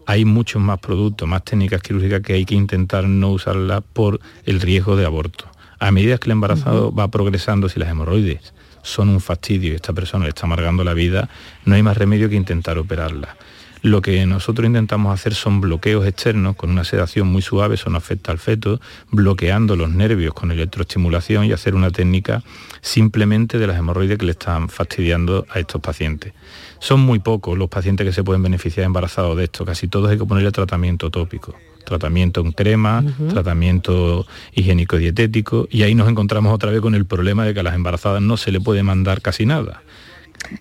hay 0.05 0.25
muchos 0.25 0.61
más 0.61 0.79
productos, 0.79 1.27
más 1.27 1.43
técnicas 1.43 1.81
quirúrgicas 1.81 2.21
que 2.21 2.33
hay 2.33 2.45
que 2.45 2.55
intentar 2.55 3.05
no 3.05 3.29
usarlas 3.29 3.83
por 3.93 4.19
el 4.45 4.61
riesgo 4.61 4.95
de 4.95 5.05
aborto. 5.05 5.45
A 5.79 5.91
medida 5.91 6.17
que 6.17 6.27
el 6.27 6.31
embarazo 6.31 6.93
va 6.93 7.09
progresando, 7.09 7.69
si 7.69 7.79
las 7.79 7.89
hemorroides 7.89 8.53
son 8.81 9.09
un 9.09 9.19
fastidio 9.19 9.73
y 9.73 9.75
esta 9.75 9.93
persona 9.93 10.23
le 10.23 10.29
está 10.29 10.45
amargando 10.45 10.83
la 10.83 10.93
vida, 10.93 11.29
no 11.65 11.75
hay 11.75 11.83
más 11.83 11.97
remedio 11.97 12.29
que 12.29 12.35
intentar 12.35 12.77
operarla. 12.77 13.35
Lo 13.81 14.01
que 14.01 14.25
nosotros 14.25 14.65
intentamos 14.65 15.13
hacer 15.13 15.35
son 15.35 15.61
bloqueos 15.61 16.05
externos 16.05 16.55
con 16.55 16.69
una 16.69 16.83
sedación 16.83 17.27
muy 17.27 17.41
suave, 17.41 17.75
eso 17.75 17.89
no 17.89 17.97
afecta 17.97 18.31
al 18.31 18.39
feto, 18.39 18.81
bloqueando 19.11 19.75
los 19.75 19.89
nervios 19.89 20.33
con 20.33 20.51
electroestimulación 20.51 21.45
y 21.45 21.51
hacer 21.51 21.75
una 21.75 21.91
técnica 21.91 22.43
simplemente 22.81 23.59
de 23.59 23.67
las 23.67 23.77
hemorroides 23.77 24.17
que 24.17 24.25
le 24.25 24.31
están 24.31 24.69
fastidiando 24.69 25.45
a 25.49 25.59
estos 25.59 25.81
pacientes. 25.81 26.33
Son 26.79 26.99
muy 26.99 27.19
pocos 27.19 27.57
los 27.57 27.69
pacientes 27.69 28.05
que 28.05 28.13
se 28.13 28.23
pueden 28.23 28.43
beneficiar 28.43 28.85
embarazados 28.85 29.37
de 29.37 29.45
esto, 29.45 29.65
casi 29.65 29.87
todos 29.87 30.09
hay 30.09 30.17
que 30.17 30.25
ponerle 30.25 30.51
tratamiento 30.51 31.11
tópico, 31.11 31.55
tratamiento 31.85 32.41
en 32.41 32.51
crema, 32.51 33.03
tratamiento 33.29 34.25
higiénico-dietético 34.53 35.67
y 35.71 35.83
ahí 35.83 35.95
nos 35.95 36.09
encontramos 36.09 36.53
otra 36.53 36.71
vez 36.71 36.81
con 36.81 36.95
el 36.95 37.05
problema 37.05 37.45
de 37.45 37.53
que 37.53 37.61
a 37.61 37.63
las 37.63 37.75
embarazadas 37.75 38.21
no 38.21 38.37
se 38.37 38.51
le 38.51 38.59
puede 38.59 38.83
mandar 38.83 39.21
casi 39.21 39.45
nada. 39.45 39.81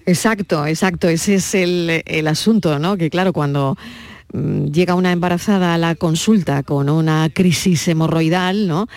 Exacto, 0.04 0.66
exacto. 0.66 1.08
Ese 1.08 1.36
es 1.36 1.54
el, 1.54 2.02
el 2.04 2.28
asunto, 2.28 2.78
¿no? 2.78 2.96
Que 2.96 3.10
claro, 3.10 3.32
cuando 3.32 3.76
mm, 4.32 4.66
llega 4.66 4.94
una 4.94 5.12
embarazada 5.12 5.74
a 5.74 5.78
la 5.78 5.94
consulta 5.94 6.62
con 6.62 6.88
una 6.88 7.28
crisis 7.32 7.86
hemorroidal, 7.88 8.68
¿no? 8.68 8.88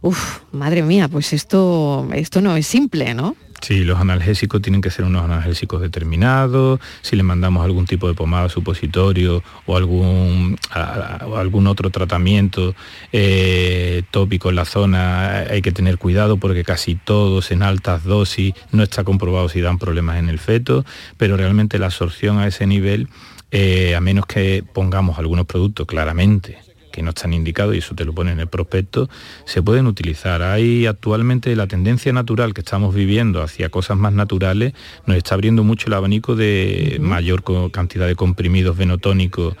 Uf, 0.00 0.40
madre 0.50 0.82
mía, 0.82 1.08
pues 1.08 1.32
esto, 1.32 2.08
esto 2.12 2.40
no 2.40 2.56
es 2.56 2.66
simple, 2.66 3.14
¿no? 3.14 3.36
Sí, 3.62 3.84
los 3.84 4.00
analgésicos 4.00 4.60
tienen 4.60 4.80
que 4.80 4.90
ser 4.90 5.04
unos 5.04 5.24
analgésicos 5.24 5.80
determinados, 5.80 6.80
si 7.00 7.14
le 7.14 7.22
mandamos 7.22 7.64
algún 7.64 7.86
tipo 7.86 8.08
de 8.08 8.14
pomada 8.14 8.48
supositorio 8.48 9.44
o 9.66 9.76
algún, 9.76 10.58
algún 10.72 11.68
otro 11.68 11.90
tratamiento 11.90 12.74
eh, 13.12 14.02
tópico 14.10 14.50
en 14.50 14.56
la 14.56 14.64
zona, 14.64 15.44
hay 15.48 15.62
que 15.62 15.70
tener 15.70 15.98
cuidado 15.98 16.38
porque 16.38 16.64
casi 16.64 16.96
todos 16.96 17.52
en 17.52 17.62
altas 17.62 18.02
dosis 18.02 18.52
no 18.72 18.82
está 18.82 19.04
comprobado 19.04 19.48
si 19.48 19.60
dan 19.60 19.78
problemas 19.78 20.18
en 20.18 20.28
el 20.28 20.40
feto, 20.40 20.84
pero 21.16 21.36
realmente 21.36 21.78
la 21.78 21.86
absorción 21.86 22.40
a 22.40 22.48
ese 22.48 22.66
nivel, 22.66 23.06
eh, 23.52 23.94
a 23.94 24.00
menos 24.00 24.26
que 24.26 24.64
pongamos 24.72 25.20
algunos 25.20 25.46
productos 25.46 25.86
claramente 25.86 26.71
que 26.92 27.02
no 27.02 27.10
están 27.10 27.32
indicados 27.32 27.74
y 27.74 27.78
eso 27.78 27.94
te 27.94 28.04
lo 28.04 28.12
pone 28.12 28.30
en 28.30 28.38
el 28.38 28.46
prospecto, 28.46 29.08
se 29.44 29.62
pueden 29.62 29.86
utilizar. 29.86 30.42
Hay 30.42 30.86
actualmente 30.86 31.56
la 31.56 31.66
tendencia 31.66 32.12
natural 32.12 32.54
que 32.54 32.60
estamos 32.60 32.94
viviendo 32.94 33.42
hacia 33.42 33.70
cosas 33.70 33.96
más 33.96 34.12
naturales, 34.12 34.74
nos 35.06 35.16
está 35.16 35.34
abriendo 35.34 35.64
mucho 35.64 35.88
el 35.88 35.94
abanico 35.94 36.36
de 36.36 36.98
mayor 37.00 37.42
cantidad 37.72 38.06
de 38.06 38.14
comprimidos 38.14 38.76
venotónicos 38.76 39.56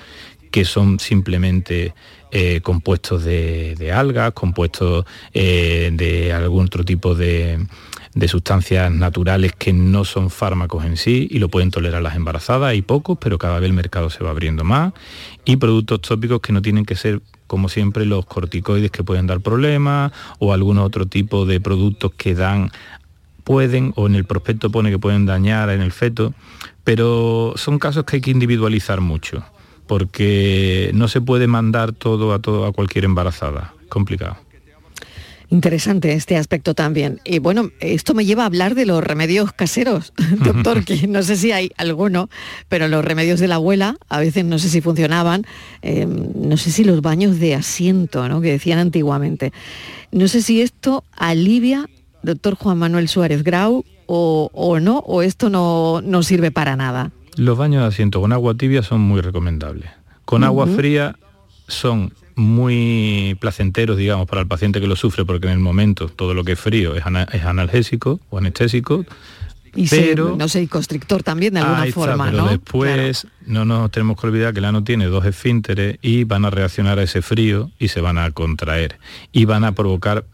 que 0.52 0.64
son 0.66 1.00
simplemente 1.00 1.94
eh, 2.30 2.60
compuestos 2.62 3.24
de, 3.24 3.74
de 3.74 3.90
algas, 3.90 4.32
compuestos 4.32 5.06
eh, 5.32 5.90
de 5.92 6.32
algún 6.32 6.66
otro 6.66 6.84
tipo 6.84 7.14
de, 7.14 7.58
de 8.14 8.28
sustancias 8.28 8.92
naturales 8.92 9.52
que 9.56 9.72
no 9.72 10.04
son 10.04 10.30
fármacos 10.30 10.84
en 10.84 10.96
sí 10.96 11.28
y 11.30 11.38
lo 11.38 11.48
pueden 11.48 11.70
tolerar 11.70 12.02
las 12.02 12.14
embarazadas, 12.14 12.70
hay 12.70 12.82
pocos, 12.82 13.18
pero 13.20 13.38
cada 13.38 13.58
vez 13.58 13.68
el 13.68 13.74
mercado 13.74 14.10
se 14.10 14.22
va 14.22 14.30
abriendo 14.30 14.64
más, 14.64 14.92
y 15.44 15.56
productos 15.56 16.02
tópicos 16.02 16.40
que 16.40 16.52
no 16.52 16.60
tienen 16.60 16.84
que 16.84 16.94
ser 16.94 17.22
como 17.46 17.68
siempre 17.68 18.06
los 18.06 18.26
corticoides 18.26 18.90
que 18.90 19.04
pueden 19.04 19.26
dar 19.26 19.40
problemas 19.40 20.12
o 20.38 20.52
algún 20.52 20.78
otro 20.78 21.06
tipo 21.06 21.46
de 21.46 21.60
productos 21.60 22.12
que 22.16 22.34
dan 22.34 22.70
pueden 23.44 23.92
o 23.96 24.06
en 24.06 24.14
el 24.14 24.24
prospecto 24.24 24.70
pone 24.70 24.90
que 24.90 24.98
pueden 24.98 25.26
dañar 25.26 25.70
en 25.70 25.80
el 25.80 25.92
feto, 25.92 26.34
pero 26.84 27.54
son 27.56 27.78
casos 27.78 28.04
que 28.04 28.16
hay 28.16 28.22
que 28.22 28.30
individualizar 28.30 29.00
mucho, 29.00 29.44
porque 29.86 30.90
no 30.94 31.08
se 31.08 31.20
puede 31.20 31.46
mandar 31.46 31.92
todo 31.92 32.34
a 32.34 32.40
todo 32.40 32.66
a 32.66 32.72
cualquier 32.72 33.04
embarazada, 33.04 33.74
complicado. 33.88 34.36
Interesante 35.52 36.14
este 36.14 36.38
aspecto 36.38 36.72
también. 36.72 37.20
Y 37.26 37.38
bueno, 37.38 37.68
esto 37.80 38.14
me 38.14 38.24
lleva 38.24 38.44
a 38.44 38.46
hablar 38.46 38.74
de 38.74 38.86
los 38.86 39.04
remedios 39.04 39.52
caseros, 39.52 40.14
doctor, 40.42 40.82
que 40.82 41.06
no 41.06 41.22
sé 41.22 41.36
si 41.36 41.52
hay 41.52 41.70
alguno, 41.76 42.30
pero 42.70 42.88
los 42.88 43.04
remedios 43.04 43.38
de 43.38 43.48
la 43.48 43.56
abuela 43.56 43.96
a 44.08 44.18
veces 44.18 44.46
no 44.46 44.58
sé 44.58 44.70
si 44.70 44.80
funcionaban, 44.80 45.44
eh, 45.82 46.06
no 46.06 46.56
sé 46.56 46.70
si 46.70 46.84
los 46.84 47.02
baños 47.02 47.38
de 47.38 47.54
asiento, 47.54 48.30
¿no? 48.30 48.40
que 48.40 48.50
decían 48.50 48.78
antiguamente. 48.78 49.52
No 50.10 50.26
sé 50.26 50.40
si 50.40 50.62
esto 50.62 51.04
alivia, 51.18 51.86
doctor 52.22 52.54
Juan 52.54 52.78
Manuel 52.78 53.08
Suárez 53.08 53.44
Grau, 53.44 53.84
o, 54.06 54.50
o 54.54 54.80
no, 54.80 55.00
o 55.00 55.20
esto 55.20 55.50
no, 55.50 56.00
no 56.02 56.22
sirve 56.22 56.50
para 56.50 56.76
nada. 56.76 57.10
Los 57.36 57.58
baños 57.58 57.82
de 57.82 57.88
asiento 57.88 58.22
con 58.22 58.32
agua 58.32 58.54
tibia 58.54 58.82
son 58.82 59.02
muy 59.02 59.20
recomendables. 59.20 59.90
Con 60.24 60.44
agua 60.44 60.66
fría 60.66 61.14
son 61.68 62.14
muy 62.36 63.36
placenteros, 63.40 63.96
digamos, 63.96 64.26
para 64.26 64.40
el 64.42 64.46
paciente 64.48 64.80
que 64.80 64.86
lo 64.86 64.96
sufre, 64.96 65.24
porque 65.24 65.46
en 65.46 65.54
el 65.54 65.58
momento 65.58 66.08
todo 66.08 66.34
lo 66.34 66.44
que 66.44 66.52
es 66.52 66.60
frío 66.60 66.94
es, 66.94 67.04
ana- 67.06 67.26
es 67.32 67.44
analgésico 67.44 68.20
o 68.30 68.38
anestésico, 68.38 69.04
Y 69.74 69.88
pero 69.88 70.36
no 70.36 70.48
sé, 70.48 70.62
y 70.62 70.66
constrictor 70.66 71.22
también 71.22 71.54
de 71.54 71.60
alguna 71.60 71.86
está, 71.86 71.94
forma, 71.94 72.26
pero 72.30 72.36
¿no? 72.44 72.48
después 72.50 73.26
no 73.46 73.64
nos 73.64 73.90
tenemos 73.90 74.20
que 74.20 74.26
olvidar 74.26 74.52
que 74.52 74.58
el 74.58 74.66
ano 74.66 74.84
tiene 74.84 75.06
dos 75.06 75.24
esfínteres 75.24 75.96
y 76.02 76.24
van 76.24 76.44
a 76.44 76.50
reaccionar 76.50 76.98
a 76.98 77.02
ese 77.04 77.22
frío 77.22 77.70
y 77.78 77.88
se 77.88 78.00
van 78.02 78.18
a 78.18 78.30
contraer 78.32 78.98
y 79.32 79.46
van 79.46 79.64
a 79.64 79.72
provocar 79.72 80.26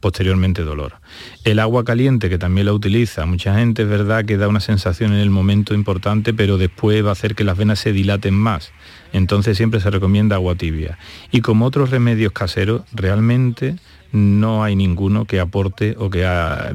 posteriormente 0.00 0.62
dolor. 0.64 0.96
El 1.44 1.58
agua 1.60 1.82
caliente, 1.84 2.28
que 2.28 2.36
también 2.36 2.66
la 2.66 2.74
utiliza 2.74 3.24
mucha 3.24 3.54
gente, 3.56 3.82
es 3.82 3.88
verdad 3.88 4.26
que 4.26 4.36
da 4.36 4.48
una 4.48 4.60
sensación 4.60 5.14
en 5.14 5.18
el 5.20 5.30
momento 5.30 5.72
importante, 5.72 6.34
pero 6.34 6.58
después 6.58 7.02
va 7.02 7.08
a 7.08 7.12
hacer 7.12 7.34
que 7.34 7.42
las 7.42 7.56
venas 7.56 7.78
se 7.80 7.92
dilaten 7.92 8.34
más. 8.34 8.70
Entonces 9.14 9.56
siempre 9.56 9.80
se 9.80 9.90
recomienda 9.90 10.36
agua 10.36 10.56
tibia. 10.56 10.98
Y 11.30 11.40
como 11.40 11.64
otros 11.64 11.88
remedios 11.90 12.32
caseros, 12.32 12.82
realmente 12.92 13.76
no 14.12 14.62
hay 14.62 14.76
ninguno 14.76 15.24
que 15.24 15.40
aporte 15.40 15.94
o 15.98 16.10
que 16.10 16.26
ha- 16.26 16.72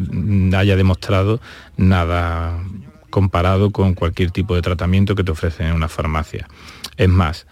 haya 0.57 0.75
demostrado 0.75 1.39
nada 1.77 2.57
comparado 3.09 3.71
con 3.71 3.93
cualquier 3.93 4.31
tipo 4.31 4.55
de 4.55 4.61
tratamiento 4.61 5.15
que 5.15 5.23
te 5.23 5.31
ofrecen 5.31 5.67
en 5.67 5.73
una 5.73 5.89
farmacia. 5.89 6.47
Es 6.97 7.09
más, 7.09 7.45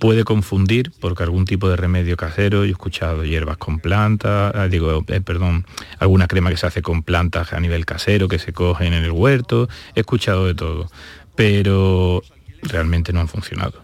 puede 0.00 0.24
confundir 0.24 0.92
porque 1.00 1.22
algún 1.24 1.44
tipo 1.44 1.68
de 1.68 1.76
remedio 1.76 2.16
casero, 2.16 2.58
yo 2.64 2.64
he 2.64 2.70
escuchado 2.70 3.24
hierbas 3.24 3.56
con 3.58 3.80
plantas, 3.80 4.52
ah, 4.54 4.66
digo, 4.68 5.04
eh, 5.08 5.20
perdón, 5.20 5.66
alguna 5.98 6.26
crema 6.26 6.50
que 6.50 6.56
se 6.56 6.66
hace 6.66 6.82
con 6.82 7.02
plantas 7.02 7.52
a 7.52 7.60
nivel 7.60 7.84
casero 7.84 8.28
que 8.28 8.38
se 8.38 8.52
cogen 8.52 8.92
en 8.94 9.04
el 9.04 9.12
huerto, 9.12 9.68
he 9.94 10.00
escuchado 10.00 10.46
de 10.46 10.54
todo, 10.54 10.90
pero 11.36 12.22
realmente 12.62 13.12
no 13.12 13.20
han 13.20 13.28
funcionado. 13.28 13.81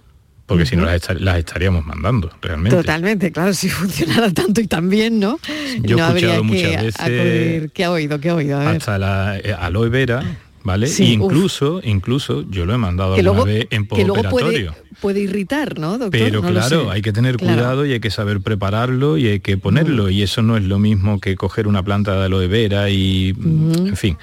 Porque 0.48 0.66
si 0.66 0.74
no 0.76 0.84
las, 0.86 0.94
estar- 1.00 1.20
las 1.20 1.38
estaríamos 1.38 1.86
mandando, 1.86 2.30
realmente. 2.42 2.76
Totalmente, 2.76 3.30
claro, 3.30 3.52
si 3.54 3.68
funcionara 3.68 4.32
tanto 4.32 4.60
y 4.60 4.66
tan 4.66 4.88
bien, 4.90 5.20
¿no? 5.20 5.38
Yo 5.82 5.96
he 5.96 6.00
no 6.00 6.04
habría 6.06 6.34
escuchado 6.36 6.42
que 6.42 6.42
muchas 6.66 6.82
veces- 6.84 7.00
acudir. 7.00 7.70
¿Qué 7.72 7.84
ha 7.84 7.90
oído? 7.92 8.18
¿Qué 8.20 8.30
ha 8.30 8.34
oído? 8.34 8.56
A 8.58 8.64
ver. 8.64 8.76
hasta 8.78 8.98
la 8.98 9.38
eh, 9.38 9.54
aloe 9.56 9.88
vera, 9.90 10.24
¿vale? 10.64 10.86
Sí, 10.86 11.12
incluso, 11.12 11.80
incluso 11.84 12.44
yo 12.50 12.64
lo 12.66 12.74
he 12.74 12.78
mandado 12.78 13.14
Que 13.14 13.20
alguna 13.20 13.44
luego- 13.44 13.58
vez 13.58 13.66
en 13.70 13.86
que 13.86 14.04
luego 14.04 14.14
puede, 14.30 14.30
postoperatorio. 14.30 14.74
Puede 15.00 15.20
irritar, 15.20 15.78
¿no, 15.78 15.92
doctor? 15.98 16.10
Pero 16.10 16.42
No 16.42 16.48
claro, 16.48 16.90
hay 16.90 17.02
que 17.02 17.12
tener 17.12 17.36
Claro. 17.36 17.54
cuidado 17.54 17.86
y 17.86 17.92
hay 17.92 18.00
que 18.00 18.10
saber 18.10 18.40
prepararlo 18.40 19.16
y 19.18 19.26
hay 19.28 19.40
que 19.40 19.56
ponerlo. 19.56 20.10
Y 20.10 20.22
eso 20.22 20.42
no 20.42 20.56
es 20.56 20.64
lo 20.64 20.78
mismo 20.78 21.20
que 21.20 21.36
coger 21.36 21.66
una 21.68 21.82
planta 21.82 22.18
de 22.18 22.24
aloe 22.26 22.46
vera 22.48 22.90
y, 22.90 23.30
en 23.38 23.96
fin, 23.96 24.16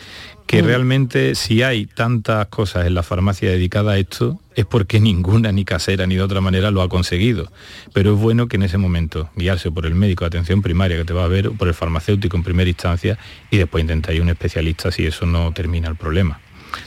que 0.47 0.61
Mm. 0.61 0.65
realmente 0.65 1.35
si 1.35 1.63
hay 1.63 1.85
tantas 1.87 2.47
cosas 2.47 2.85
en 2.85 2.93
la 2.93 3.01
farmacia 3.03 3.49
dedicadas 3.49 3.93
a 3.93 3.97
esto, 3.97 4.39
es 4.55 4.65
porque 4.65 4.99
ninguna, 5.39 5.51
ni 5.51 5.65
casera, 5.65 6.05
ni 6.07 6.15
de 6.15 6.21
otra 6.21 6.39
manera 6.41 6.69
lo 6.71 6.81
ha 6.81 6.89
conseguido. 6.89 7.51
Pero 7.93 8.13
es 8.13 8.19
bueno 8.19 8.47
que 8.47 8.57
en 8.57 8.63
ese 8.63 8.77
momento 8.77 9.29
guiarse 9.35 9.71
por 9.71 9.85
el 9.85 9.95
médico 9.95 10.23
de 10.23 10.27
atención 10.27 10.61
primaria 10.61 10.97
que 10.97 11.05
te 11.05 11.13
va 11.13 11.23
a 11.23 11.27
ver, 11.27 11.47
o 11.47 11.53
por 11.53 11.67
el 11.67 11.73
farmacéutico 11.73 12.37
en 12.37 12.43
primera 12.43 12.69
instancia, 12.69 13.17
y 13.49 13.57
después 13.57 13.81
intentar 13.81 14.13
ir 14.13 14.19
a 14.21 14.23
un 14.23 14.29
especialista 14.29 14.91
si 14.91 15.05
eso 15.05 15.25
no 15.25 15.51
termina 15.51 15.87
el 15.89 15.95
problema. 15.95 16.39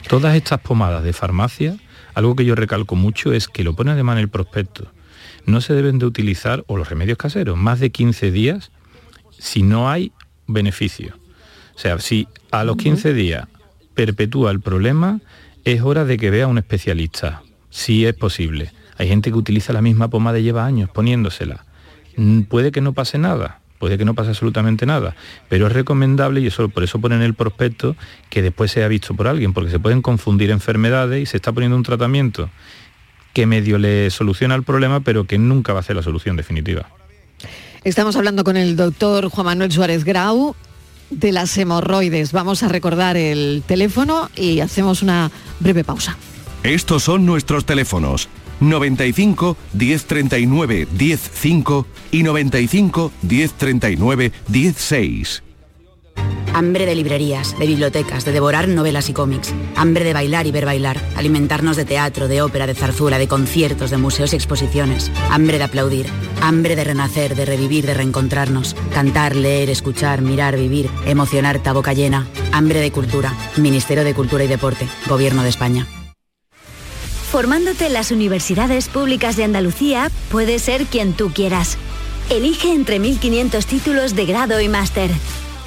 Todas 0.07 0.35
estas 0.35 0.59
pomadas 0.61 1.03
de 1.03 1.13
farmacia, 1.13 1.75
algo 2.13 2.35
que 2.35 2.45
yo 2.45 2.55
recalco 2.55 2.95
mucho 2.95 3.33
es 3.33 3.47
que 3.47 3.63
lo 3.63 3.75
pone 3.75 3.91
además 3.91 4.13
en 4.17 4.21
el 4.21 4.29
prospecto. 4.29 4.91
No 5.45 5.61
se 5.61 5.73
deben 5.73 5.99
de 5.99 6.05
utilizar, 6.05 6.63
o 6.67 6.77
los 6.77 6.89
remedios 6.89 7.17
caseros, 7.17 7.57
más 7.57 7.79
de 7.79 7.91
15 7.91 8.31
días 8.31 8.71
si 9.37 9.63
no 9.63 9.89
hay 9.89 10.11
beneficio. 10.47 11.15
O 11.75 11.79
sea, 11.79 11.97
si 11.99 12.27
a 12.51 12.63
los 12.63 12.75
15 12.77 13.13
días 13.13 13.47
perpetúa 13.93 14.51
el 14.51 14.59
problema, 14.59 15.21
es 15.63 15.81
hora 15.81 16.05
de 16.05 16.17
que 16.17 16.29
vea 16.29 16.45
a 16.45 16.47
un 16.47 16.57
especialista, 16.57 17.41
si 17.69 18.05
es 18.05 18.13
posible. 18.13 18.71
Hay 18.97 19.07
gente 19.07 19.31
que 19.31 19.37
utiliza 19.37 19.71
la 19.71 19.81
misma 19.81 20.09
pomada 20.09 20.39
y 20.39 20.43
lleva 20.43 20.65
años 20.65 20.89
poniéndosela. 20.89 21.65
Puede 22.49 22.71
que 22.71 22.81
no 22.81 22.93
pase 22.93 23.17
nada, 23.17 23.58
puede 23.79 23.97
que 23.97 24.05
no 24.05 24.13
pase 24.13 24.29
absolutamente 24.29 24.85
nada, 24.85 25.15
pero 25.47 25.67
es 25.67 25.73
recomendable, 25.73 26.41
y 26.41 26.47
eso 26.47 26.69
por 26.69 26.83
eso 26.83 26.99
pone 26.99 27.15
en 27.15 27.21
el 27.21 27.33
prospecto, 27.33 27.95
que 28.29 28.41
después 28.41 28.71
sea 28.71 28.87
visto 28.87 29.15
por 29.15 29.27
alguien, 29.27 29.53
porque 29.53 29.71
se 29.71 29.79
pueden 29.79 30.01
confundir 30.01 30.51
enfermedades 30.51 31.23
y 31.23 31.25
se 31.25 31.37
está 31.37 31.51
poniendo 31.51 31.77
un 31.77 31.83
tratamiento 31.83 32.49
que 33.33 33.45
medio 33.45 33.77
le 33.77 34.09
soluciona 34.09 34.55
el 34.55 34.63
problema, 34.63 34.99
pero 34.99 35.25
que 35.25 35.37
nunca 35.37 35.73
va 35.73 35.79
a 35.79 35.83
ser 35.83 35.95
la 35.95 36.03
solución 36.03 36.35
definitiva. 36.35 36.89
Estamos 37.83 38.15
hablando 38.17 38.43
con 38.43 38.57
el 38.57 38.75
doctor 38.75 39.29
Juan 39.29 39.45
Manuel 39.45 39.71
Suárez 39.71 40.03
Grau 40.03 40.55
de 41.09 41.31
las 41.31 41.57
hemorroides. 41.57 42.33
Vamos 42.33 42.61
a 42.63 42.67
recordar 42.67 43.15
el 43.15 43.63
teléfono 43.65 44.29
y 44.35 44.59
hacemos 44.59 45.01
una 45.01 45.31
breve 45.59 45.83
pausa. 45.83 46.17
Estos 46.63 47.03
son 47.03 47.25
nuestros 47.25 47.65
teléfonos 47.65 48.27
95 48.59 49.57
1039 49.73 50.87
105 50.97 51.87
y 52.11 52.23
95 52.23 53.11
1039 53.21 54.31
16. 54.47 55.43
Hambre 56.53 56.85
de 56.85 56.95
librerías, 56.95 57.57
de 57.57 57.67
bibliotecas, 57.67 58.25
de 58.25 58.31
devorar 58.31 58.67
novelas 58.67 59.09
y 59.09 59.13
cómics. 59.13 59.53
Hambre 59.75 60.03
de 60.03 60.13
bailar 60.13 60.47
y 60.47 60.51
ver 60.51 60.65
bailar. 60.65 60.99
Alimentarnos 61.15 61.77
de 61.77 61.85
teatro, 61.85 62.27
de 62.27 62.41
ópera, 62.41 62.67
de 62.67 62.73
zarzuela, 62.73 63.17
de 63.17 63.27
conciertos, 63.27 63.91
de 63.91 63.97
museos 63.97 64.33
y 64.33 64.35
exposiciones. 64.35 65.11
Hambre 65.29 65.57
de 65.57 65.63
aplaudir. 65.65 66.07
Hambre 66.41 66.75
de 66.75 66.83
renacer, 66.83 67.35
de 67.35 67.45
revivir, 67.45 67.85
de 67.85 67.93
reencontrarnos. 67.93 68.75
Cantar, 68.93 69.35
leer, 69.35 69.69
escuchar, 69.69 70.21
mirar, 70.21 70.57
vivir. 70.57 70.89
Emocionarte 71.05 71.69
a 71.69 71.73
boca 71.73 71.93
llena. 71.93 72.27
Hambre 72.51 72.79
de 72.81 72.91
cultura. 72.91 73.33
Ministerio 73.57 74.03
de 74.03 74.15
Cultura 74.15 74.43
y 74.43 74.47
Deporte. 74.47 74.87
Gobierno 75.07 75.43
de 75.43 75.49
España. 75.49 75.87
Formándote 77.31 77.85
en 77.85 77.93
las 77.93 78.09
universidades 78.09 78.89
públicas 78.89 79.35
de 79.35 79.43
Andalucía, 79.43 80.09
puedes 80.31 80.63
ser 80.63 80.85
quien 80.85 81.13
tú 81.13 81.31
quieras. 81.31 81.77
Elige 82.31 82.73
entre 82.73 82.99
1.500 82.99 83.65
títulos 83.65 84.15
de 84.15 84.25
grado 84.25 84.59
y 84.59 84.67
máster. 84.67 85.11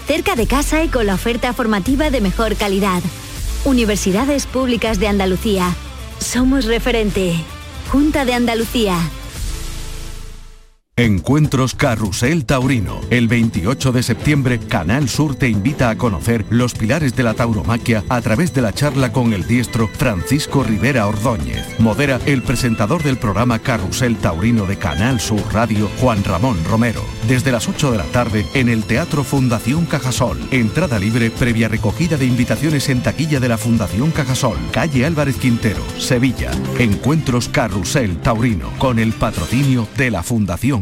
Cerca 0.09 0.35
de 0.35 0.49
casa 0.49 0.83
y 0.83 0.89
con 0.89 1.07
la 1.07 1.15
oferta 1.15 1.53
formativa 1.53 2.11
de 2.11 2.21
mejor 2.21 2.57
calidad. 2.57 3.01
Universidades 3.65 4.47
Públicas 4.47 4.99
de 4.99 5.07
Andalucía. 5.07 5.73
Somos 6.19 6.65
referente. 6.65 7.37
Junta 7.93 8.25
de 8.25 8.35
Andalucía. 8.35 8.99
Encuentros 10.99 11.75
Carrusel 11.75 12.45
Taurino. 12.45 13.01
El 13.09 13.27
28 13.27 13.93
de 13.93 14.03
septiembre, 14.03 14.59
Canal 14.59 15.09
Sur 15.09 15.35
te 15.35 15.49
invita 15.49 15.89
a 15.89 15.97
conocer 15.97 16.45
los 16.51 16.75
pilares 16.75 17.17
de 17.17 17.23
la 17.23 17.33
tauromaquia 17.33 18.05
a 18.11 18.21
través 18.21 18.53
de 18.53 18.61
la 18.61 18.75
charla 18.75 19.11
con 19.11 19.33
el 19.33 19.47
diestro 19.47 19.89
Francisco 19.89 20.63
Rivera 20.63 21.07
Ordóñez. 21.07 21.81
Modera 21.81 22.21
el 22.27 22.43
presentador 22.43 23.03
del 23.03 23.17
programa 23.17 23.59
Carrusel 23.59 24.19
Taurino 24.19 24.67
de 24.67 24.77
Canal 24.77 25.19
Sur 25.19 25.43
Radio, 25.51 25.89
Juan 25.99 26.23
Ramón 26.25 26.63
Romero. 26.69 27.03
Desde 27.27 27.53
las 27.53 27.71
8 27.71 27.91
de 27.91 27.97
la 27.97 28.05
tarde 28.05 28.45
en 28.53 28.69
el 28.69 28.85
Teatro 28.85 29.25
Fundación 29.25 29.87
Cajasol. 29.87 30.47
Entrada 30.51 30.99
libre 30.99 31.31
previa 31.31 31.69
recogida 31.69 32.19
de 32.19 32.27
invitaciones 32.27 32.91
en 32.91 33.03
taquilla 33.03 33.41
de 33.41 33.49
la 33.49 33.57
Fundación 33.57 34.11
Cajasol. 34.11 34.59
Calle 34.73 35.07
Álvarez 35.07 35.37
Quintero, 35.37 35.81
Sevilla. 35.97 36.51
Encuentros 36.79 37.49
Carrusel 37.49 38.19
Taurino 38.19 38.71
con 38.77 38.99
el 38.99 39.15
patrocinio 39.15 39.89
de 39.97 40.11
la 40.11 40.23
Fundación 40.23 40.82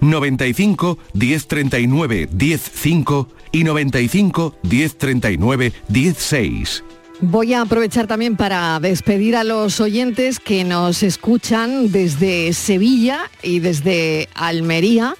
95 0.00 0.98
1039 1.14 2.28
105 2.36 3.28
y 3.52 3.64
95 3.64 4.54
1039 4.62 5.72
16. 5.88 6.84
Voy 7.20 7.54
a 7.54 7.62
aprovechar 7.62 8.06
también 8.06 8.36
para 8.36 8.80
despedir 8.80 9.36
a 9.36 9.44
los 9.44 9.80
oyentes 9.80 10.40
que 10.40 10.64
nos 10.64 11.02
escuchan 11.02 11.92
desde 11.92 12.52
Sevilla 12.52 13.30
y 13.42 13.60
desde 13.60 14.28
Almería, 14.34 15.14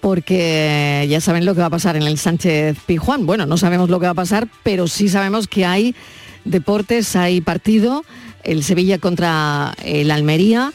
porque 0.00 1.06
ya 1.08 1.20
saben 1.20 1.44
lo 1.44 1.54
que 1.54 1.60
va 1.60 1.66
a 1.66 1.70
pasar 1.70 1.96
en 1.96 2.04
el 2.04 2.18
Sánchez 2.18 2.78
Pijuán. 2.86 3.26
Bueno, 3.26 3.44
no 3.44 3.58
sabemos 3.58 3.90
lo 3.90 4.00
que 4.00 4.06
va 4.06 4.12
a 4.12 4.14
pasar, 4.14 4.48
pero 4.62 4.88
sí 4.88 5.08
sabemos 5.08 5.46
que 5.46 5.66
hay 5.66 5.94
deportes, 6.46 7.14
hay 7.14 7.42
partido, 7.42 8.04
el 8.42 8.64
Sevilla 8.64 8.98
contra 8.98 9.74
el 9.84 10.10
Almería. 10.10 10.72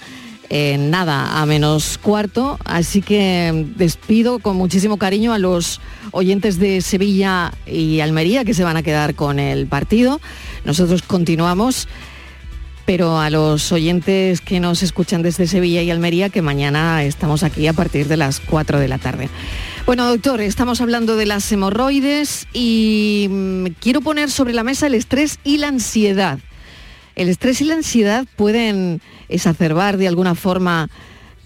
Nada, 0.77 1.41
a 1.41 1.45
menos 1.47 1.97
cuarto, 1.97 2.59
así 2.63 3.01
que 3.01 3.65
despido 3.75 4.37
con 4.37 4.55
muchísimo 4.55 4.97
cariño 4.97 5.33
a 5.33 5.39
los 5.39 5.81
oyentes 6.11 6.59
de 6.59 6.81
Sevilla 6.81 7.51
y 7.65 8.01
Almería 8.01 8.45
que 8.45 8.53
se 8.53 8.63
van 8.63 8.77
a 8.77 8.83
quedar 8.83 9.15
con 9.15 9.39
el 9.39 9.65
partido. 9.65 10.21
Nosotros 10.63 11.01
continuamos, 11.01 11.87
pero 12.85 13.19
a 13.19 13.31
los 13.31 13.71
oyentes 13.71 14.41
que 14.41 14.59
nos 14.59 14.83
escuchan 14.83 15.23
desde 15.23 15.47
Sevilla 15.47 15.81
y 15.81 15.89
Almería, 15.89 16.29
que 16.29 16.43
mañana 16.43 17.03
estamos 17.03 17.41
aquí 17.41 17.65
a 17.67 17.73
partir 17.73 18.07
de 18.07 18.17
las 18.17 18.39
4 18.39 18.79
de 18.79 18.87
la 18.87 18.99
tarde. 18.99 19.29
Bueno, 19.87 20.07
doctor, 20.07 20.39
estamos 20.39 20.81
hablando 20.81 21.15
de 21.15 21.25
las 21.25 21.51
hemorroides 21.51 22.47
y 22.53 23.27
mm, 23.29 23.65
quiero 23.79 24.01
poner 24.01 24.29
sobre 24.29 24.53
la 24.53 24.63
mesa 24.63 24.85
el 24.85 24.93
estrés 24.93 25.39
y 25.43 25.57
la 25.57 25.69
ansiedad. 25.69 26.39
¿El 27.15 27.29
estrés 27.29 27.61
y 27.61 27.65
la 27.65 27.75
ansiedad 27.75 28.25
pueden 28.35 29.01
exacerbar 29.33 29.97
de 29.97 30.07
alguna 30.07 30.35
forma 30.35 30.89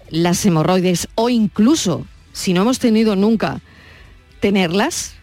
las 0.09 0.45
hemorroides 0.45 1.07
o 1.15 1.29
incluso, 1.29 2.05
si 2.33 2.53
no 2.53 2.61
hemos 2.61 2.79
tenido 2.79 3.15
nunca, 3.15 3.61
tenerlas? 4.39 5.15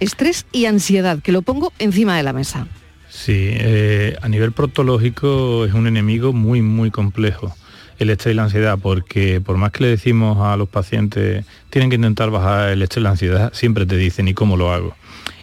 Estrés 0.00 0.46
y 0.52 0.66
ansiedad, 0.66 1.20
que 1.20 1.32
lo 1.32 1.42
pongo 1.42 1.72
encima 1.78 2.16
de 2.16 2.22
la 2.22 2.32
mesa. 2.32 2.66
Sí, 3.08 3.50
eh, 3.50 4.16
a 4.20 4.28
nivel 4.28 4.52
proctológico 4.52 5.64
es 5.64 5.72
un 5.72 5.86
enemigo 5.86 6.32
muy, 6.32 6.62
muy 6.62 6.90
complejo 6.90 7.54
el 7.98 8.10
estrés 8.10 8.32
y 8.32 8.36
la 8.36 8.44
ansiedad, 8.44 8.78
porque 8.80 9.40
por 9.40 9.56
más 9.56 9.72
que 9.72 9.84
le 9.84 9.90
decimos 9.90 10.38
a 10.38 10.56
los 10.56 10.68
pacientes, 10.68 11.44
tienen 11.70 11.90
que 11.90 11.96
intentar 11.96 12.30
bajar 12.30 12.70
el 12.70 12.82
estrés 12.82 13.00
y 13.00 13.04
la 13.04 13.10
ansiedad, 13.10 13.52
siempre 13.52 13.86
te 13.86 13.96
dicen, 13.96 14.28
¿y 14.28 14.34
cómo 14.34 14.56
lo 14.56 14.72
hago? 14.72 14.94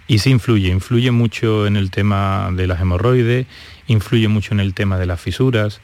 Y 0.07 0.19
sí 0.19 0.29
influye, 0.29 0.69
influye 0.69 1.11
mucho 1.11 1.67
en 1.67 1.75
el 1.75 1.91
tema 1.91 2.49
de 2.53 2.67
las 2.67 2.79
hemorroides, 2.79 3.47
influye 3.87 4.27
mucho 4.27 4.53
en 4.53 4.59
el 4.59 4.73
tema 4.73 4.97
de 4.97 5.05
las 5.05 5.19
fisuras. 5.19 5.81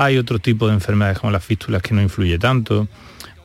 Hay 0.00 0.16
otro 0.16 0.38
tipo 0.38 0.68
de 0.68 0.74
enfermedades 0.74 1.18
como 1.18 1.32
las 1.32 1.44
fístulas 1.44 1.82
que 1.82 1.92
no 1.92 2.00
influye 2.00 2.38
tanto. 2.38 2.86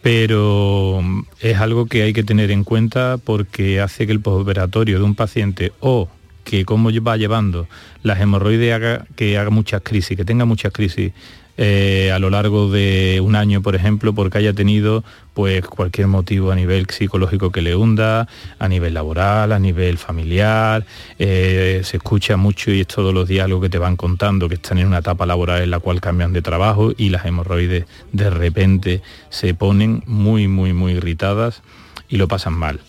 pero 0.03 0.99
mm, 1.01 1.21
es 1.39 1.57
algo 1.57 1.87
que 1.87 2.03
hay 2.03 2.13
que 2.13 2.23
tener 2.23 2.51
en 2.51 2.63
cuenta 2.63 3.17
porque 3.17 3.81
hace 3.81 4.05
que 4.05 4.11
el 4.11 4.19
postoperatorio 4.19 4.99
de 4.99 5.03
un 5.03 5.15
paciente 5.15 5.71
o 5.79 6.09
que 6.43 6.63
como 6.63 6.91
va 7.01 7.17
llevando 7.17 7.67
las 8.03 8.19
hemorroides 8.19 8.71
haga 8.71 9.05
que 9.15 9.37
haga 9.39 9.49
muchas 9.49 9.81
crisis, 9.81 10.15
que 10.15 10.25
tenga 10.25 10.45
muchas 10.45 10.71
crisis 10.73 11.13
eh, 11.57 12.11
a 12.11 12.17
lo 12.17 12.29
largo 12.29 12.71
de 12.71 13.21
un 13.23 13.35
año, 13.35 13.61
por 13.61 13.75
ejemplo, 13.75 14.13
porque 14.13 14.39
haya 14.39 14.53
tenido 14.53 15.03
pues 15.33 15.65
cualquier 15.65 16.07
motivo 16.07 16.51
a 16.51 16.55
nivel 16.55 16.87
psicológico 16.89 17.51
que 17.51 17.61
le 17.61 17.75
hunda, 17.75 18.27
a 18.59 18.67
nivel 18.67 18.93
laboral, 18.93 19.51
a 19.51 19.59
nivel 19.59 19.97
familiar, 19.97 20.85
eh, 21.19 21.81
se 21.83 21.97
escucha 21.97 22.37
mucho 22.37 22.71
y 22.71 22.81
es 22.81 22.87
todos 22.87 23.13
los 23.13 23.29
algo 23.39 23.61
que 23.61 23.69
te 23.69 23.77
van 23.77 23.95
contando, 23.95 24.47
que 24.47 24.55
están 24.55 24.77
en 24.77 24.87
una 24.87 24.99
etapa 24.99 25.25
laboral 25.25 25.61
en 25.61 25.71
la 25.71 25.79
cual 25.79 26.01
cambian 26.01 26.33
de 26.33 26.41
trabajo 26.41 26.91
y 26.97 27.09
las 27.09 27.25
hemorroides 27.25 27.85
de 28.11 28.29
repente 28.29 29.01
se 29.29 29.53
ponen 29.53 30.03
muy, 30.05 30.47
muy, 30.47 30.73
muy 30.73 30.93
irritadas 30.93 31.61
y 32.09 32.17
lo 32.17 32.27
pasan 32.27 32.53
mal. 32.53 32.79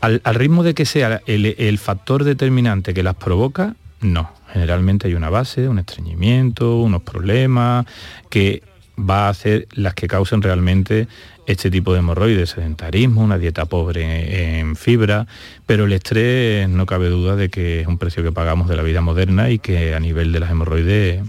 Al, 0.00 0.20
ritmo 0.34 0.62
de 0.62 0.74
que 0.74 0.84
sea 0.84 1.22
el 1.26 1.78
factor 1.78 2.24
determinante 2.24 2.92
que 2.92 3.02
las 3.02 3.14
provoca, 3.14 3.74
no 4.00 4.30
Generalmente 4.54 5.08
hay 5.08 5.14
una 5.14 5.30
base, 5.30 5.68
un 5.68 5.80
estreñimiento, 5.80 6.76
unos 6.76 7.02
problemas 7.02 7.86
que 8.30 8.62
va 8.96 9.26
a 9.26 9.30
hacer 9.30 9.66
las 9.72 9.94
que 9.94 10.06
causen 10.06 10.42
realmente 10.42 11.08
este 11.48 11.72
tipo 11.72 11.92
de 11.92 11.98
hemorroides, 11.98 12.50
sedentarismo, 12.50 13.24
una 13.24 13.36
dieta 13.36 13.66
pobre 13.66 14.60
en 14.60 14.76
fibra, 14.76 15.26
pero 15.66 15.86
el 15.86 15.92
estrés 15.92 16.68
no 16.68 16.86
cabe 16.86 17.08
duda 17.08 17.34
de 17.34 17.48
que 17.48 17.80
es 17.80 17.88
un 17.88 17.98
precio 17.98 18.22
que 18.22 18.30
pagamos 18.30 18.68
de 18.68 18.76
la 18.76 18.84
vida 18.84 19.00
moderna 19.00 19.50
y 19.50 19.58
que 19.58 19.92
a 19.92 19.98
nivel 19.98 20.30
de 20.30 20.38
las 20.38 20.52
hemorroides 20.52 21.24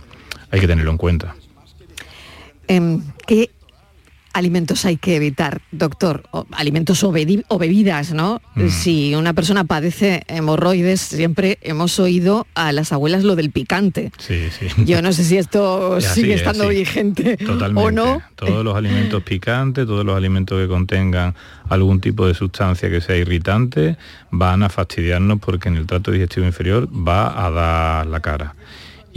hay 0.51 0.59
que 0.59 0.67
tenerlo 0.67 0.91
en 0.91 0.97
cuenta. 0.97 1.35
Em, 2.67 3.01
¿Qué 3.25 3.49
alimentos 4.35 4.83
hay 4.83 4.97
que 4.97 5.15
evitar, 5.15 5.61
doctor? 5.71 6.23
alimentos 6.51 7.03
o, 7.03 7.11
bebidas, 7.11 8.13
¿no? 8.13 8.41
Mm. 8.55 8.67
Si 8.67 9.15
una 9.15 9.33
persona 9.33 9.63
padece 9.63 10.23
hemorroides, 10.27 10.99
siempre 10.99 11.57
hemos 11.61 11.99
oído 11.99 12.45
a 12.53 12.73
las 12.73 12.91
abuelas 12.91 13.23
lo 13.23 13.37
del 13.37 13.51
picante. 13.51 14.11
Sí, 14.17 14.49
sí. 14.51 14.67
Yo 14.85 15.01
no 15.01 15.13
sé 15.13 15.23
si 15.23 15.37
esto 15.37 16.01
sigue 16.01 16.33
estando 16.33 16.67
vigente 16.67 17.37
o 17.75 17.91
no. 17.91 18.21
Todos 18.35 18.65
los 18.65 18.75
alimentos 18.75 19.23
picantes, 19.23 19.85
todos 19.85 20.05
los 20.05 20.17
alimentos 20.17 20.59
que 20.59 20.67
contengan 20.67 21.33
algún 21.69 22.01
tipo 22.01 22.27
de 22.27 22.33
sustancia 22.33 22.89
que 22.89 22.99
sea 22.99 23.15
irritante, 23.15 23.97
van 24.31 24.63
a 24.63 24.69
fastidiarnos 24.69 25.39
porque 25.39 25.69
en 25.69 25.77
el 25.77 25.87
trato 25.87 26.11
digestivo 26.11 26.45
inferior 26.45 26.89
va 26.89 27.45
a 27.45 27.49
dar 27.49 28.05
la 28.07 28.19
cara 28.19 28.55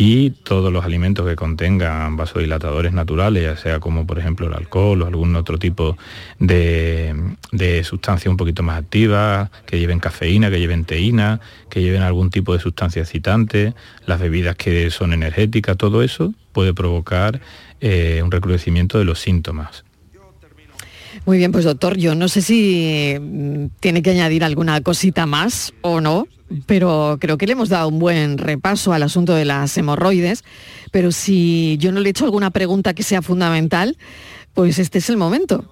y 0.00 0.30
todos 0.30 0.72
los 0.72 0.84
alimentos 0.84 1.26
que 1.26 1.34
contengan 1.34 2.16
vasodilatadores 2.16 2.92
naturales, 2.92 3.42
ya 3.42 3.56
sea 3.56 3.80
como 3.80 4.06
por 4.06 4.20
ejemplo 4.20 4.46
el 4.46 4.54
alcohol 4.54 5.02
o 5.02 5.06
algún 5.08 5.34
otro 5.34 5.58
tipo 5.58 5.98
de, 6.38 7.34
sustancia 7.82 8.30
un 8.30 8.36
poquito 8.36 8.62
más 8.62 8.78
activa, 8.78 9.50
que 9.66 9.76
lleven 9.80 9.98
cafeína, 9.98 10.50
que 10.50 10.60
lleven 10.60 10.84
teína, 10.84 11.40
que 11.68 11.82
lleven 11.82 12.02
algún 12.02 12.30
tipo 12.30 12.52
de 12.52 12.60
sustancia 12.60 13.02
excitante, 13.02 13.74
las 14.06 14.20
bebidas 14.20 14.54
que 14.54 14.88
son 14.92 15.12
energéticas, 15.12 15.76
todo 15.76 16.04
eso 16.04 16.32
puede 16.52 16.74
provocar 16.74 17.40
eh, 17.80 18.20
un 18.22 18.30
recrudecimiento 18.30 19.00
de 19.00 19.04
los 19.04 19.18
síntomas. 19.18 19.82
Muy 21.28 21.36
bien, 21.36 21.52
pues 21.52 21.66
doctor, 21.66 21.98
yo 21.98 22.14
no 22.14 22.26
sé 22.28 22.40
si 22.40 23.14
mm, 23.20 23.66
tiene 23.80 24.00
que 24.00 24.12
añadir 24.12 24.42
alguna 24.44 24.80
cosita 24.80 25.26
más 25.26 25.74
o 25.82 26.00
no, 26.00 26.26
pero 26.64 27.18
creo 27.20 27.36
que 27.36 27.44
le 27.44 27.52
hemos 27.52 27.68
dado 27.68 27.88
un 27.88 27.98
buen 27.98 28.38
repaso 28.38 28.94
al 28.94 29.02
asunto 29.02 29.34
de 29.34 29.44
las 29.44 29.76
hemorroides, 29.76 30.42
pero 30.90 31.12
si 31.12 31.76
yo 31.80 31.92
no 31.92 32.00
le 32.00 32.08
he 32.08 32.10
hecho 32.12 32.24
alguna 32.24 32.48
pregunta 32.48 32.94
que 32.94 33.02
sea 33.02 33.20
fundamental, 33.20 33.98
pues 34.54 34.78
este 34.78 35.00
es 35.00 35.10
el 35.10 35.18
momento. 35.18 35.66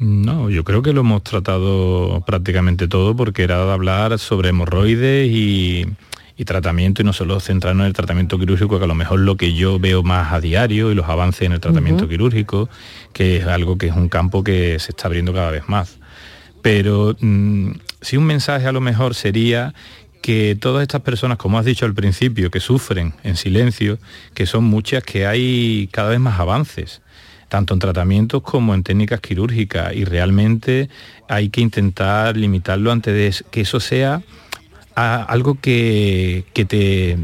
No, 0.00 0.50
yo 0.50 0.64
creo 0.64 0.82
que 0.82 0.92
lo 0.92 1.00
hemos 1.00 1.22
tratado 1.22 2.22
prácticamente 2.26 2.88
todo 2.88 3.16
porque 3.16 3.44
era 3.44 3.64
de 3.64 3.72
hablar 3.72 4.18
sobre 4.18 4.50
hemorroides 4.50 5.30
y, 5.30 5.86
tratamiento 6.44 7.02
y 7.02 7.04
no 7.04 7.12
solo 7.12 7.40
centrarnos 7.40 7.84
en 7.84 7.88
el 7.88 7.92
tratamiento 7.92 8.38
quirúrgico, 8.38 8.78
que 8.78 8.84
a 8.84 8.88
lo 8.88 8.94
mejor 8.94 9.20
lo 9.20 9.36
que 9.36 9.54
yo 9.54 9.78
veo 9.78 10.02
más 10.02 10.32
a 10.32 10.40
diario 10.40 10.90
y 10.90 10.94
los 10.94 11.08
avances 11.08 11.42
en 11.42 11.52
el 11.52 11.60
tratamiento 11.60 12.08
quirúrgico, 12.08 12.68
que 13.12 13.38
es 13.38 13.46
algo 13.46 13.76
que 13.76 13.88
es 13.88 13.96
un 13.96 14.08
campo 14.08 14.44
que 14.44 14.78
se 14.78 14.92
está 14.92 15.08
abriendo 15.08 15.32
cada 15.32 15.50
vez 15.50 15.68
más. 15.68 15.98
Pero 16.62 17.16
mm, 17.20 17.72
si 18.00 18.16
un 18.16 18.24
mensaje 18.24 18.66
a 18.66 18.72
lo 18.72 18.80
mejor 18.80 19.14
sería 19.14 19.74
que 20.22 20.56
todas 20.60 20.82
estas 20.82 21.00
personas, 21.02 21.38
como 21.38 21.58
has 21.58 21.64
dicho 21.64 21.86
al 21.86 21.94
principio, 21.94 22.50
que 22.50 22.60
sufren 22.60 23.14
en 23.22 23.36
silencio, 23.36 23.98
que 24.34 24.46
son 24.46 24.64
muchas, 24.64 25.02
que 25.02 25.26
hay 25.26 25.88
cada 25.92 26.10
vez 26.10 26.20
más 26.20 26.38
avances, 26.38 27.02
tanto 27.48 27.74
en 27.74 27.80
tratamientos 27.80 28.42
como 28.42 28.74
en 28.74 28.82
técnicas 28.82 29.20
quirúrgicas, 29.20 29.94
y 29.94 30.04
realmente 30.04 30.88
hay 31.28 31.48
que 31.48 31.60
intentar 31.60 32.36
limitarlo 32.36 32.92
antes 32.92 33.14
de 33.14 33.44
que 33.50 33.62
eso 33.62 33.80
sea 33.80 34.22
algo 34.98 35.58
que, 35.60 36.44
te, 36.52 37.16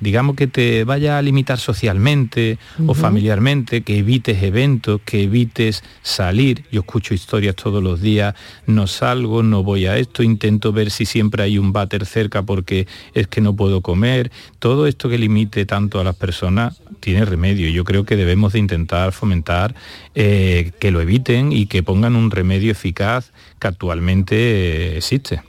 digamos, 0.00 0.36
que 0.36 0.46
te 0.46 0.84
vaya 0.84 1.18
a 1.18 1.22
limitar 1.22 1.58
socialmente 1.58 2.58
o 2.86 2.94
familiarmente, 2.94 3.82
que 3.82 3.98
evites 3.98 4.42
eventos, 4.42 5.00
que 5.04 5.22
evites 5.22 5.84
salir. 6.02 6.64
Yo 6.72 6.80
escucho 6.80 7.14
historias 7.14 7.56
todos 7.56 7.82
los 7.82 8.00
días, 8.00 8.34
no 8.66 8.86
salgo, 8.86 9.42
no 9.42 9.62
voy 9.62 9.86
a 9.86 9.96
esto, 9.96 10.22
intento 10.22 10.72
ver 10.72 10.90
si 10.90 11.06
siempre 11.06 11.42
hay 11.42 11.58
un 11.58 11.72
váter 11.72 12.06
cerca 12.06 12.42
porque 12.42 12.86
es 13.14 13.28
que 13.28 13.40
no 13.40 13.54
puedo 13.54 13.80
comer. 13.80 14.30
Todo 14.58 14.86
esto 14.86 15.08
que 15.08 15.18
limite 15.18 15.66
tanto 15.66 16.00
a 16.00 16.04
las 16.04 16.16
personas 16.16 16.80
tiene 17.00 17.24
remedio. 17.24 17.68
Yo 17.68 17.84
creo 17.84 18.04
que 18.04 18.16
debemos 18.16 18.52
de 18.52 18.58
intentar 18.58 19.12
fomentar 19.12 19.74
eh, 20.14 20.72
que 20.78 20.90
lo 20.90 21.00
eviten 21.00 21.52
y 21.52 21.66
que 21.66 21.82
pongan 21.82 22.16
un 22.16 22.30
remedio 22.30 22.72
eficaz 22.72 23.32
que 23.58 23.68
actualmente 23.68 24.36
eh, 24.36 24.96
existe. 24.96 25.42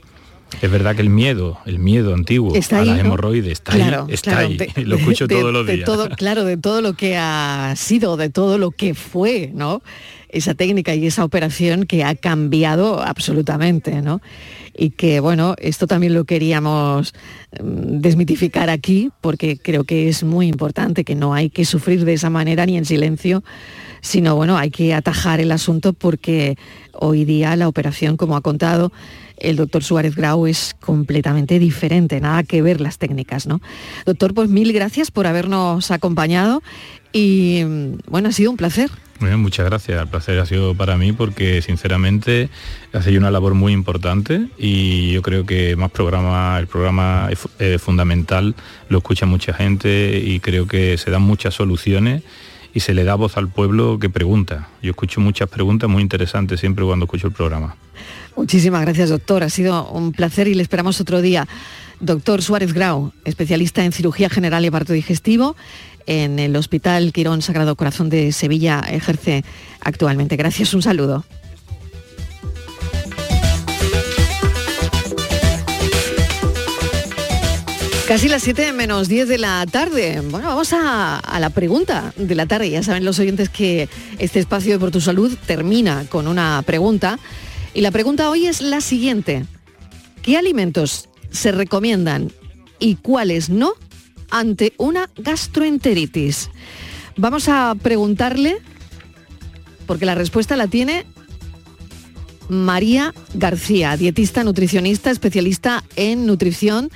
Es 0.60 0.70
verdad 0.70 0.94
que 0.94 1.02
el 1.02 1.10
miedo, 1.10 1.58
el 1.66 1.78
miedo 1.78 2.14
antiguo 2.14 2.54
está 2.54 2.80
a 2.80 2.84
las 2.84 2.98
hemorroides 2.98 3.52
está 3.52 3.72
ahí, 3.74 4.04
está 4.08 4.38
ahí. 4.38 4.58
lo 4.84 4.96
escucho 4.96 5.26
todos 5.26 5.52
los 5.52 5.66
días. 5.66 5.84
todo, 5.84 6.08
claro, 6.10 6.44
de 6.44 6.56
todo 6.56 6.82
lo 6.82 6.94
que 6.94 7.16
ha 7.16 7.74
sido, 7.76 8.16
de 8.16 8.30
todo 8.30 8.58
lo 8.58 8.70
que 8.70 8.94
fue, 8.94 9.50
¿no? 9.54 9.82
Esa 10.28 10.54
técnica 10.54 10.94
y 10.94 11.06
esa 11.06 11.24
operación 11.24 11.84
que 11.84 12.04
ha 12.04 12.14
cambiado 12.14 13.02
absolutamente, 13.02 14.02
¿no? 14.02 14.20
Y 14.74 14.90
que, 14.90 15.20
bueno, 15.20 15.54
esto 15.58 15.86
también 15.86 16.14
lo 16.14 16.24
queríamos 16.24 17.12
mm, 17.60 18.00
desmitificar 18.00 18.70
aquí, 18.70 19.10
porque 19.20 19.58
creo 19.58 19.84
que 19.84 20.08
es 20.08 20.22
muy 20.22 20.48
importante, 20.48 21.04
que 21.04 21.14
no 21.14 21.34
hay 21.34 21.50
que 21.50 21.64
sufrir 21.64 22.04
de 22.04 22.14
esa 22.14 22.30
manera 22.30 22.64
ni 22.64 22.78
en 22.78 22.86
silencio, 22.86 23.44
sino, 24.00 24.34
bueno, 24.34 24.56
hay 24.56 24.70
que 24.70 24.94
atajar 24.94 25.40
el 25.40 25.52
asunto 25.52 25.92
porque 25.92 26.56
hoy 26.92 27.24
día 27.24 27.54
la 27.56 27.68
operación, 27.68 28.16
como 28.16 28.36
ha 28.36 28.40
contado, 28.40 28.92
el 29.42 29.56
doctor 29.56 29.82
Suárez 29.84 30.14
Grau 30.14 30.46
es 30.46 30.74
completamente 30.80 31.58
diferente, 31.58 32.20
nada 32.20 32.42
que 32.44 32.62
ver 32.62 32.80
las 32.80 32.98
técnicas, 32.98 33.46
¿no? 33.46 33.60
Doctor, 34.06 34.34
pues 34.34 34.48
mil 34.48 34.72
gracias 34.72 35.10
por 35.10 35.26
habernos 35.26 35.90
acompañado 35.90 36.62
y 37.12 37.62
bueno, 38.06 38.30
ha 38.30 38.32
sido 38.32 38.50
un 38.50 38.56
placer. 38.56 38.90
muchas 39.20 39.66
gracias. 39.66 40.00
El 40.00 40.08
placer 40.08 40.38
ha 40.38 40.46
sido 40.46 40.74
para 40.74 40.96
mí 40.96 41.12
porque 41.12 41.60
sinceramente 41.62 42.48
hace 42.92 43.16
una 43.18 43.30
labor 43.30 43.54
muy 43.54 43.72
importante 43.72 44.46
y 44.58 45.12
yo 45.12 45.22
creo 45.22 45.44
que 45.44 45.76
más 45.76 45.90
programa, 45.90 46.58
el 46.58 46.66
programa 46.66 47.28
es 47.58 47.82
fundamental, 47.82 48.54
lo 48.88 48.98
escucha 48.98 49.26
mucha 49.26 49.52
gente 49.52 50.22
y 50.24 50.40
creo 50.40 50.66
que 50.66 50.96
se 50.98 51.10
dan 51.10 51.22
muchas 51.22 51.54
soluciones 51.54 52.22
y 52.74 52.80
se 52.80 52.94
le 52.94 53.04
da 53.04 53.14
voz 53.14 53.36
al 53.36 53.48
pueblo 53.48 53.98
que 53.98 54.08
pregunta. 54.08 54.68
Yo 54.82 54.90
escucho 54.90 55.20
muchas 55.20 55.48
preguntas 55.48 55.90
muy 55.90 56.02
interesantes 56.02 56.60
siempre 56.60 56.84
cuando 56.84 57.04
escucho 57.04 57.26
el 57.26 57.32
programa. 57.32 57.76
Muchísimas 58.36 58.82
gracias, 58.82 59.10
doctor. 59.10 59.42
Ha 59.42 59.50
sido 59.50 59.88
un 59.90 60.12
placer 60.12 60.48
y 60.48 60.54
le 60.54 60.62
esperamos 60.62 61.00
otro 61.00 61.20
día. 61.20 61.46
Doctor 62.00 62.42
Suárez 62.42 62.72
Grau, 62.72 63.12
especialista 63.24 63.84
en 63.84 63.92
cirugía 63.92 64.28
general 64.28 64.64
y 64.64 64.70
parto 64.70 64.92
digestivo, 64.92 65.54
en 66.06 66.38
el 66.38 66.56
Hospital 66.56 67.12
Quirón 67.12 67.42
Sagrado 67.42 67.76
Corazón 67.76 68.08
de 68.10 68.32
Sevilla, 68.32 68.80
ejerce 68.90 69.44
actualmente. 69.80 70.36
Gracias, 70.36 70.74
un 70.74 70.82
saludo. 70.82 71.24
Casi 78.08 78.28
las 78.28 78.42
7 78.42 78.72
menos 78.72 79.08
10 79.08 79.28
de 79.28 79.38
la 79.38 79.64
tarde. 79.70 80.20
Bueno, 80.28 80.48
vamos 80.48 80.72
a, 80.72 81.18
a, 81.18 81.40
la 81.40 81.50
pregunta 81.50 82.12
de 82.16 82.34
la 82.34 82.46
tarde. 82.46 82.68
Ya 82.68 82.82
saben 82.82 83.04
los 83.04 83.18
oyentes 83.18 83.48
que 83.48 83.88
este 84.18 84.40
espacio 84.40 84.72
de 84.72 84.78
Por 84.78 84.90
tu 84.90 85.00
Salud 85.00 85.34
termina 85.46 86.04
con 86.10 86.26
una 86.26 86.62
pregunta 86.66 87.18
y 87.74 87.80
la 87.80 87.90
pregunta 87.90 88.30
hoy 88.30 88.46
es 88.46 88.60
la 88.60 88.80
siguiente. 88.80 89.44
¿Qué 90.22 90.36
alimentos 90.36 91.08
se 91.30 91.52
recomiendan 91.52 92.30
y 92.78 92.96
cuáles 92.96 93.48
no 93.50 93.72
ante 94.30 94.74
una 94.78 95.10
gastroenteritis? 95.16 96.50
Vamos 97.16 97.48
a 97.48 97.74
preguntarle, 97.80 98.58
porque 99.86 100.06
la 100.06 100.14
respuesta 100.14 100.56
la 100.56 100.66
tiene 100.66 101.04
María 102.48 103.14
García, 103.34 103.96
dietista, 103.96 104.44
nutricionista, 104.44 105.10
especialista 105.10 105.84
en 105.96 106.26
nutrición 106.26 106.90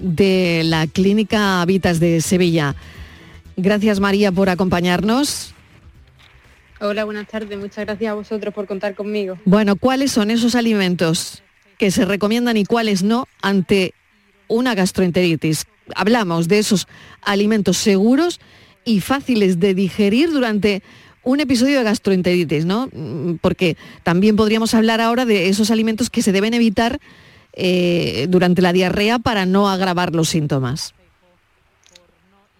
de 0.00 0.62
la 0.64 0.86
Clínica 0.86 1.62
Habitas 1.62 2.00
de 2.00 2.20
Sevilla. 2.20 2.74
Gracias 3.56 4.00
María 4.00 4.32
por 4.32 4.50
acompañarnos. 4.50 5.55
Hola, 6.80 7.04
buenas 7.04 7.26
tardes. 7.26 7.58
Muchas 7.58 7.86
gracias 7.86 8.10
a 8.10 8.14
vosotros 8.14 8.52
por 8.52 8.66
contar 8.66 8.94
conmigo. 8.94 9.38
Bueno, 9.44 9.76
¿cuáles 9.76 10.12
son 10.12 10.30
esos 10.30 10.54
alimentos 10.54 11.42
que 11.78 11.90
se 11.90 12.04
recomiendan 12.04 12.56
y 12.56 12.64
cuáles 12.64 13.02
no 13.02 13.26
ante 13.40 13.94
una 14.48 14.74
gastroenteritis? 14.74 15.66
Hablamos 15.94 16.48
de 16.48 16.58
esos 16.58 16.86
alimentos 17.22 17.78
seguros 17.78 18.40
y 18.84 19.00
fáciles 19.00 19.58
de 19.58 19.74
digerir 19.74 20.30
durante 20.30 20.82
un 21.22 21.40
episodio 21.40 21.78
de 21.78 21.84
gastroenteritis, 21.84 22.66
¿no? 22.66 22.88
Mm, 22.92 23.36
porque 23.40 23.76
también 24.02 24.36
podríamos 24.36 24.74
hablar 24.74 25.00
ahora 25.00 25.24
de 25.24 25.48
esos 25.48 25.70
alimentos 25.70 26.10
que 26.10 26.22
se 26.22 26.32
deben 26.32 26.54
evitar 26.54 27.00
eh, 27.54 28.26
durante 28.28 28.60
la 28.60 28.72
diarrea 28.72 29.18
para 29.18 29.46
no 29.46 29.68
agravar 29.70 30.14
los 30.14 30.28
síntomas. 30.28 30.94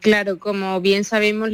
Claro, 0.00 0.38
como 0.38 0.80
bien 0.80 1.04
sabemos, 1.04 1.50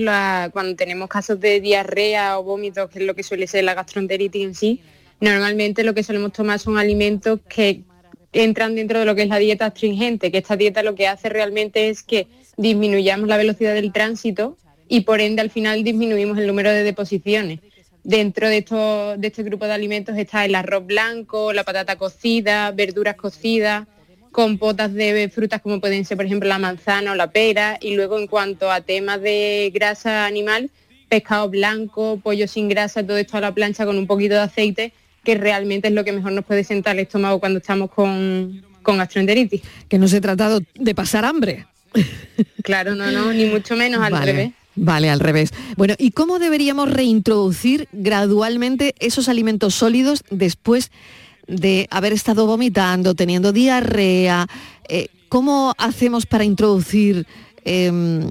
cuando 0.52 0.76
tenemos 0.76 1.08
casos 1.08 1.40
de 1.40 1.60
diarrea 1.60 2.38
o 2.38 2.42
vómitos, 2.42 2.90
que 2.90 2.98
es 2.98 3.06
lo 3.06 3.14
que 3.14 3.22
suele 3.22 3.46
ser 3.46 3.64
la 3.64 3.74
gastroenteritis 3.74 4.44
en 4.44 4.54
sí, 4.54 4.80
normalmente 5.20 5.84
lo 5.84 5.94
que 5.94 6.02
solemos 6.02 6.32
tomar 6.32 6.58
son 6.58 6.76
alimentos 6.76 7.40
que 7.48 7.82
entran 8.32 8.74
dentro 8.74 8.98
de 8.98 9.04
lo 9.04 9.14
que 9.14 9.22
es 9.22 9.28
la 9.28 9.38
dieta 9.38 9.66
astringente, 9.66 10.30
que 10.30 10.38
esta 10.38 10.56
dieta 10.56 10.82
lo 10.82 10.94
que 10.94 11.06
hace 11.06 11.28
realmente 11.28 11.88
es 11.88 12.02
que 12.02 12.26
disminuyamos 12.56 13.28
la 13.28 13.36
velocidad 13.36 13.74
del 13.74 13.92
tránsito 13.92 14.56
y 14.88 15.02
por 15.02 15.20
ende 15.20 15.40
al 15.40 15.50
final 15.50 15.84
disminuimos 15.84 16.36
el 16.38 16.46
número 16.46 16.70
de 16.70 16.82
deposiciones. 16.82 17.60
Dentro 18.04 18.48
de, 18.48 18.62
de 19.18 19.26
este 19.26 19.42
grupo 19.44 19.64
de 19.66 19.72
alimentos 19.72 20.16
está 20.18 20.44
el 20.44 20.54
arroz 20.54 20.84
blanco, 20.84 21.52
la 21.52 21.62
patata 21.62 21.96
cocida, 21.96 22.70
verduras 22.72 23.14
cocidas, 23.14 23.86
compotas 24.32 24.92
de 24.92 25.30
frutas 25.32 25.60
como 25.60 25.80
pueden 25.80 26.04
ser 26.04 26.16
por 26.16 26.26
ejemplo 26.26 26.48
la 26.48 26.58
manzana 26.58 27.12
o 27.12 27.14
la 27.14 27.30
pera 27.30 27.78
y 27.80 27.94
luego 27.94 28.18
en 28.18 28.26
cuanto 28.26 28.70
a 28.70 28.80
temas 28.80 29.20
de 29.20 29.70
grasa 29.72 30.26
animal, 30.26 30.70
pescado 31.08 31.48
blanco, 31.50 32.18
pollo 32.22 32.48
sin 32.48 32.68
grasa, 32.68 33.06
todo 33.06 33.18
esto 33.18 33.36
a 33.36 33.40
la 33.40 33.54
plancha 33.54 33.84
con 33.84 33.98
un 33.98 34.06
poquito 34.06 34.34
de 34.34 34.40
aceite, 34.40 34.92
que 35.22 35.34
realmente 35.34 35.88
es 35.88 35.94
lo 35.94 36.04
que 36.04 36.12
mejor 36.12 36.32
nos 36.32 36.44
puede 36.44 36.64
sentar 36.64 36.96
el 36.96 37.02
estómago 37.02 37.38
cuando 37.38 37.58
estamos 37.58 37.90
con, 37.90 38.62
con 38.82 38.96
gastroenteritis. 38.96 39.62
Que 39.88 39.98
no 39.98 40.08
se 40.08 40.20
trata 40.20 40.58
de 40.74 40.94
pasar 40.94 41.24
hambre. 41.24 41.66
Claro, 42.62 42.94
no, 42.94 43.10
no, 43.10 43.32
ni 43.32 43.46
mucho 43.46 43.74
menos 43.74 44.00
al 44.02 44.22
revés. 44.22 44.52
Vale, 44.76 45.10
al 45.10 45.20
revés. 45.20 45.50
Bueno, 45.76 45.94
¿y 45.98 46.12
cómo 46.12 46.38
deberíamos 46.38 46.90
reintroducir 46.90 47.88
gradualmente 47.92 48.94
esos 49.00 49.28
alimentos 49.28 49.74
sólidos 49.74 50.24
después 50.30 50.86
de 50.86 50.96
haber 51.90 52.12
estado 52.12 52.46
vomitando, 52.46 53.14
teniendo 53.14 53.52
diarrea? 53.52 54.46
Eh, 54.88 55.08
¿Cómo 55.28 55.74
hacemos 55.78 56.26
para 56.26 56.44
introducir 56.44 57.26
em, 57.64 58.22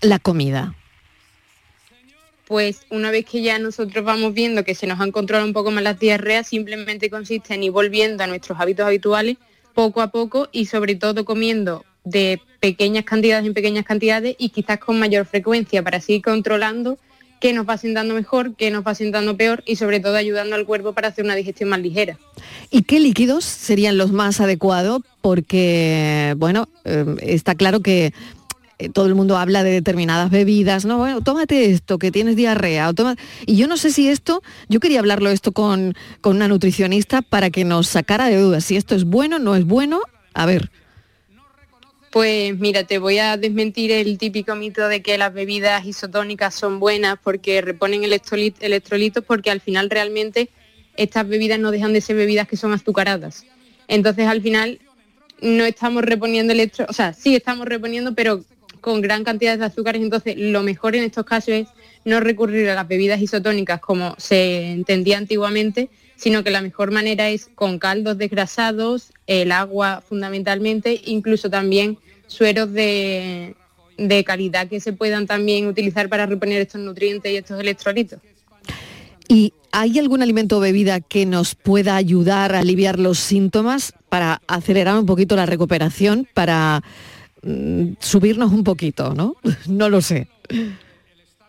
la 0.00 0.18
comida? 0.18 0.74
Pues 2.46 2.82
una 2.90 3.10
vez 3.10 3.24
que 3.24 3.42
ya 3.42 3.58
nosotros 3.58 4.04
vamos 4.04 4.34
viendo 4.34 4.64
que 4.64 4.74
se 4.74 4.86
nos 4.86 5.00
han 5.00 5.12
controlado 5.12 5.46
un 5.46 5.54
poco 5.54 5.70
más 5.70 5.84
las 5.84 5.98
diarreas, 5.98 6.48
simplemente 6.48 7.08
consiste 7.08 7.54
en 7.54 7.62
ir 7.62 7.70
volviendo 7.70 8.24
a 8.24 8.26
nuestros 8.26 8.60
hábitos 8.60 8.86
habituales 8.86 9.36
poco 9.72 10.02
a 10.02 10.08
poco 10.08 10.48
y 10.52 10.66
sobre 10.66 10.96
todo 10.96 11.24
comiendo 11.24 11.84
de 12.04 12.40
pequeñas 12.60 13.04
cantidades 13.04 13.46
en 13.46 13.54
pequeñas 13.54 13.84
cantidades 13.84 14.36
y 14.38 14.50
quizás 14.50 14.78
con 14.78 14.98
mayor 14.98 15.26
frecuencia 15.26 15.82
para 15.82 16.00
seguir 16.00 16.22
controlando 16.22 16.98
qué 17.42 17.52
nos 17.52 17.68
va 17.68 17.76
sentando 17.76 18.14
mejor, 18.14 18.54
qué 18.54 18.70
nos 18.70 18.86
va 18.86 18.94
sentando 18.94 19.36
peor 19.36 19.64
y 19.66 19.74
sobre 19.74 19.98
todo 19.98 20.14
ayudando 20.14 20.54
al 20.54 20.64
cuerpo 20.64 20.92
para 20.92 21.08
hacer 21.08 21.24
una 21.24 21.34
digestión 21.34 21.68
más 21.70 21.80
ligera. 21.80 22.16
¿Y 22.70 22.84
qué 22.84 23.00
líquidos 23.00 23.44
serían 23.44 23.98
los 23.98 24.12
más 24.12 24.40
adecuados? 24.40 25.02
Porque, 25.20 26.34
bueno, 26.38 26.68
eh, 26.84 27.04
está 27.20 27.56
claro 27.56 27.80
que 27.80 28.14
eh, 28.78 28.88
todo 28.90 29.06
el 29.06 29.16
mundo 29.16 29.38
habla 29.38 29.64
de 29.64 29.72
determinadas 29.72 30.30
bebidas, 30.30 30.84
¿no? 30.84 30.98
Bueno, 30.98 31.20
tómate 31.20 31.72
esto, 31.72 31.98
que 31.98 32.12
tienes 32.12 32.36
diarrea. 32.36 32.92
Y 33.44 33.56
yo 33.56 33.66
no 33.66 33.76
sé 33.76 33.90
si 33.90 34.08
esto, 34.08 34.40
yo 34.68 34.78
quería 34.78 35.00
hablarlo 35.00 35.28
esto 35.30 35.50
con, 35.50 35.94
con 36.20 36.36
una 36.36 36.46
nutricionista 36.46 37.22
para 37.22 37.50
que 37.50 37.64
nos 37.64 37.88
sacara 37.88 38.28
de 38.28 38.36
dudas, 38.36 38.64
si 38.64 38.76
esto 38.76 38.94
es 38.94 39.02
bueno, 39.02 39.40
no 39.40 39.56
es 39.56 39.64
bueno. 39.64 40.00
A 40.32 40.46
ver. 40.46 40.70
Pues 42.12 42.58
mira, 42.58 42.84
te 42.84 42.98
voy 42.98 43.16
a 43.16 43.38
desmentir 43.38 43.90
el 43.90 44.18
típico 44.18 44.54
mito 44.54 44.86
de 44.86 45.00
que 45.00 45.16
las 45.16 45.32
bebidas 45.32 45.86
isotónicas 45.86 46.54
son 46.54 46.78
buenas 46.78 47.16
porque 47.24 47.62
reponen 47.62 48.04
electrolitos 48.04 49.24
porque 49.24 49.50
al 49.50 49.62
final 49.62 49.88
realmente 49.88 50.50
estas 50.98 51.26
bebidas 51.26 51.58
no 51.58 51.70
dejan 51.70 51.94
de 51.94 52.02
ser 52.02 52.16
bebidas 52.16 52.46
que 52.46 52.58
son 52.58 52.74
azucaradas. 52.74 53.46
Entonces 53.88 54.26
al 54.26 54.42
final 54.42 54.78
no 55.40 55.64
estamos 55.64 56.04
reponiendo 56.04 56.52
electro, 56.52 56.84
o 56.86 56.92
sea, 56.92 57.14
sí 57.14 57.34
estamos 57.34 57.66
reponiendo, 57.66 58.14
pero 58.14 58.44
con 58.82 59.00
gran 59.00 59.24
cantidad 59.24 59.56
de 59.56 59.64
azúcares. 59.64 60.02
Entonces 60.02 60.36
lo 60.36 60.62
mejor 60.62 60.94
en 60.94 61.04
estos 61.04 61.24
casos 61.24 61.54
es 61.54 61.68
no 62.04 62.20
recurrir 62.20 62.68
a 62.68 62.74
las 62.74 62.86
bebidas 62.86 63.22
isotónicas 63.22 63.80
como 63.80 64.14
se 64.18 64.70
entendía 64.70 65.16
antiguamente, 65.16 65.88
sino 66.22 66.44
que 66.44 66.52
la 66.52 66.62
mejor 66.62 66.92
manera 66.92 67.30
es 67.30 67.50
con 67.52 67.80
caldos 67.80 68.16
desgrasados, 68.16 69.10
el 69.26 69.50
agua 69.50 70.04
fundamentalmente, 70.08 71.00
incluso 71.06 71.50
también 71.50 71.98
sueros 72.28 72.72
de, 72.72 73.56
calidad 74.24 74.68
que 74.68 74.78
se 74.78 74.92
puedan 74.92 75.26
también 75.26 75.66
utilizar 75.66 76.08
para 76.08 76.26
reponer 76.26 76.62
estos 76.62 76.80
nutrientes 76.80 77.32
y 77.32 77.36
estos 77.38 77.58
electrolitos. 77.58 78.20
¿Y 79.26 79.52
hay 79.72 79.98
algún 79.98 80.22
alimento 80.22 80.58
o 80.58 80.60
bebida 80.60 81.00
que 81.00 81.26
nos 81.26 81.56
pueda 81.56 81.96
ayudar 81.96 82.54
a 82.54 82.60
aliviar 82.60 83.00
los 83.00 83.18
síntomas 83.18 83.92
para 84.08 84.42
acelerar 84.46 84.96
un 84.96 85.06
poquito 85.06 85.34
la 85.34 85.46
recuperación, 85.46 86.28
para 86.32 86.84
mm, 87.42 87.94
subirnos 87.98 88.52
un 88.52 88.62
poquito, 88.62 89.12
¿no? 89.12 89.34
no 89.66 89.88
lo 89.88 90.00
sé. 90.00 90.28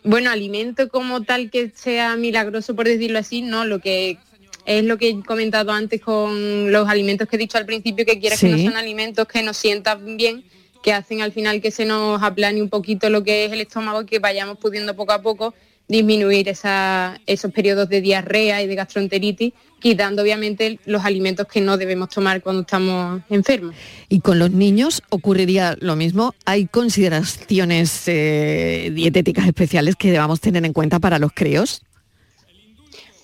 Bueno, 0.03 0.31
alimento 0.31 0.89
como 0.89 1.21
tal 1.21 1.51
que 1.51 1.71
sea 1.75 2.15
milagroso, 2.15 2.75
por 2.75 2.87
decirlo 2.87 3.19
así, 3.19 3.43
no. 3.43 3.65
Lo 3.65 3.77
que 3.77 4.17
es 4.65 4.83
lo 4.83 4.97
que 4.97 5.09
he 5.09 5.23
comentado 5.23 5.71
antes 5.71 6.01
con 6.01 6.71
los 6.71 6.87
alimentos 6.87 7.27
que 7.27 7.35
he 7.35 7.39
dicho 7.39 7.57
al 7.57 7.65
principio, 7.65 8.05
que 8.05 8.19
quieras 8.19 8.39
que 8.39 8.49
no 8.49 8.57
son 8.57 8.75
alimentos 8.75 9.27
que 9.27 9.43
nos 9.43 9.57
sientan 9.57 10.17
bien, 10.17 10.43
que 10.81 10.93
hacen 10.93 11.21
al 11.21 11.31
final 11.31 11.61
que 11.61 11.71
se 11.71 11.85
nos 11.85 12.21
aplane 12.21 12.61
un 12.61 12.69
poquito 12.69 13.09
lo 13.09 13.23
que 13.23 13.45
es 13.45 13.51
el 13.51 13.61
estómago 13.61 14.01
y 14.01 14.05
que 14.05 14.19
vayamos 14.19 14.57
pudiendo 14.57 14.95
poco 14.95 15.13
a 15.13 15.21
poco 15.21 15.53
disminuir 15.87 16.47
esos 16.47 17.51
periodos 17.51 17.89
de 17.89 18.01
diarrea 18.01 18.61
y 18.61 18.67
de 18.67 18.75
gastroenteritis, 18.75 19.53
quitando 19.79 20.21
obviamente 20.21 20.79
los 20.85 21.03
alimentos 21.03 21.45
que 21.47 21.59
no 21.59 21.77
debemos 21.77 22.09
tomar 22.09 22.41
cuando 22.41 22.61
estamos 22.61 23.21
enfermos. 23.29 23.75
¿Y 24.07 24.21
con 24.21 24.39
los 24.39 24.51
niños 24.51 25.03
ocurriría 25.09 25.75
lo 25.79 25.95
mismo? 25.95 26.33
¿Hay 26.45 26.67
consideraciones 26.67 28.03
eh, 28.07 28.91
dietéticas 28.93 29.45
especiales 29.45 29.95
que 29.95 30.11
debamos 30.11 30.39
tener 30.39 30.65
en 30.65 30.73
cuenta 30.73 30.99
para 30.99 31.19
los 31.19 31.33
críos? 31.33 31.81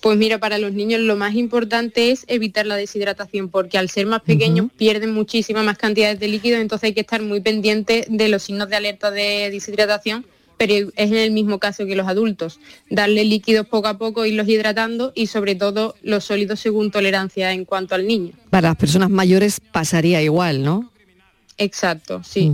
Pues 0.00 0.16
mira, 0.16 0.38
para 0.38 0.56
los 0.58 0.72
niños 0.72 1.00
lo 1.00 1.14
más 1.16 1.34
importante 1.34 2.10
es 2.10 2.24
evitar 2.26 2.64
la 2.66 2.76
deshidratación, 2.76 3.50
porque 3.50 3.76
al 3.76 3.90
ser 3.90 4.06
más 4.06 4.22
pequeños 4.22 4.68
pierden 4.76 5.12
muchísimas 5.12 5.64
más 5.64 5.76
cantidades 5.76 6.18
de 6.18 6.28
líquidos, 6.28 6.60
entonces 6.60 6.88
hay 6.88 6.94
que 6.94 7.02
estar 7.02 7.20
muy 7.20 7.40
pendiente 7.40 8.06
de 8.08 8.28
los 8.28 8.44
signos 8.44 8.70
de 8.70 8.76
alerta 8.76 9.10
de 9.10 9.50
deshidratación, 9.50 10.24
pero 10.56 10.90
es 10.96 11.10
en 11.10 11.16
el 11.16 11.32
mismo 11.32 11.58
caso 11.58 11.84
que 11.84 11.96
los 11.96 12.06
adultos. 12.06 12.60
Darle 12.88 13.24
líquidos 13.24 13.66
poco 13.66 13.88
a 13.88 13.98
poco, 13.98 14.24
irlos 14.24 14.48
hidratando 14.48 15.12
y 15.14 15.26
sobre 15.26 15.54
todo 15.54 15.94
los 16.02 16.24
sólidos 16.24 16.60
según 16.60 16.90
tolerancia 16.90 17.52
en 17.52 17.66
cuanto 17.66 17.94
al 17.94 18.06
niño. 18.06 18.32
Para 18.48 18.68
las 18.68 18.76
personas 18.76 19.10
mayores 19.10 19.60
pasaría 19.60 20.22
igual, 20.22 20.62
¿no? 20.62 20.90
Exacto, 21.58 22.22
sí. 22.24 22.52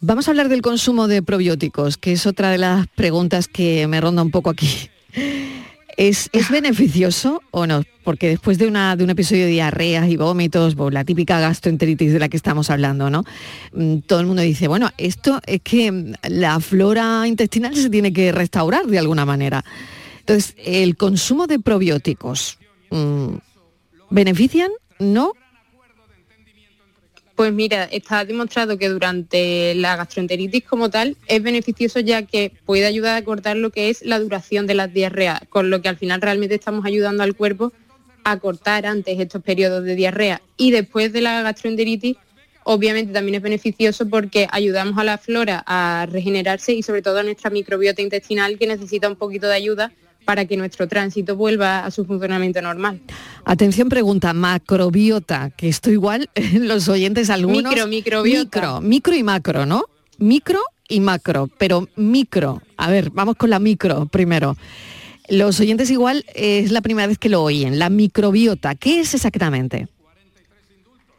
Vamos 0.00 0.26
a 0.26 0.30
hablar 0.30 0.48
del 0.48 0.62
consumo 0.62 1.06
de 1.06 1.22
probióticos, 1.22 1.98
que 1.98 2.12
es 2.12 2.26
otra 2.26 2.50
de 2.50 2.56
las 2.56 2.86
preguntas 2.88 3.46
que 3.46 3.86
me 3.86 4.00
ronda 4.00 4.22
un 4.22 4.30
poco 4.30 4.48
aquí. 4.48 4.88
¿Es, 5.96 6.30
beneficioso 6.50 7.42
o 7.50 7.66
no? 7.66 7.82
Porque 8.04 8.28
después 8.28 8.56
de, 8.56 8.66
una, 8.66 8.96
de 8.96 9.04
un 9.04 9.10
episodio 9.10 9.44
de 9.44 9.50
diarreas 9.50 10.08
y 10.08 10.16
vómitos, 10.16 10.74
la 10.90 11.04
típica 11.04 11.40
gastroenteritis 11.40 12.12
de 12.12 12.18
la 12.18 12.28
que 12.30 12.38
estamos 12.38 12.70
hablando, 12.70 13.10
¿no? 13.10 13.24
Mm, 13.72 13.98
todo 14.06 14.20
el 14.20 14.26
mundo 14.26 14.40
dice, 14.40 14.66
bueno, 14.66 14.90
esto 14.96 15.40
es 15.46 15.60
que 15.60 16.14
la 16.26 16.58
flora 16.60 17.26
intestinal 17.26 17.76
se 17.76 17.90
tiene 17.90 18.12
que 18.12 18.32
restaurar 18.32 18.86
de 18.86 18.98
alguna 18.98 19.26
manera. 19.26 19.62
Entonces, 20.20 20.54
el 20.64 20.96
consumo 20.96 21.46
de 21.46 21.58
probióticos, 21.58 22.58
mm, 22.90 23.34
¿benefician? 24.08 24.70
¿No? 24.98 25.32
Pues 27.40 27.54
mira, 27.54 27.84
está 27.84 28.26
demostrado 28.26 28.76
que 28.76 28.90
durante 28.90 29.74
la 29.74 29.96
gastroenteritis 29.96 30.62
como 30.62 30.90
tal 30.90 31.16
es 31.26 31.42
beneficioso 31.42 31.98
ya 31.98 32.26
que 32.26 32.52
puede 32.66 32.84
ayudar 32.84 33.16
a 33.16 33.24
cortar 33.24 33.56
lo 33.56 33.70
que 33.70 33.88
es 33.88 34.04
la 34.04 34.18
duración 34.18 34.66
de 34.66 34.74
las 34.74 34.92
diarreas, 34.92 35.40
con 35.48 35.70
lo 35.70 35.80
que 35.80 35.88
al 35.88 35.96
final 35.96 36.20
realmente 36.20 36.56
estamos 36.56 36.84
ayudando 36.84 37.22
al 37.22 37.34
cuerpo 37.34 37.72
a 38.24 38.36
cortar 38.36 38.84
antes 38.84 39.18
estos 39.18 39.42
periodos 39.42 39.84
de 39.84 39.94
diarrea. 39.94 40.42
Y 40.58 40.70
después 40.70 41.14
de 41.14 41.22
la 41.22 41.40
gastroenteritis, 41.40 42.18
obviamente 42.64 43.14
también 43.14 43.36
es 43.36 43.42
beneficioso 43.42 44.06
porque 44.06 44.46
ayudamos 44.50 44.98
a 44.98 45.04
la 45.04 45.16
flora 45.16 45.64
a 45.66 46.06
regenerarse 46.12 46.74
y 46.74 46.82
sobre 46.82 47.00
todo 47.00 47.20
a 47.20 47.22
nuestra 47.22 47.48
microbiota 47.48 48.02
intestinal 48.02 48.58
que 48.58 48.66
necesita 48.66 49.08
un 49.08 49.16
poquito 49.16 49.46
de 49.46 49.54
ayuda 49.54 49.92
para 50.30 50.44
que 50.44 50.56
nuestro 50.56 50.86
tránsito 50.86 51.34
vuelva 51.34 51.84
a 51.84 51.90
su 51.90 52.04
funcionamiento 52.04 52.62
normal. 52.62 53.00
Atención 53.44 53.88
pregunta, 53.88 54.32
macrobiota, 54.32 55.50
que 55.50 55.68
esto 55.68 55.90
igual 55.90 56.30
los 56.54 56.88
oyentes 56.88 57.30
algunos... 57.30 57.64
Micro, 57.64 57.88
microbiota. 57.88 58.60
Micro, 58.60 58.80
micro 58.80 59.14
y 59.16 59.22
macro, 59.24 59.66
¿no? 59.66 59.86
Micro 60.18 60.60
y 60.88 61.00
macro, 61.00 61.50
pero 61.58 61.88
micro. 61.96 62.62
A 62.76 62.92
ver, 62.92 63.10
vamos 63.10 63.34
con 63.34 63.50
la 63.50 63.58
micro 63.58 64.06
primero. 64.06 64.56
Los 65.28 65.58
oyentes 65.58 65.90
igual 65.90 66.24
es 66.32 66.70
la 66.70 66.80
primera 66.80 67.08
vez 67.08 67.18
que 67.18 67.28
lo 67.28 67.42
oyen. 67.42 67.80
La 67.80 67.90
microbiota, 67.90 68.76
¿qué 68.76 69.00
es 69.00 69.14
exactamente? 69.14 69.88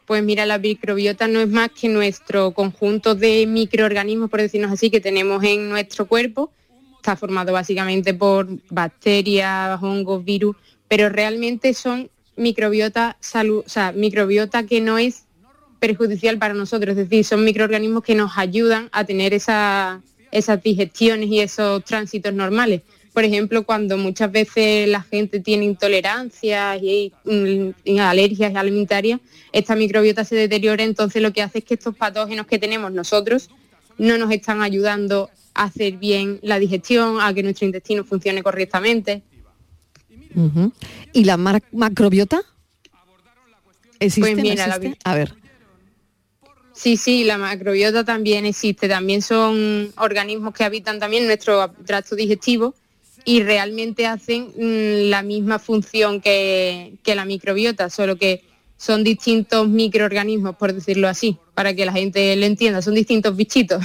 Pues 0.06 0.24
mira, 0.24 0.46
la 0.46 0.58
microbiota 0.58 1.28
no 1.28 1.42
es 1.42 1.50
más 1.50 1.70
que 1.72 1.90
nuestro 1.90 2.52
conjunto 2.52 3.14
de 3.14 3.46
microorganismos, 3.46 4.30
por 4.30 4.40
decirnos 4.40 4.72
así, 4.72 4.90
que 4.90 5.02
tenemos 5.02 5.44
en 5.44 5.68
nuestro 5.68 6.08
cuerpo. 6.08 6.50
Está 7.02 7.16
formado 7.16 7.52
básicamente 7.52 8.14
por 8.14 8.48
bacterias, 8.70 9.82
hongos, 9.82 10.24
virus, 10.24 10.56
pero 10.88 11.10
realmente 11.10 11.74
son 11.74 12.12
microbiota 12.36 13.18
salud, 13.20 13.64
o 13.66 13.70
sea, 13.70 13.92
microbiota 13.92 14.68
que 14.68 14.82
no 14.82 15.00
es 15.00 15.24
perjudicial 15.80 16.38
para 16.38 16.54
nosotros, 16.54 16.92
es 16.92 17.10
decir, 17.10 17.26
son 17.26 17.44
microorganismos 17.44 18.04
que 18.04 18.14
nos 18.14 18.38
ayudan 18.38 18.88
a 18.92 19.04
tener 19.04 19.34
esas 19.34 20.04
digestiones 20.64 21.28
y 21.28 21.40
esos 21.40 21.84
tránsitos 21.86 22.36
normales. 22.36 22.84
Por 23.14 23.24
ejemplo, 23.24 23.64
cuando 23.64 23.98
muchas 23.98 24.32
veces 24.32 24.88
la 24.88 25.02
gente 25.02 25.40
tiene 25.40 25.66
intolerancias 25.66 26.80
y, 26.84 27.12
alergias 28.00 28.56
alimentarias, 28.56 29.22
esta 29.52 29.76
microbiota 29.76 30.24
se 30.24 30.36
deteriora, 30.36 30.84
entonces 30.84 31.20
lo 31.20 31.34
que 31.34 31.42
hace 31.42 31.58
es 31.58 31.66
que 31.66 31.74
estos 31.74 31.96
patógenos 31.96 32.46
que 32.46 32.60
tenemos 32.60 32.92
nosotros 32.92 33.50
no 33.98 34.20
nos 34.20 34.30
están 34.32 34.62
ayudando 34.62 35.32
hacer 35.54 35.98
bien 35.98 36.40
la 36.42 36.60
digestión, 36.60 37.20
a 37.22 37.34
que 37.34 37.44
nuestro 37.44 37.66
intestino 37.66 38.04
funcione 38.04 38.44
correctamente. 38.44 39.24
¿Y 41.14 41.24
la 41.26 41.38
macrobiota? 41.38 42.42
¿Existe? 44.00 44.34
Pues 44.34 44.42
mira, 44.42 44.80
A 45.04 45.16
ver. 45.16 45.36
Sí, 46.74 46.98
sí, 46.98 47.24
la 47.24 47.38
macrobiota 47.38 48.04
también 48.04 48.46
existe. 48.46 48.88
También 48.88 49.22
son 49.22 49.94
organismos 49.98 50.54
que 50.54 50.64
habitan 50.64 51.00
también 51.00 51.28
nuestro 51.28 51.70
tracto 51.86 52.16
digestivo 52.16 52.74
y 53.26 53.44
realmente 53.44 54.08
hacen 54.08 54.48
mm, 54.58 55.10
la 55.10 55.22
misma 55.22 55.60
función 55.60 56.22
que, 56.22 56.98
la 57.06 57.26
microbiota, 57.26 57.90
solo 57.90 58.16
que 58.16 58.44
son 58.78 59.04
distintos 59.04 59.68
microorganismos, 59.68 60.56
por 60.56 60.74
decirlo 60.74 61.08
así, 61.08 61.38
para 61.54 61.76
que 61.76 61.86
la 61.86 61.92
gente 61.92 62.36
lo 62.36 62.48
entienda, 62.48 62.82
son 62.82 62.96
distintos 62.96 63.36
bichitos. 63.36 63.84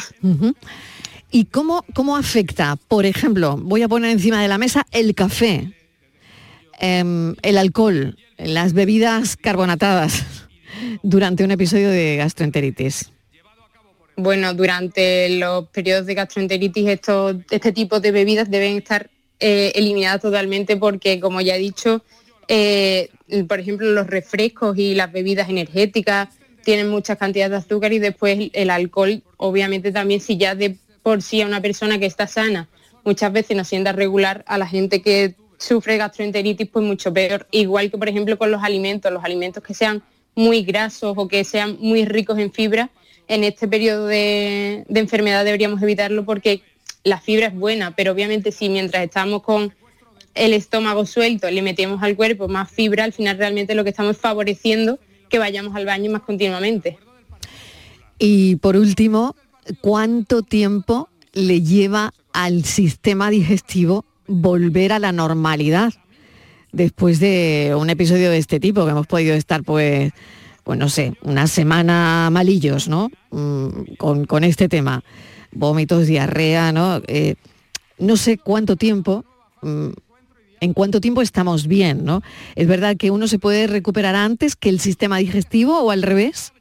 ¿Y 1.31 1.47
cómo, 1.47 1.85
cómo 1.95 2.17
afecta, 2.17 2.77
por 2.89 3.05
ejemplo, 3.05 3.57
voy 3.57 3.83
a 3.83 3.89
poner 3.89 4.11
encima 4.11 4.41
de 4.41 4.49
la 4.49 4.59
mesa 4.59 4.87
el 4.93 5.15
café, 5.15 5.73
em, 6.79 7.35
el 7.43 7.59
alcohol, 7.59 8.17
las 8.39 8.73
bebidas 8.73 9.37
carbonatadas 9.37 10.25
durante 11.03 11.45
un 11.45 11.51
episodio 11.51 11.91
de 11.91 12.17
gastroenteritis? 12.17 13.11
Bueno, 14.17 14.55
durante 14.55 15.29
los 15.31 15.69
periodos 15.69 16.07
de 16.07 16.15
gastroenteritis 16.15 16.89
estos, 16.89 17.37
este 17.51 17.73
tipo 17.73 18.01
de 18.01 18.13
bebidas 18.13 18.51
deben 18.51 18.79
estar 18.79 19.11
eh, 19.41 19.73
eliminada 19.75 20.19
totalmente 20.19 20.77
porque, 20.77 21.21
como 21.21 21.43
ya 21.43 21.57
he 21.57 21.59
dicho, 21.59 22.03
eh, 22.49 23.11
por 23.49 23.61
ejemplo, 23.61 23.91
los 23.91 24.07
refrescos 24.07 24.79
y 24.79 24.95
las 24.95 25.13
bebidas 25.13 25.51
energéticas 25.51 26.29
tienen 26.65 26.89
muchas 26.89 27.19
cantidades 27.19 27.51
de 27.51 27.57
azúcar 27.59 27.93
y 27.93 27.99
después 27.99 28.51
el 28.53 28.71
alcohol, 28.71 29.23
obviamente 29.37 29.93
también 29.93 30.21
si 30.21 30.37
ya 30.37 30.55
de 30.55 30.77
por 31.07 31.23
sí 31.23 31.41
a 31.41 31.47
una 31.47 31.61
persona 31.61 32.01
que 32.01 32.07
está 32.07 32.27
sana 32.27 32.67
muchas 33.05 33.33
veces 33.33 33.57
nos 33.57 33.69
sienta 33.69 33.93
regular, 33.93 34.43
a 34.49 34.59
la 34.59 34.67
gente 34.67 35.03
que 35.03 35.37
sufre 35.57 35.99
gastroenteritis 35.99 36.69
pues 36.69 36.85
mucho 36.85 37.13
peor. 37.13 37.47
Igual 37.53 37.93
que 37.93 37.97
por 37.97 38.09
ejemplo 38.09 38.37
con 38.37 38.51
los 38.51 38.65
alimentos, 38.65 39.13
los 39.13 39.23
alimentos 39.23 39.63
que 39.63 39.73
sean 39.73 40.03
muy 40.35 40.65
grasos 40.65 41.15
o 41.17 41.29
que 41.29 41.45
sean 41.45 41.77
muy 41.79 42.07
ricos 42.07 42.41
en 42.41 42.51
fibra, 42.51 42.91
en 43.29 43.45
este 43.45 43.69
periodo 43.69 44.09
de 44.09 44.85
enfermedad 44.89 45.45
deberíamos 45.45 45.81
evitarlo 45.81 46.25
porque 46.25 46.63
la 47.05 47.21
fibra 47.21 47.47
es 47.47 47.55
buena, 47.55 47.95
pero 47.95 48.11
obviamente 48.11 48.51
si 48.51 48.69
mientras 48.69 49.05
estamos 49.05 49.45
con 49.45 49.73
el 50.35 50.55
estómago 50.55 51.07
suelto 51.07 51.49
le 51.49 51.63
metemos 51.63 52.03
al 52.03 52.17
cuerpo 52.17 52.49
más 52.49 52.69
fibra, 52.69 53.05
al 53.05 53.13
final 53.13 53.39
realmente 53.39 53.77
lo 53.77 53.85
que 53.85 53.91
estamos 53.91 54.17
favoreciendo 54.17 54.99
que 55.29 55.39
vayamos 55.39 55.77
al 55.77 55.87
baño 55.87 56.11
más 56.11 56.23
continuamente. 56.23 56.99
Y 58.19 58.57
por 58.57 58.77
último, 58.77 59.37
¿cuánto 59.81 60.43
tiempo 60.43 61.09
le 61.33 61.63
lleva 61.63 62.13
al 62.33 62.65
sistema 62.65 63.31
digestivo 63.31 64.05
volver 64.27 64.93
a 64.93 64.99
la 64.99 65.13
normalidad 65.13 65.93
después 66.73 67.21
de 67.21 67.75
un 67.79 67.91
episodio 67.91 68.31
de 68.31 68.39
este 68.39 68.61
tipo 68.61 68.85
que 68.85 68.91
hemos 68.91 69.07
podido 69.07 69.35
estar 69.35 69.63
pues 69.63 70.13
pues 70.67 70.81
no 70.81 70.89
sé, 70.89 71.17
una 71.23 71.47
semana 71.47 72.29
malillos, 72.33 72.89
¿no? 72.89 73.09
Mm, 73.31 73.95
con, 73.99 74.25
con 74.25 74.43
este 74.43 74.69
tema 74.69 75.05
vómitos, 75.53 76.09
diarrea, 76.09 76.73
¿no? 76.73 77.01
Eh, 77.07 77.37
no 77.99 78.17
sé 78.17 78.37
cuánto 78.37 78.75
tiempo, 78.75 79.25
mm, 79.63 79.91
en 80.59 80.73
cuánto 80.73 81.01
tiempo 81.01 81.23
estamos 81.23 81.69
bien, 81.69 82.05
¿no? 82.05 82.21
¿Es 82.57 82.67
verdad 82.67 82.97
que 82.97 83.13
uno 83.13 83.29
se 83.29 83.39
puede 83.39 83.69
recuperar 83.69 84.17
antes 84.17 84.57
que 84.57 84.69
el 84.69 84.81
sistema 84.81 85.19
digestivo 85.19 85.79
o 85.81 85.93
al 85.93 86.03
revés? 86.03 86.53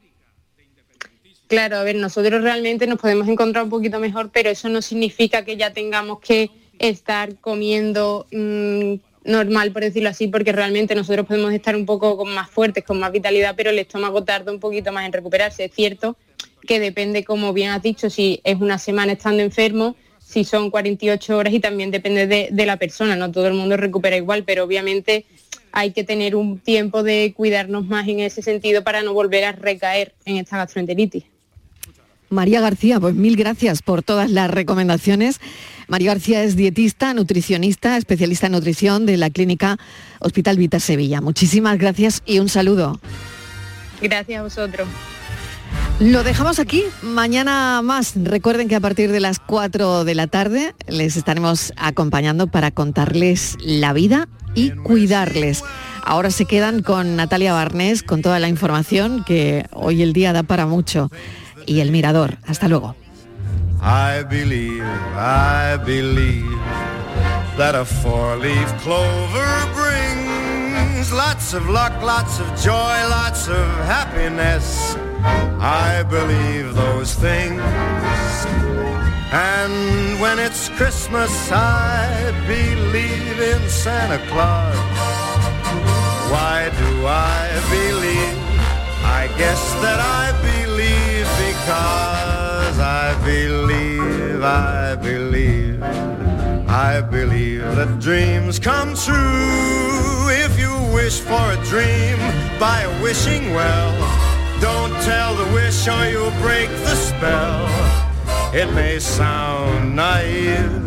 Claro, 1.48 1.76
a 1.76 1.84
ver, 1.84 1.96
nosotros 1.96 2.42
realmente 2.42 2.86
nos 2.86 2.98
podemos 2.98 3.28
encontrar 3.28 3.64
un 3.64 3.70
poquito 3.70 4.00
mejor, 4.00 4.30
pero 4.32 4.50
eso 4.50 4.68
no 4.68 4.82
significa 4.82 5.44
que 5.44 5.56
ya 5.56 5.72
tengamos 5.72 6.18
que 6.20 6.50
estar 6.78 7.36
comiendo 7.36 8.26
mm, 8.32 8.94
normal, 9.24 9.72
por 9.72 9.82
decirlo 9.82 10.08
así, 10.08 10.26
porque 10.26 10.52
realmente 10.52 10.94
nosotros 10.94 11.26
podemos 11.26 11.52
estar 11.52 11.76
un 11.76 11.86
poco 11.86 12.24
más 12.24 12.50
fuertes, 12.50 12.84
con 12.84 12.98
más 12.98 13.12
vitalidad, 13.12 13.54
pero 13.56 13.70
el 13.70 13.78
estómago 13.78 14.24
tarda 14.24 14.52
un 14.52 14.60
poquito 14.60 14.92
más 14.92 15.06
en 15.06 15.12
recuperarse. 15.12 15.66
Es 15.66 15.74
cierto 15.74 16.16
que 16.66 16.80
depende, 16.80 17.24
como 17.24 17.52
bien 17.52 17.70
has 17.70 17.82
dicho, 17.82 18.10
si 18.10 18.40
es 18.42 18.60
una 18.60 18.78
semana 18.78 19.12
estando 19.12 19.42
enfermo, 19.42 19.94
si 20.18 20.42
son 20.42 20.70
48 20.70 21.36
horas 21.36 21.52
y 21.52 21.60
también 21.60 21.92
depende 21.92 22.26
de, 22.26 22.66
la 22.66 22.76
persona, 22.76 23.14
no 23.14 23.30
todo 23.30 23.46
el 23.46 23.54
mundo 23.54 23.76
recupera 23.76 24.16
igual, 24.16 24.42
pero 24.42 24.64
obviamente 24.64 25.24
hay 25.70 25.92
que 25.92 26.02
tener 26.02 26.34
un 26.34 26.58
tiempo 26.58 27.04
de 27.04 27.32
cuidarnos 27.36 27.86
más 27.86 28.08
en 28.08 28.18
ese 28.20 28.42
sentido 28.42 28.82
para 28.82 29.02
no 29.02 29.14
volver 29.14 29.44
a 29.44 29.52
recaer 29.52 30.14
en 30.24 30.38
esta 30.38 30.56
gastroenteritis. 30.56 31.24
María 32.30 32.60
García, 32.60 33.00
pues 33.00 33.14
mil 33.14 33.36
gracias 33.36 33.82
por 33.82 34.02
todas 34.02 34.30
las 34.30 34.50
recomendaciones. 34.50 35.40
María 35.88 36.12
García 36.12 36.42
es 36.42 36.56
dietista, 36.56 37.14
nutricionista, 37.14 37.96
especialista 37.96 38.46
en 38.46 38.52
nutrición 38.52 39.06
de 39.06 39.16
la 39.16 39.30
clínica 39.30 39.78
Hospital 40.20 40.56
Vita 40.58 40.80
Sevilla. 40.80 41.20
Muchísimas 41.20 41.78
gracias 41.78 42.22
y 42.26 42.38
un 42.38 42.48
saludo. 42.48 43.00
Gracias 44.00 44.40
a 44.40 44.42
vosotros. 44.42 44.88
Lo 45.98 46.22
dejamos 46.22 46.58
aquí, 46.58 46.84
mañana 47.02 47.80
más. 47.82 48.12
Recuerden 48.16 48.68
que 48.68 48.74
a 48.76 48.80
partir 48.80 49.10
de 49.10 49.20
las 49.20 49.38
4 49.38 50.04
de 50.04 50.14
la 50.14 50.26
tarde 50.26 50.74
les 50.88 51.16
estaremos 51.16 51.72
acompañando 51.76 52.48
para 52.48 52.70
contarles 52.70 53.56
la 53.60 53.94
vida 53.94 54.28
y 54.54 54.72
cuidarles. 54.72 55.64
Ahora 56.02 56.30
se 56.30 56.44
quedan 56.44 56.82
con 56.82 57.16
Natalia 57.16 57.54
Barnés 57.54 58.02
con 58.02 58.20
toda 58.20 58.38
la 58.40 58.48
información 58.48 59.24
que 59.24 59.64
hoy 59.72 60.02
el 60.02 60.12
día 60.12 60.34
da 60.34 60.42
para 60.42 60.66
mucho. 60.66 61.10
Y 61.66 61.80
el 61.80 61.90
mirador. 61.90 62.38
Hasta 62.46 62.68
luego. 62.68 62.94
I 63.82 64.22
believe, 64.24 64.84
I 65.16 65.76
believe 65.84 66.58
that 67.56 67.74
a 67.74 67.84
four-leaf 67.84 68.82
clover 68.82 69.46
brings 69.74 71.12
lots 71.12 71.54
of 71.54 71.68
luck, 71.68 71.92
lots 72.02 72.40
of 72.40 72.46
joy, 72.60 72.96
lots 73.08 73.48
of 73.48 73.66
happiness. 73.86 74.96
I 75.60 76.02
believe 76.08 76.74
those 76.74 77.14
things. 77.14 77.62
And 79.32 80.20
when 80.20 80.38
it's 80.38 80.68
Christmas, 80.70 81.30
I 81.52 82.32
believe 82.46 83.38
in 83.40 83.68
Santa 83.68 84.18
Claus. 84.28 84.76
Why 86.30 86.70
do 86.70 87.06
I 87.06 87.48
believe? 87.70 88.38
I 89.04 89.28
guess 89.38 89.62
that 89.82 90.00
I 90.00 90.32
believe 90.42 91.26
because 91.66 92.78
I 92.78 93.20
believe, 93.24 94.40
I 94.40 94.94
believe, 94.94 95.82
I 95.82 97.00
believe 97.00 97.62
that 97.74 97.98
dreams 97.98 98.60
come 98.60 98.94
true. 98.94 100.28
If 100.44 100.60
you 100.60 100.70
wish 100.94 101.18
for 101.18 101.44
a 101.56 101.58
dream 101.64 102.18
by 102.60 102.86
wishing 103.02 103.52
well, 103.52 103.90
don't 104.60 104.94
tell 105.02 105.34
the 105.34 105.52
wish 105.52 105.88
or 105.88 106.06
you'll 106.08 106.38
break 106.40 106.68
the 106.86 106.94
spell. 106.94 107.66
It 108.54 108.72
may 108.72 109.00
sound 109.00 109.96
naive, 109.96 110.86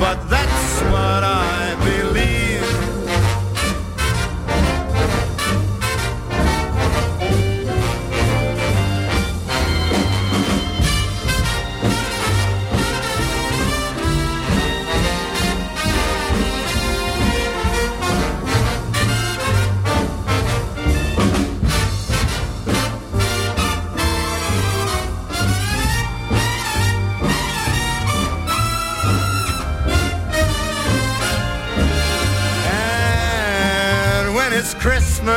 but 0.00 0.16
that's 0.30 0.80
what 0.92 1.22
I 1.24 1.75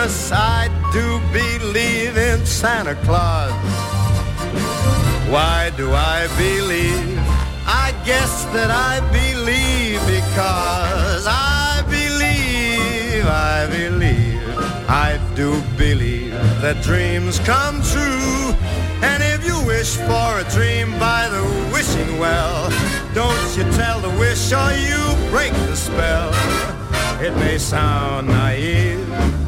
Christmas 0.10 0.32
I 0.32 0.68
do 0.92 1.20
believe 1.32 2.18
in 2.18 2.44
Santa 2.44 2.96
Claus. 3.06 3.52
Why 5.30 5.72
do 5.78 5.92
I 5.94 6.28
believe? 6.36 7.20
I 7.68 7.94
guess 8.06 8.46
that 8.46 8.72
I 8.72 9.00
believe 9.12 10.02
because 10.08 11.26
I 11.28 11.84
believe, 11.88 13.24
I 13.26 13.68
believe, 13.70 14.42
I 14.90 15.20
do 15.36 15.62
believe 15.78 16.32
that 16.64 16.82
dreams 16.82 17.38
come 17.40 17.82
true. 17.94 18.56
And 19.06 19.22
if 19.22 19.46
you 19.46 19.58
wish 19.68 19.96
for 20.10 20.30
a 20.40 20.46
dream 20.50 20.90
by 20.98 21.30
the 21.30 21.44
wishing 21.72 22.18
well, 22.18 22.72
don't 23.14 23.50
you 23.56 23.64
tell 23.78 24.00
the 24.02 24.14
wish 24.18 24.52
or 24.52 24.72
you 24.74 25.02
break 25.30 25.54
the 25.70 25.76
spell. 25.76 26.32
It 27.22 27.36
may 27.36 27.60
sound 27.60 28.28
naive 28.28 29.39